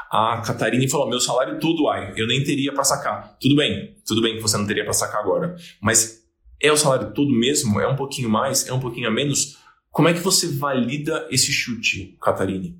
A 0.09 0.41
Catarina 0.45 0.87
falou: 0.89 1.09
meu 1.09 1.19
salário 1.19 1.59
todo, 1.59 1.89
ai, 1.89 2.13
eu 2.15 2.27
nem 2.27 2.43
teria 2.43 2.73
para 2.73 2.83
sacar. 2.83 3.37
Tudo 3.39 3.55
bem, 3.55 3.95
tudo 4.05 4.21
bem 4.21 4.35
que 4.35 4.41
você 4.41 4.57
não 4.57 4.65
teria 4.65 4.83
para 4.83 4.93
sacar 4.93 5.21
agora, 5.21 5.55
mas 5.81 6.23
é 6.61 6.71
o 6.71 6.77
salário 6.77 7.13
todo 7.13 7.31
mesmo? 7.31 7.79
É 7.79 7.87
um 7.87 7.95
pouquinho 7.95 8.29
mais? 8.29 8.67
É 8.67 8.73
um 8.73 8.79
pouquinho 8.79 9.07
a 9.07 9.11
menos? 9.11 9.57
Como 9.91 10.07
é 10.07 10.13
que 10.13 10.19
você 10.19 10.47
valida 10.47 11.27
esse 11.29 11.51
chute, 11.51 12.17
Catarine? 12.21 12.79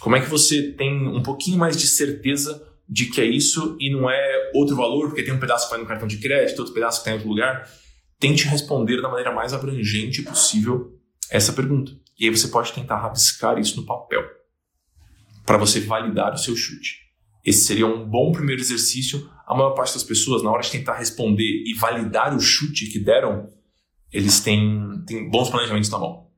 Como 0.00 0.16
é 0.16 0.20
que 0.20 0.28
você 0.28 0.72
tem 0.72 1.08
um 1.08 1.22
pouquinho 1.22 1.58
mais 1.58 1.76
de 1.76 1.86
certeza 1.86 2.66
de 2.88 3.06
que 3.06 3.20
é 3.20 3.24
isso 3.24 3.76
e 3.78 3.90
não 3.90 4.10
é 4.10 4.50
outro 4.54 4.74
valor, 4.74 5.08
porque 5.08 5.22
tem 5.22 5.32
um 5.32 5.38
pedaço 5.38 5.66
que 5.66 5.70
vai 5.70 5.80
no 5.80 5.86
cartão 5.86 6.08
de 6.08 6.18
crédito, 6.18 6.58
outro 6.58 6.74
pedaço 6.74 6.98
que 6.98 7.02
está 7.02 7.10
em 7.10 7.14
outro 7.14 7.28
lugar. 7.28 7.68
Tente 8.18 8.46
responder 8.46 9.00
da 9.00 9.08
maneira 9.08 9.32
mais 9.32 9.52
abrangente 9.52 10.22
possível 10.22 10.98
essa 11.30 11.52
pergunta. 11.52 11.92
E 12.18 12.24
aí 12.24 12.36
você 12.36 12.48
pode 12.48 12.72
tentar 12.72 12.96
rabiscar 12.96 13.58
isso 13.58 13.76
no 13.76 13.86
papel 13.86 14.39
para 15.50 15.58
você 15.58 15.80
validar 15.80 16.32
o 16.32 16.38
seu 16.38 16.54
chute. 16.54 17.00
Esse 17.44 17.64
seria 17.64 17.84
um 17.84 18.08
bom 18.08 18.30
primeiro 18.30 18.62
exercício. 18.62 19.28
A 19.44 19.52
maior 19.52 19.72
parte 19.72 19.94
das 19.94 20.04
pessoas, 20.04 20.44
na 20.44 20.50
hora 20.52 20.62
de 20.62 20.70
tentar 20.70 20.94
responder 20.94 21.64
e 21.66 21.74
validar 21.74 22.36
o 22.36 22.38
chute 22.38 22.86
que 22.86 23.00
deram, 23.00 23.48
eles 24.12 24.38
têm, 24.38 25.02
têm 25.04 25.28
bons 25.28 25.50
planejamentos 25.50 25.90
na 25.90 25.98
mão. 25.98 26.28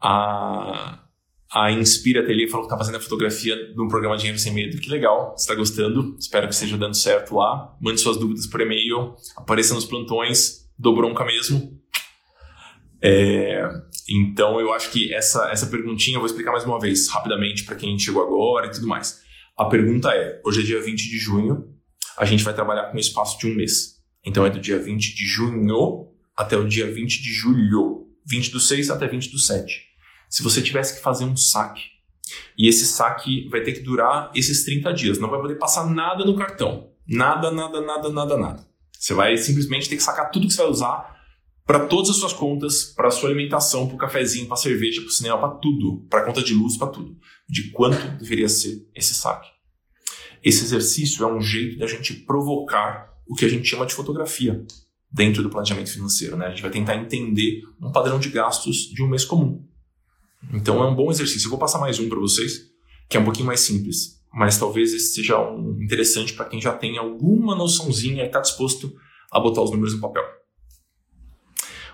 A, 0.00 1.04
a 1.52 1.70
Inspira 1.70 2.22
Ateliê 2.22 2.48
falou 2.48 2.66
que 2.66 2.72
está 2.72 2.78
fazendo 2.78 2.96
a 2.96 3.00
fotografia 3.00 3.74
do 3.74 3.86
programa 3.88 4.16
Dinheiro 4.16 4.38
Sem 4.38 4.54
Medo. 4.54 4.78
Que 4.78 4.88
legal, 4.88 5.34
está 5.36 5.54
gostando. 5.54 6.16
Espero 6.18 6.48
que 6.48 6.54
esteja 6.54 6.78
dando 6.78 6.96
certo 6.96 7.34
lá. 7.34 7.76
Mande 7.78 8.00
suas 8.00 8.16
dúvidas 8.16 8.46
por 8.46 8.62
e-mail, 8.62 9.14
apareça 9.36 9.74
nos 9.74 9.84
plantões, 9.84 10.66
dou 10.78 10.96
bronca 10.96 11.26
mesmo. 11.26 11.78
É, 13.02 13.68
então 14.08 14.60
eu 14.60 14.72
acho 14.72 14.90
que 14.90 15.12
essa, 15.12 15.50
essa 15.50 15.66
perguntinha 15.66 16.16
eu 16.16 16.20
vou 16.20 16.26
explicar 16.26 16.52
mais 16.52 16.64
uma 16.64 16.78
vez, 16.78 17.08
rapidamente, 17.08 17.64
para 17.64 17.76
quem 17.76 17.98
chegou 17.98 18.22
agora 18.22 18.66
e 18.66 18.70
tudo 18.70 18.86
mais. 18.86 19.20
A 19.56 19.64
pergunta 19.66 20.10
é: 20.10 20.40
hoje 20.44 20.62
é 20.62 20.64
dia 20.64 20.80
20 20.80 20.96
de 20.96 21.18
junho, 21.18 21.74
a 22.16 22.24
gente 22.24 22.44
vai 22.44 22.54
trabalhar 22.54 22.90
com 22.90 22.96
um 22.96 23.00
espaço 23.00 23.38
de 23.38 23.46
um 23.46 23.54
mês. 23.54 23.98
Então 24.24 24.44
é 24.44 24.50
do 24.50 24.60
dia 24.60 24.78
20 24.78 25.14
de 25.14 25.26
junho 25.26 26.08
até 26.36 26.56
o 26.56 26.66
dia 26.66 26.90
20 26.90 27.22
de 27.22 27.32
julho. 27.32 28.06
20 28.30 28.50
do 28.50 28.60
6 28.60 28.90
até 28.90 29.08
20 29.08 29.30
do 29.30 29.38
7 29.38 29.88
se 30.28 30.42
você 30.42 30.60
tivesse 30.60 30.96
que 30.96 31.02
fazer 31.02 31.24
um 31.24 31.36
saque. 31.36 31.82
E 32.56 32.68
esse 32.68 32.86
saque 32.86 33.48
vai 33.48 33.62
ter 33.62 33.72
que 33.72 33.80
durar 33.80 34.30
esses 34.34 34.64
30 34.64 34.92
dias. 34.92 35.18
Não 35.18 35.30
vai 35.30 35.40
poder 35.40 35.54
passar 35.54 35.86
nada 35.86 36.24
no 36.24 36.36
cartão. 36.36 36.90
Nada, 37.06 37.50
nada, 37.50 37.80
nada, 37.80 38.10
nada, 38.10 38.36
nada. 38.36 38.68
Você 38.98 39.14
vai 39.14 39.36
simplesmente 39.36 39.88
ter 39.88 39.96
que 39.96 40.02
sacar 40.02 40.30
tudo 40.30 40.46
que 40.46 40.52
você 40.52 40.62
vai 40.62 40.70
usar 40.70 41.17
para 41.68 41.80
todas 41.80 42.08
as 42.08 42.16
suas 42.16 42.32
contas, 42.32 42.94
para 42.96 43.10
sua 43.10 43.28
alimentação, 43.28 43.86
para 43.86 43.94
o 43.94 43.98
cafezinho, 43.98 44.46
para 44.46 44.54
a 44.54 44.56
cerveja, 44.56 45.02
para 45.02 45.08
o 45.10 45.12
cinema, 45.12 45.38
para 45.38 45.50
tudo, 45.50 46.02
para 46.08 46.24
conta 46.24 46.42
de 46.42 46.54
luz, 46.54 46.78
para 46.78 46.86
tudo. 46.86 47.14
De 47.46 47.70
quanto 47.72 48.08
deveria 48.16 48.48
ser 48.48 48.88
esse 48.94 49.12
saque. 49.12 49.50
Esse 50.42 50.64
exercício 50.64 51.22
é 51.22 51.30
um 51.30 51.42
jeito 51.42 51.78
da 51.78 51.86
gente 51.86 52.14
provocar 52.14 53.12
o 53.28 53.34
que 53.34 53.44
a 53.44 53.48
gente 53.50 53.68
chama 53.68 53.84
de 53.84 53.92
fotografia 53.92 54.64
dentro 55.12 55.42
do 55.42 55.50
planejamento 55.50 55.92
financeiro. 55.92 56.38
Né? 56.38 56.46
A 56.46 56.48
gente 56.48 56.62
vai 56.62 56.70
tentar 56.70 56.96
entender 56.96 57.60
um 57.78 57.92
padrão 57.92 58.18
de 58.18 58.30
gastos 58.30 58.88
de 58.90 59.02
um 59.02 59.08
mês 59.08 59.26
comum. 59.26 59.62
Então 60.54 60.82
é 60.82 60.88
um 60.88 60.94
bom 60.94 61.10
exercício. 61.10 61.48
Eu 61.48 61.50
vou 61.50 61.58
passar 61.58 61.78
mais 61.78 61.98
um 61.98 62.08
para 62.08 62.18
vocês, 62.18 62.62
que 63.10 63.18
é 63.18 63.20
um 63.20 63.24
pouquinho 63.24 63.46
mais 63.46 63.60
simples, 63.60 64.22
mas 64.32 64.56
talvez 64.56 64.94
esse 64.94 65.16
seja 65.16 65.38
um 65.38 65.82
interessante 65.82 66.32
para 66.32 66.46
quem 66.46 66.62
já 66.62 66.72
tem 66.72 66.96
alguma 66.96 67.54
noçãozinha 67.54 68.22
e 68.22 68.26
está 68.26 68.40
disposto 68.40 68.90
a 69.30 69.38
botar 69.38 69.60
os 69.60 69.70
números 69.70 69.92
no 69.92 70.00
papel. 70.00 70.37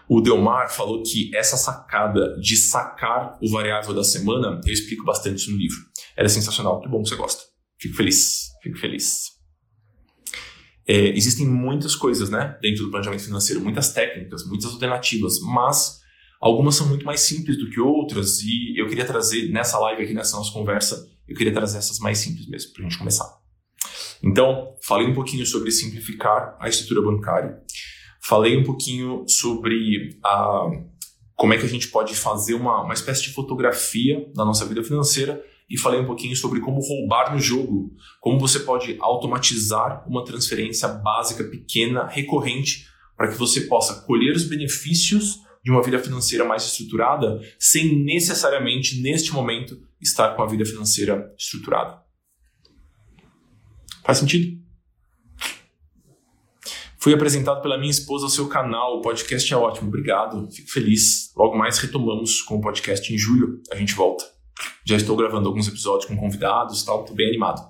O 0.09 0.21
Delmar 0.21 0.71
falou 0.71 1.03
que 1.03 1.35
essa 1.35 1.57
sacada 1.57 2.39
de 2.39 2.57
sacar 2.57 3.39
o 3.43 3.51
variável 3.51 3.95
da 3.95 4.05
semana, 4.05 4.61
eu 4.67 4.73
explico 4.73 5.05
bastante 5.05 5.39
isso 5.39 5.51
no 5.51 5.57
livro. 5.57 5.79
Era 6.17 6.29
sensacional, 6.29 6.81
que 6.81 6.89
bom 6.89 7.03
que 7.03 7.09
você 7.09 7.17
gosta. 7.17 7.43
Fico 7.79 7.97
feliz, 7.97 8.51
fico 8.63 8.79
feliz. 8.79 9.33
É, 10.87 11.09
existem 11.17 11.47
muitas 11.47 11.97
coisas 11.97 12.29
né, 12.29 12.59
dentro 12.61 12.85
do 12.85 12.91
planejamento 12.91 13.25
financeiro, 13.25 13.63
muitas 13.63 13.93
técnicas, 13.93 14.47
muitas 14.47 14.71
alternativas, 14.71 15.41
mas 15.41 16.05
Algumas 16.45 16.75
são 16.75 16.87
muito 16.87 17.07
mais 17.07 17.21
simples 17.21 17.57
do 17.57 17.71
que 17.71 17.81
outras 17.81 18.43
e 18.43 18.79
eu 18.79 18.87
queria 18.87 19.07
trazer 19.07 19.51
nessa 19.51 19.79
live 19.79 20.03
aqui, 20.03 20.13
nessa 20.13 20.37
nossa 20.37 20.53
conversa, 20.53 21.09
eu 21.27 21.35
queria 21.35 21.55
trazer 21.55 21.79
essas 21.79 21.99
mais 22.01 22.19
simples 22.19 22.47
mesmo, 22.47 22.71
para 22.75 22.85
a 22.85 22.87
gente 22.87 22.99
começar. 22.99 23.25
Então, 24.23 24.77
falei 24.83 25.07
um 25.07 25.15
pouquinho 25.15 25.47
sobre 25.47 25.71
simplificar 25.71 26.55
a 26.61 26.69
estrutura 26.69 27.01
bancária, 27.01 27.63
falei 28.27 28.57
um 28.57 28.65
pouquinho 28.65 29.25
sobre 29.29 30.19
a, 30.25 30.71
como 31.37 31.53
é 31.53 31.59
que 31.59 31.67
a 31.67 31.69
gente 31.69 31.89
pode 31.89 32.15
fazer 32.15 32.55
uma, 32.55 32.83
uma 32.83 32.95
espécie 32.95 33.23
de 33.23 33.33
fotografia 33.33 34.31
da 34.35 34.45
nossa 34.45 34.65
vida 34.65 34.83
financeira 34.83 35.45
e 35.69 35.79
falei 35.79 36.01
um 36.01 36.07
pouquinho 36.07 36.35
sobre 36.35 36.61
como 36.61 36.81
roubar 36.81 37.33
no 37.33 37.39
jogo, 37.39 37.95
como 38.21 38.39
você 38.39 38.61
pode 38.61 38.97
automatizar 39.01 40.09
uma 40.09 40.25
transferência 40.25 40.89
básica, 40.89 41.45
pequena, 41.45 42.07
recorrente, 42.07 42.87
para 43.17 43.29
que 43.29 43.39
você 43.39 43.63
possa 43.63 44.03
colher 44.03 44.35
os 44.35 44.45
benefícios 44.45 45.41
de 45.63 45.71
uma 45.71 45.83
vida 45.83 45.99
financeira 45.99 46.45
mais 46.45 46.65
estruturada 46.65 47.41
sem 47.59 48.05
necessariamente, 48.05 49.01
neste 49.01 49.33
momento, 49.33 49.81
estar 50.01 50.35
com 50.35 50.43
a 50.43 50.47
vida 50.47 50.65
financeira 50.65 51.33
estruturada. 51.39 52.03
Faz 54.03 54.19
sentido? 54.19 54.64
Fui 57.05 57.13
apresentado 57.13 57.61
pela 57.61 57.77
minha 57.77 57.91
esposa 57.91 58.25
ao 58.25 58.31
seu 58.31 58.49
canal. 58.49 58.97
O 58.97 59.03
podcast 59.03 59.53
é 59.53 59.57
ótimo, 59.59 59.89
obrigado. 59.89 60.51
Fico 60.51 60.71
feliz. 60.71 61.31
Logo 61.37 61.55
mais 61.55 61.77
retomamos 61.77 62.41
com 62.41 62.57
o 62.57 62.63
podcast 62.63 63.13
em 63.13 63.19
julho. 63.19 63.61
A 63.71 63.77
gente 63.77 63.93
volta. 63.93 64.25
Já 64.87 64.97
estou 64.97 65.15
gravando 65.15 65.47
alguns 65.47 65.69
episódios 65.69 66.07
com 66.07 66.17
convidados 66.17 66.81
e 66.81 66.87
tal, 66.87 67.03
estou 67.03 67.15
bem 67.15 67.29
animado. 67.29 67.61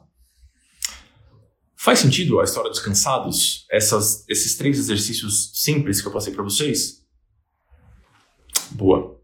Faz 1.77 1.99
sentido 1.99 2.39
a 2.39 2.45
história 2.45 2.71
dos 2.71 2.79
cansados? 2.79 3.67
Essas, 3.73 4.25
esses 4.29 4.57
três 4.57 4.79
exercícios 4.79 5.51
simples 5.53 6.01
que 6.01 6.07
eu 6.07 6.13
passei 6.13 6.33
para 6.33 6.45
vocês? 6.45 7.05
Boa. 8.71 9.21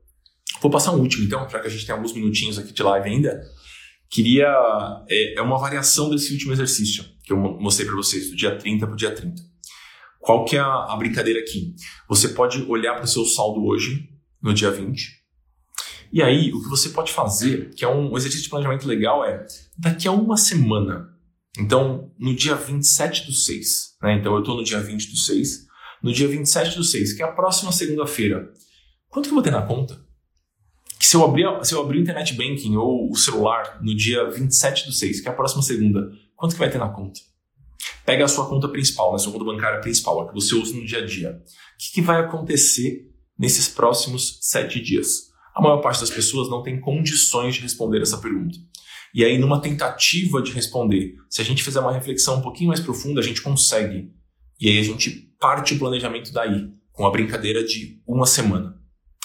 Vou 0.61 0.73
passar 0.73 0.91
um 0.91 0.99
último, 0.99 1.25
então, 1.25 1.49
já 1.49 1.61
que 1.61 1.69
a 1.69 1.71
gente 1.71 1.87
tem 1.87 1.95
alguns 1.95 2.13
minutinhos 2.13 2.59
aqui 2.59 2.73
de 2.73 2.83
live 2.83 3.09
ainda. 3.09 3.41
Queria. 4.11 4.49
É, 5.09 5.39
é 5.39 5.41
uma 5.41 5.57
variação 5.57 6.11
desse 6.11 6.33
último 6.33 6.53
exercício, 6.53 7.05
que 7.23 7.33
eu 7.33 7.37
mostrei 7.37 7.87
para 7.87 7.95
vocês, 7.95 8.29
do 8.29 8.35
dia 8.35 8.59
30 8.59 8.89
para 8.89 8.95
o 8.95 8.97
dia 8.97 9.15
30. 9.15 9.50
Qual 10.21 10.45
que 10.45 10.57
é 10.57 10.61
a, 10.61 10.85
a 10.85 10.97
brincadeira 10.97 11.41
aqui? 11.41 11.75
Você 12.09 12.29
pode 12.29 12.63
olhar 12.65 12.95
para 12.95 13.05
o 13.05 13.09
seu 13.09 13.25
saldo 13.25 13.65
hoje, 13.65 14.09
no 14.41 14.55
dia 14.55 14.71
20, 14.71 15.21
e 16.13 16.23
aí 16.23 16.53
o 16.53 16.61
que 16.61 16.69
você 16.69 16.89
pode 16.89 17.13
fazer, 17.13 17.73
que 17.75 17.85
é 17.85 17.89
um 17.89 18.17
exercício 18.17 18.45
de 18.45 18.51
planejamento 18.51 18.87
legal, 18.87 19.25
é 19.25 19.47
daqui 19.79 20.09
a 20.09 20.13
uma 20.13 20.37
semana. 20.37 21.09
Então, 21.59 22.13
no 22.19 22.35
dia 22.35 22.55
27 22.55 23.27
do 23.27 23.33
6, 23.33 23.97
né? 24.03 24.15
Então 24.19 24.35
eu 24.35 24.41
estou 24.41 24.57
no 24.57 24.65
dia 24.65 24.81
20 24.81 25.11
do 25.11 25.17
6, 25.17 25.67
no 26.03 26.13
dia 26.13 26.27
27 26.27 26.77
do 26.77 26.85
6, 26.85 27.13
que 27.13 27.23
é 27.23 27.25
a 27.25 27.33
próxima 27.33 27.71
segunda-feira, 27.71 28.53
quanto 29.09 29.27
que 29.27 29.31
eu 29.31 29.35
vou 29.35 29.43
ter 29.43 29.51
na 29.51 29.63
conta? 29.63 30.01
Que 30.99 31.07
se 31.07 31.17
eu 31.17 31.25
abrir, 31.25 31.47
se 31.65 31.75
eu 31.75 31.81
abrir 31.81 31.99
o 31.99 32.03
internet 32.03 32.35
banking 32.35 32.77
ou 32.77 33.11
o 33.11 33.17
celular 33.17 33.79
no 33.81 33.95
dia 33.95 34.29
27 34.31 34.87
do 34.87 34.93
6, 34.93 35.21
que 35.21 35.29
é 35.29 35.31
a 35.31 35.35
próxima 35.35 35.63
segunda, 35.63 36.11
quanto 36.37 36.53
que 36.53 36.59
vai 36.59 36.71
ter 36.71 36.79
na 36.79 36.89
conta? 36.89 37.21
Pega 38.05 38.25
a 38.25 38.29
sua 38.29 38.49
conta 38.49 38.69
principal, 38.69 39.15
a 39.15 39.19
sua 39.19 39.33
conta 39.33 39.45
bancária 39.45 39.81
principal, 39.81 40.21
a 40.21 40.29
que 40.29 40.35
você 40.35 40.55
usa 40.55 40.75
no 40.75 40.85
dia 40.85 40.99
a 40.99 41.07
dia. 41.07 41.31
O 41.31 41.79
que, 41.79 41.93
que 41.95 42.03
vai 42.03 42.21
acontecer 42.21 43.07
nesses 43.39 43.69
próximos 43.69 44.39
sete 44.43 44.81
dias? 44.81 45.31
A 45.55 45.63
maior 45.63 45.79
parte 45.79 46.01
das 46.01 46.11
pessoas 46.11 46.49
não 46.49 46.63
tem 46.63 46.81
condições 46.81 47.55
de 47.55 47.61
responder 47.61 48.01
essa 48.01 48.19
pergunta. 48.19 48.59
E 49.13 49.25
aí, 49.25 49.39
numa 49.39 49.61
tentativa 49.61 50.41
de 50.41 50.53
responder, 50.53 51.15
se 51.29 51.41
a 51.41 51.45
gente 51.45 51.65
fizer 51.65 51.81
uma 51.81 51.93
reflexão 51.93 52.39
um 52.39 52.43
pouquinho 52.43 52.69
mais 52.69 52.81
profunda, 52.81 53.21
a 53.21 53.25
gente 53.25 53.43
consegue. 53.43 54.13
E 54.61 54.69
aí 54.69 54.79
a 54.79 54.83
gente 54.83 55.11
parte 55.39 55.75
o 55.75 55.79
planejamento 55.79 56.33
daí, 56.33 56.69
com 56.93 57.07
a 57.07 57.11
brincadeira 57.11 57.65
de 57.65 58.01
uma 58.07 58.27
semana. 58.27 58.79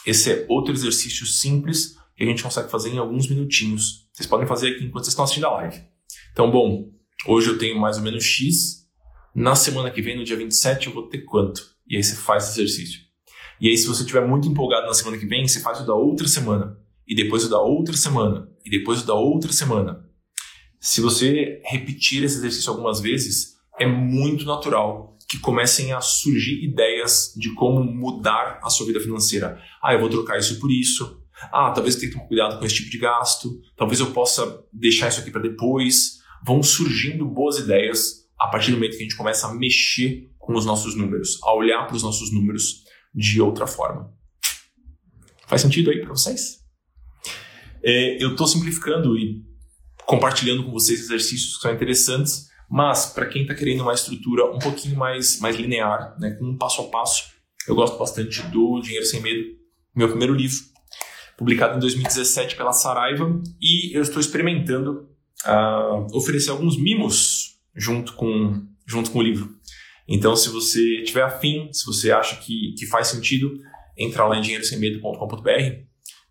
Esse 0.06 0.32
é 0.32 0.46
outro 0.50 0.74
exercício 0.74 1.26
simples 1.26 1.96
que 2.16 2.24
a 2.24 2.26
gente 2.26 2.42
consegue 2.42 2.72
fazer 2.72 2.90
em 2.90 2.98
alguns 2.98 3.30
minutinhos. 3.30 4.08
Vocês 4.14 4.28
podem 4.28 4.48
fazer 4.48 4.70
aqui 4.70 4.86
enquanto 4.86 5.04
vocês 5.04 5.12
estão 5.12 5.26
assistindo 5.26 5.48
a 5.48 5.52
live. 5.52 5.84
Então, 6.32 6.50
bom, 6.50 6.90
hoje 7.28 7.50
eu 7.50 7.58
tenho 7.58 7.80
mais 7.80 7.98
ou 7.98 8.04
menos 8.04 8.24
X. 8.24 8.86
Na 9.36 9.56
semana 9.56 9.92
que 9.92 10.02
vem, 10.02 10.18
no 10.18 10.24
dia 10.24 10.38
27, 10.38 10.88
eu 10.88 10.94
vou 10.94 11.08
ter 11.10 11.20
quanto? 11.20 11.62
E 11.88 11.98
aí 11.98 12.04
você 12.04 12.16
faz 12.16 12.50
esse 12.50 12.62
exercício. 12.62 13.02
E 13.60 13.70
aí, 13.70 13.78
se 13.78 13.88
você 13.88 14.02
estiver 14.02 14.26
muito 14.28 14.48
empolgado 14.48 14.86
na 14.86 14.94
semana 14.94 15.18
que 15.18 15.26
vem, 15.26 15.48
você 15.48 15.60
faz 15.60 15.80
o 15.82 15.86
da 15.86 15.94
outra 15.94 16.28
semana. 16.28 16.78
E 17.08 17.16
depois 17.16 17.46
o 17.46 17.50
da 17.50 17.60
outra 17.62 17.96
semana. 17.96 18.50
E 18.66 18.70
depois 18.70 19.02
o 19.02 19.08
da 19.08 19.14
outra 19.14 19.52
semana. 19.52 20.06
Se 20.80 21.02
você 21.02 21.62
repetir 21.66 22.24
esse 22.24 22.38
exercício 22.38 22.72
algumas 22.72 23.00
vezes, 23.00 23.56
é 23.80 23.86
muito 23.88 24.46
natural 24.46 25.18
que 25.28 25.40
comecem 25.40 25.92
a 25.94 26.02
surgir 26.02 26.64
ideias 26.64 27.34
de 27.36 27.54
como 27.54 27.84
mudar 27.84 28.60
a 28.62 28.70
sua 28.70 28.86
vida 28.86 29.00
financeira. 29.00 29.60
Ah, 29.82 29.94
eu 29.94 30.00
vou 30.00 30.10
trocar 30.10 30.38
isso 30.38 30.60
por 30.60 30.72
isso. 30.72 31.22
Ah, 31.52 31.72
talvez 31.72 31.96
eu 31.96 32.02
tenha 32.02 32.12
que 32.12 32.18
tomar 32.18 32.28
cuidado 32.28 32.60
com 32.60 32.66
esse 32.66 32.76
tipo 32.76 32.90
de 32.90 32.98
gasto. 32.98 33.60
Talvez 33.76 34.00
eu 34.00 34.12
possa 34.12 34.64
deixar 34.72 35.08
isso 35.08 35.22
aqui 35.22 35.32
para 35.32 35.42
depois. 35.42 36.20
Vão 36.44 36.64
surgindo 36.64 37.26
boas 37.26 37.58
ideias 37.58 38.26
a 38.40 38.48
partir 38.48 38.72
do 38.72 38.78
momento 38.78 38.92
que 38.92 39.04
a 39.04 39.04
gente 39.04 39.16
começa 39.16 39.48
a 39.48 39.54
mexer 39.54 40.30
com 40.38 40.56
os 40.56 40.66
nossos 40.66 40.96
números, 40.96 41.40
a 41.44 41.54
olhar 41.54 41.86
para 41.86 41.96
os 41.96 42.04
nossos 42.04 42.32
números 42.32 42.84
de 43.14 43.42
outra 43.42 43.66
forma. 43.66 44.14
Faz 45.48 45.62
sentido 45.62 45.92
aí 45.92 46.02
para 46.02 46.10
vocês? 46.10 46.64
É, 47.84 48.24
eu 48.24 48.32
estou 48.32 48.48
simplificando 48.48 49.18
e 49.18 49.44
compartilhando 50.06 50.64
com 50.64 50.72
vocês 50.72 51.00
exercícios 51.00 51.56
que 51.56 51.62
são 51.62 51.74
interessantes 51.74 52.50
mas, 52.70 53.06
para 53.08 53.28
quem 53.28 53.44
está 53.44 53.54
querendo 53.54 53.82
uma 53.82 53.94
estrutura 53.94 54.46
um 54.46 54.60
pouquinho 54.60 54.98
mais, 54.98 55.40
mais 55.40 55.56
linear, 55.56 56.16
né, 56.20 56.32
com 56.32 56.46
um 56.46 56.58
passo 56.58 56.82
a 56.82 56.86
passo, 56.86 57.32
eu 57.68 57.76
gosto 57.76 57.98
bastante 57.98 58.42
do 58.44 58.80
Dinheiro 58.82 59.06
Sem 59.06 59.22
Medo, 59.22 59.44
meu 59.96 60.10
primeiro 60.10 60.34
livro, 60.34 60.58
publicado 61.38 61.78
em 61.78 61.80
2017 61.80 62.56
pela 62.56 62.74
Saraiva, 62.74 63.42
e 63.62 63.96
eu 63.96 64.02
estou 64.02 64.20
experimentando 64.20 65.10
uh, 65.48 66.18
oferecer 66.18 66.52
alguns 66.52 66.78
mimos 66.78 67.58
junto 67.76 68.14
com, 68.14 68.66
junto 68.86 69.12
com 69.12 69.20
o 69.20 69.24
livro. 69.24 69.56
Então, 70.08 70.36
se 70.36 70.50
você 70.50 71.04
tiver 71.04 71.24
afim, 71.24 71.70
se 71.72 71.86
você 71.86 72.12
acha 72.12 72.36
que, 72.38 72.74
que 72.78 72.86
faz 72.86 73.08
sentido, 73.08 73.60
entra 73.98 74.26
lá 74.26 74.38
em 74.38 74.42
dinheirosemmedo.com.br, 74.42 75.50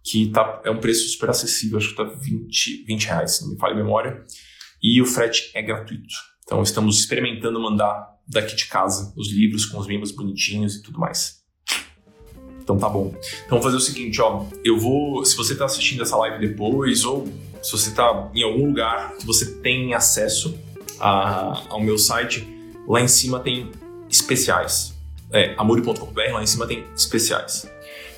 que 0.02 0.30
tá, 0.30 0.62
é 0.64 0.70
um 0.70 0.78
preço 0.78 1.08
super 1.08 1.30
acessível, 1.30 1.78
acho 1.78 1.94
que 1.94 2.02
está 2.02 2.04
20, 2.04 2.84
20 2.84 3.04
reais, 3.06 3.36
se 3.36 3.42
não 3.44 3.52
me 3.52 3.58
falha 3.58 3.74
a 3.74 3.76
memória 3.76 4.24
e 4.84 5.00
o 5.00 5.06
frete 5.06 5.50
é 5.54 5.62
gratuito. 5.62 6.14
Então 6.44 6.62
estamos 6.62 6.98
experimentando 6.98 7.58
mandar 7.58 8.06
daqui 8.28 8.54
de 8.54 8.66
casa 8.66 9.14
os 9.16 9.32
livros 9.32 9.64
com 9.64 9.78
os 9.78 9.86
membros 9.86 10.12
bonitinhos 10.12 10.76
e 10.76 10.82
tudo 10.82 10.98
mais. 10.98 11.42
Então 12.62 12.76
tá 12.78 12.88
bom. 12.88 13.14
Então 13.16 13.58
vamos 13.58 13.64
fazer 13.64 13.76
o 13.78 13.80
seguinte, 13.80 14.20
ó, 14.20 14.44
eu 14.62 14.78
vou, 14.78 15.24
se 15.24 15.34
você 15.36 15.54
está 15.54 15.64
assistindo 15.64 16.02
essa 16.02 16.16
live 16.18 16.46
depois 16.46 17.04
ou 17.06 17.26
se 17.64 17.72
você 17.72 17.88
está 17.88 18.30
em 18.34 18.42
algum 18.42 18.66
lugar 18.66 19.14
que 19.16 19.26
você 19.26 19.54
tem 19.54 19.94
acesso 19.94 20.54
a, 21.00 21.62
ao 21.70 21.80
meu 21.80 21.96
site, 21.96 22.46
lá 22.86 23.00
em 23.00 23.08
cima 23.08 23.40
tem 23.40 23.72
especiais. 24.06 24.94
É, 25.32 25.56
lá 25.56 26.42
em 26.42 26.46
cima 26.46 26.66
tem 26.66 26.84
especiais. 26.94 27.66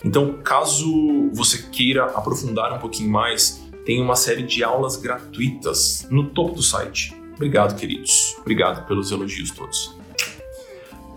Então, 0.04 0.40
caso 0.42 1.30
você 1.32 1.58
queira 1.70 2.06
aprofundar 2.06 2.72
um 2.72 2.78
pouquinho 2.80 3.08
mais, 3.08 3.62
tem 3.84 4.02
uma 4.02 4.16
série 4.16 4.42
de 4.42 4.64
aulas 4.64 4.96
gratuitas 4.96 6.08
no 6.10 6.28
topo 6.30 6.56
do 6.56 6.62
site. 6.62 7.14
Obrigado, 7.36 7.78
queridos. 7.78 8.34
Obrigado 8.40 8.84
pelos 8.88 9.12
elogios 9.12 9.52
todos. 9.52 9.96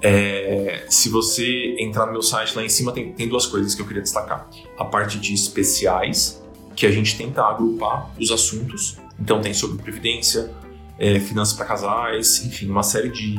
É, 0.03 0.85
se 0.87 1.09
você 1.09 1.75
entrar 1.79 2.05
no 2.05 2.11
meu 2.11 2.21
site, 2.21 2.55
lá 2.55 2.63
em 2.63 2.69
cima 2.69 2.91
tem, 2.91 3.11
tem 3.11 3.27
duas 3.27 3.47
coisas 3.47 3.73
que 3.73 3.81
eu 3.81 3.87
queria 3.87 4.03
destacar. 4.03 4.47
A 4.77 4.85
parte 4.85 5.19
de 5.19 5.33
especiais, 5.33 6.39
que 6.79 6.85
a 6.85 6.91
gente 6.91 7.17
tenta 7.17 7.43
agrupar 7.43 8.09
os 8.17 8.31
assuntos. 8.31 8.97
Então 9.19 9.41
tem 9.41 9.53
sobre 9.53 9.83
previdência, 9.83 10.49
é, 10.97 11.19
finanças 11.19 11.53
para 11.53 11.65
casais, 11.65 12.41
enfim, 12.45 12.69
uma 12.69 12.83
série 12.83 13.09
de 13.09 13.37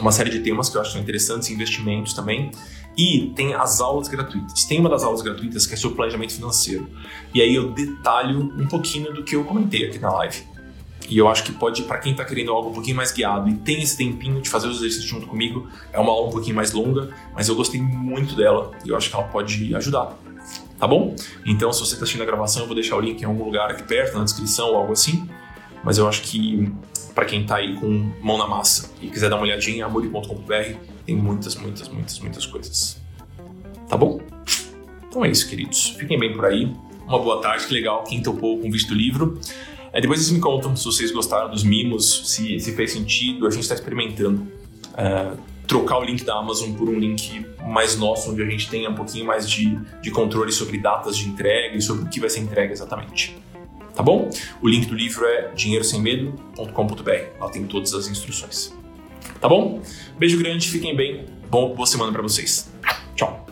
uma 0.00 0.12
série 0.12 0.30
de 0.30 0.38
temas 0.38 0.68
que 0.68 0.76
eu 0.76 0.80
acho 0.80 0.96
interessantes, 0.96 1.50
investimentos 1.50 2.12
também. 2.14 2.52
E 2.96 3.32
tem 3.34 3.52
as 3.52 3.80
aulas 3.80 4.06
gratuitas. 4.06 4.64
Tem 4.64 4.78
uma 4.78 4.88
das 4.88 5.02
aulas 5.02 5.22
gratuitas 5.22 5.66
que 5.66 5.74
é 5.74 5.76
sobre 5.76 5.96
planejamento 5.96 6.34
financeiro. 6.34 6.88
E 7.34 7.42
aí 7.42 7.52
eu 7.52 7.72
detalho 7.72 8.42
um 8.56 8.68
pouquinho 8.68 9.12
do 9.12 9.24
que 9.24 9.34
eu 9.34 9.42
comentei 9.44 9.84
aqui 9.88 9.98
na 9.98 10.12
live. 10.12 10.44
E 11.08 11.18
eu 11.18 11.26
acho 11.26 11.42
que 11.42 11.50
pode, 11.50 11.82
para 11.82 11.98
quem 11.98 12.12
está 12.12 12.24
querendo 12.24 12.52
algo 12.52 12.70
um 12.70 12.72
pouquinho 12.72 12.96
mais 12.96 13.10
guiado 13.10 13.48
e 13.48 13.54
tem 13.54 13.82
esse 13.82 13.96
tempinho 13.96 14.40
de 14.40 14.48
fazer 14.48 14.68
os 14.68 14.76
exercícios 14.78 15.08
junto 15.08 15.26
comigo, 15.26 15.66
é 15.92 15.98
uma 15.98 16.12
aula 16.12 16.28
um 16.28 16.30
pouquinho 16.30 16.54
mais 16.54 16.70
longa, 16.70 17.10
mas 17.34 17.48
eu 17.48 17.56
gostei 17.56 17.80
muito 17.80 18.36
dela 18.36 18.70
e 18.84 18.90
eu 18.90 18.96
acho 18.96 19.10
que 19.10 19.16
ela 19.16 19.24
pode 19.24 19.74
ajudar. 19.74 20.16
Tá 20.78 20.86
bom? 20.86 21.16
Então, 21.44 21.72
se 21.72 21.80
você 21.80 21.94
está 21.94 22.04
assistindo 22.04 22.22
a 22.22 22.26
gravação, 22.26 22.62
eu 22.62 22.66
vou 22.66 22.74
deixar 22.74 22.96
o 22.96 23.00
link 23.00 23.20
em 23.20 23.24
algum 23.24 23.44
lugar 23.44 23.70
aqui 23.70 23.82
perto, 23.82 24.16
na 24.16 24.24
descrição 24.24 24.68
ou 24.68 24.76
algo 24.76 24.92
assim. 24.92 25.28
Mas 25.82 25.98
eu 25.98 26.08
acho 26.08 26.22
que 26.22 26.72
para 27.14 27.24
quem 27.24 27.42
está 27.42 27.56
aí 27.56 27.74
com 27.74 28.12
mão 28.22 28.38
na 28.38 28.46
massa 28.46 28.92
e 29.02 29.08
quiser 29.08 29.28
dar 29.28 29.36
uma 29.36 29.42
olhadinha, 29.42 29.86
amori.com.br 29.86 30.78
tem 31.04 31.16
muitas, 31.16 31.56
muitas, 31.56 31.88
muitas, 31.88 32.18
muitas 32.20 32.46
coisas. 32.46 33.00
Tá 33.88 33.96
bom? 33.96 34.20
Então 35.08 35.24
é 35.24 35.30
isso, 35.30 35.48
queridos. 35.48 35.96
Fiquem 35.98 36.18
bem 36.18 36.32
por 36.32 36.44
aí. 36.44 36.70
Uma 37.06 37.18
boa 37.18 37.40
tarde, 37.40 37.66
que 37.66 37.72
legal. 37.72 38.04
Quem 38.04 38.22
topou 38.22 38.60
com 38.60 38.70
visto 38.70 38.94
livro. 38.94 39.40
É, 39.92 40.00
depois 40.00 40.20
vocês 40.20 40.30
me 40.30 40.38
contam 40.40 40.76
se 40.76 40.84
vocês 40.84 41.10
gostaram 41.10 41.50
dos 41.50 41.64
mimos, 41.64 42.30
se, 42.30 42.60
se 42.60 42.72
fez 42.72 42.92
sentido. 42.92 43.46
A 43.46 43.50
gente 43.50 43.62
está 43.62 43.74
experimentando 43.74 44.46
é, 44.96 45.32
trocar 45.68 45.98
o 45.98 46.04
link 46.04 46.24
da 46.24 46.34
Amazon 46.34 46.72
por 46.72 46.88
um 46.88 46.98
link 46.98 47.46
mais 47.62 47.96
nosso, 47.96 48.32
onde 48.32 48.42
a 48.42 48.46
gente 48.46 48.68
tenha 48.70 48.88
um 48.88 48.94
pouquinho 48.94 49.26
mais 49.26 49.48
de, 49.48 49.78
de 50.00 50.10
controle 50.10 50.50
sobre 50.50 50.78
datas 50.78 51.16
de 51.16 51.28
entrega 51.28 51.76
e 51.76 51.82
sobre 51.82 52.04
o 52.04 52.08
que 52.08 52.18
vai 52.18 52.30
ser 52.30 52.40
entregue 52.40 52.72
exatamente. 52.72 53.36
Tá 53.94 54.02
bom? 54.02 54.30
O 54.62 54.68
link 54.68 54.86
do 54.86 54.94
livro 54.94 55.26
é 55.26 55.52
dinheirosemmedo.com.br. 55.54 57.40
Lá 57.40 57.50
tem 57.50 57.66
todas 57.66 57.92
as 57.94 58.08
instruções. 58.08 58.74
Tá 59.40 59.48
bom? 59.48 59.82
Beijo 60.18 60.38
grande, 60.38 60.68
fiquem 60.68 60.96
bem. 60.96 61.26
Bom, 61.50 61.74
boa 61.74 61.86
semana 61.86 62.12
para 62.12 62.22
vocês. 62.22 62.72
Tchau. 63.14 63.47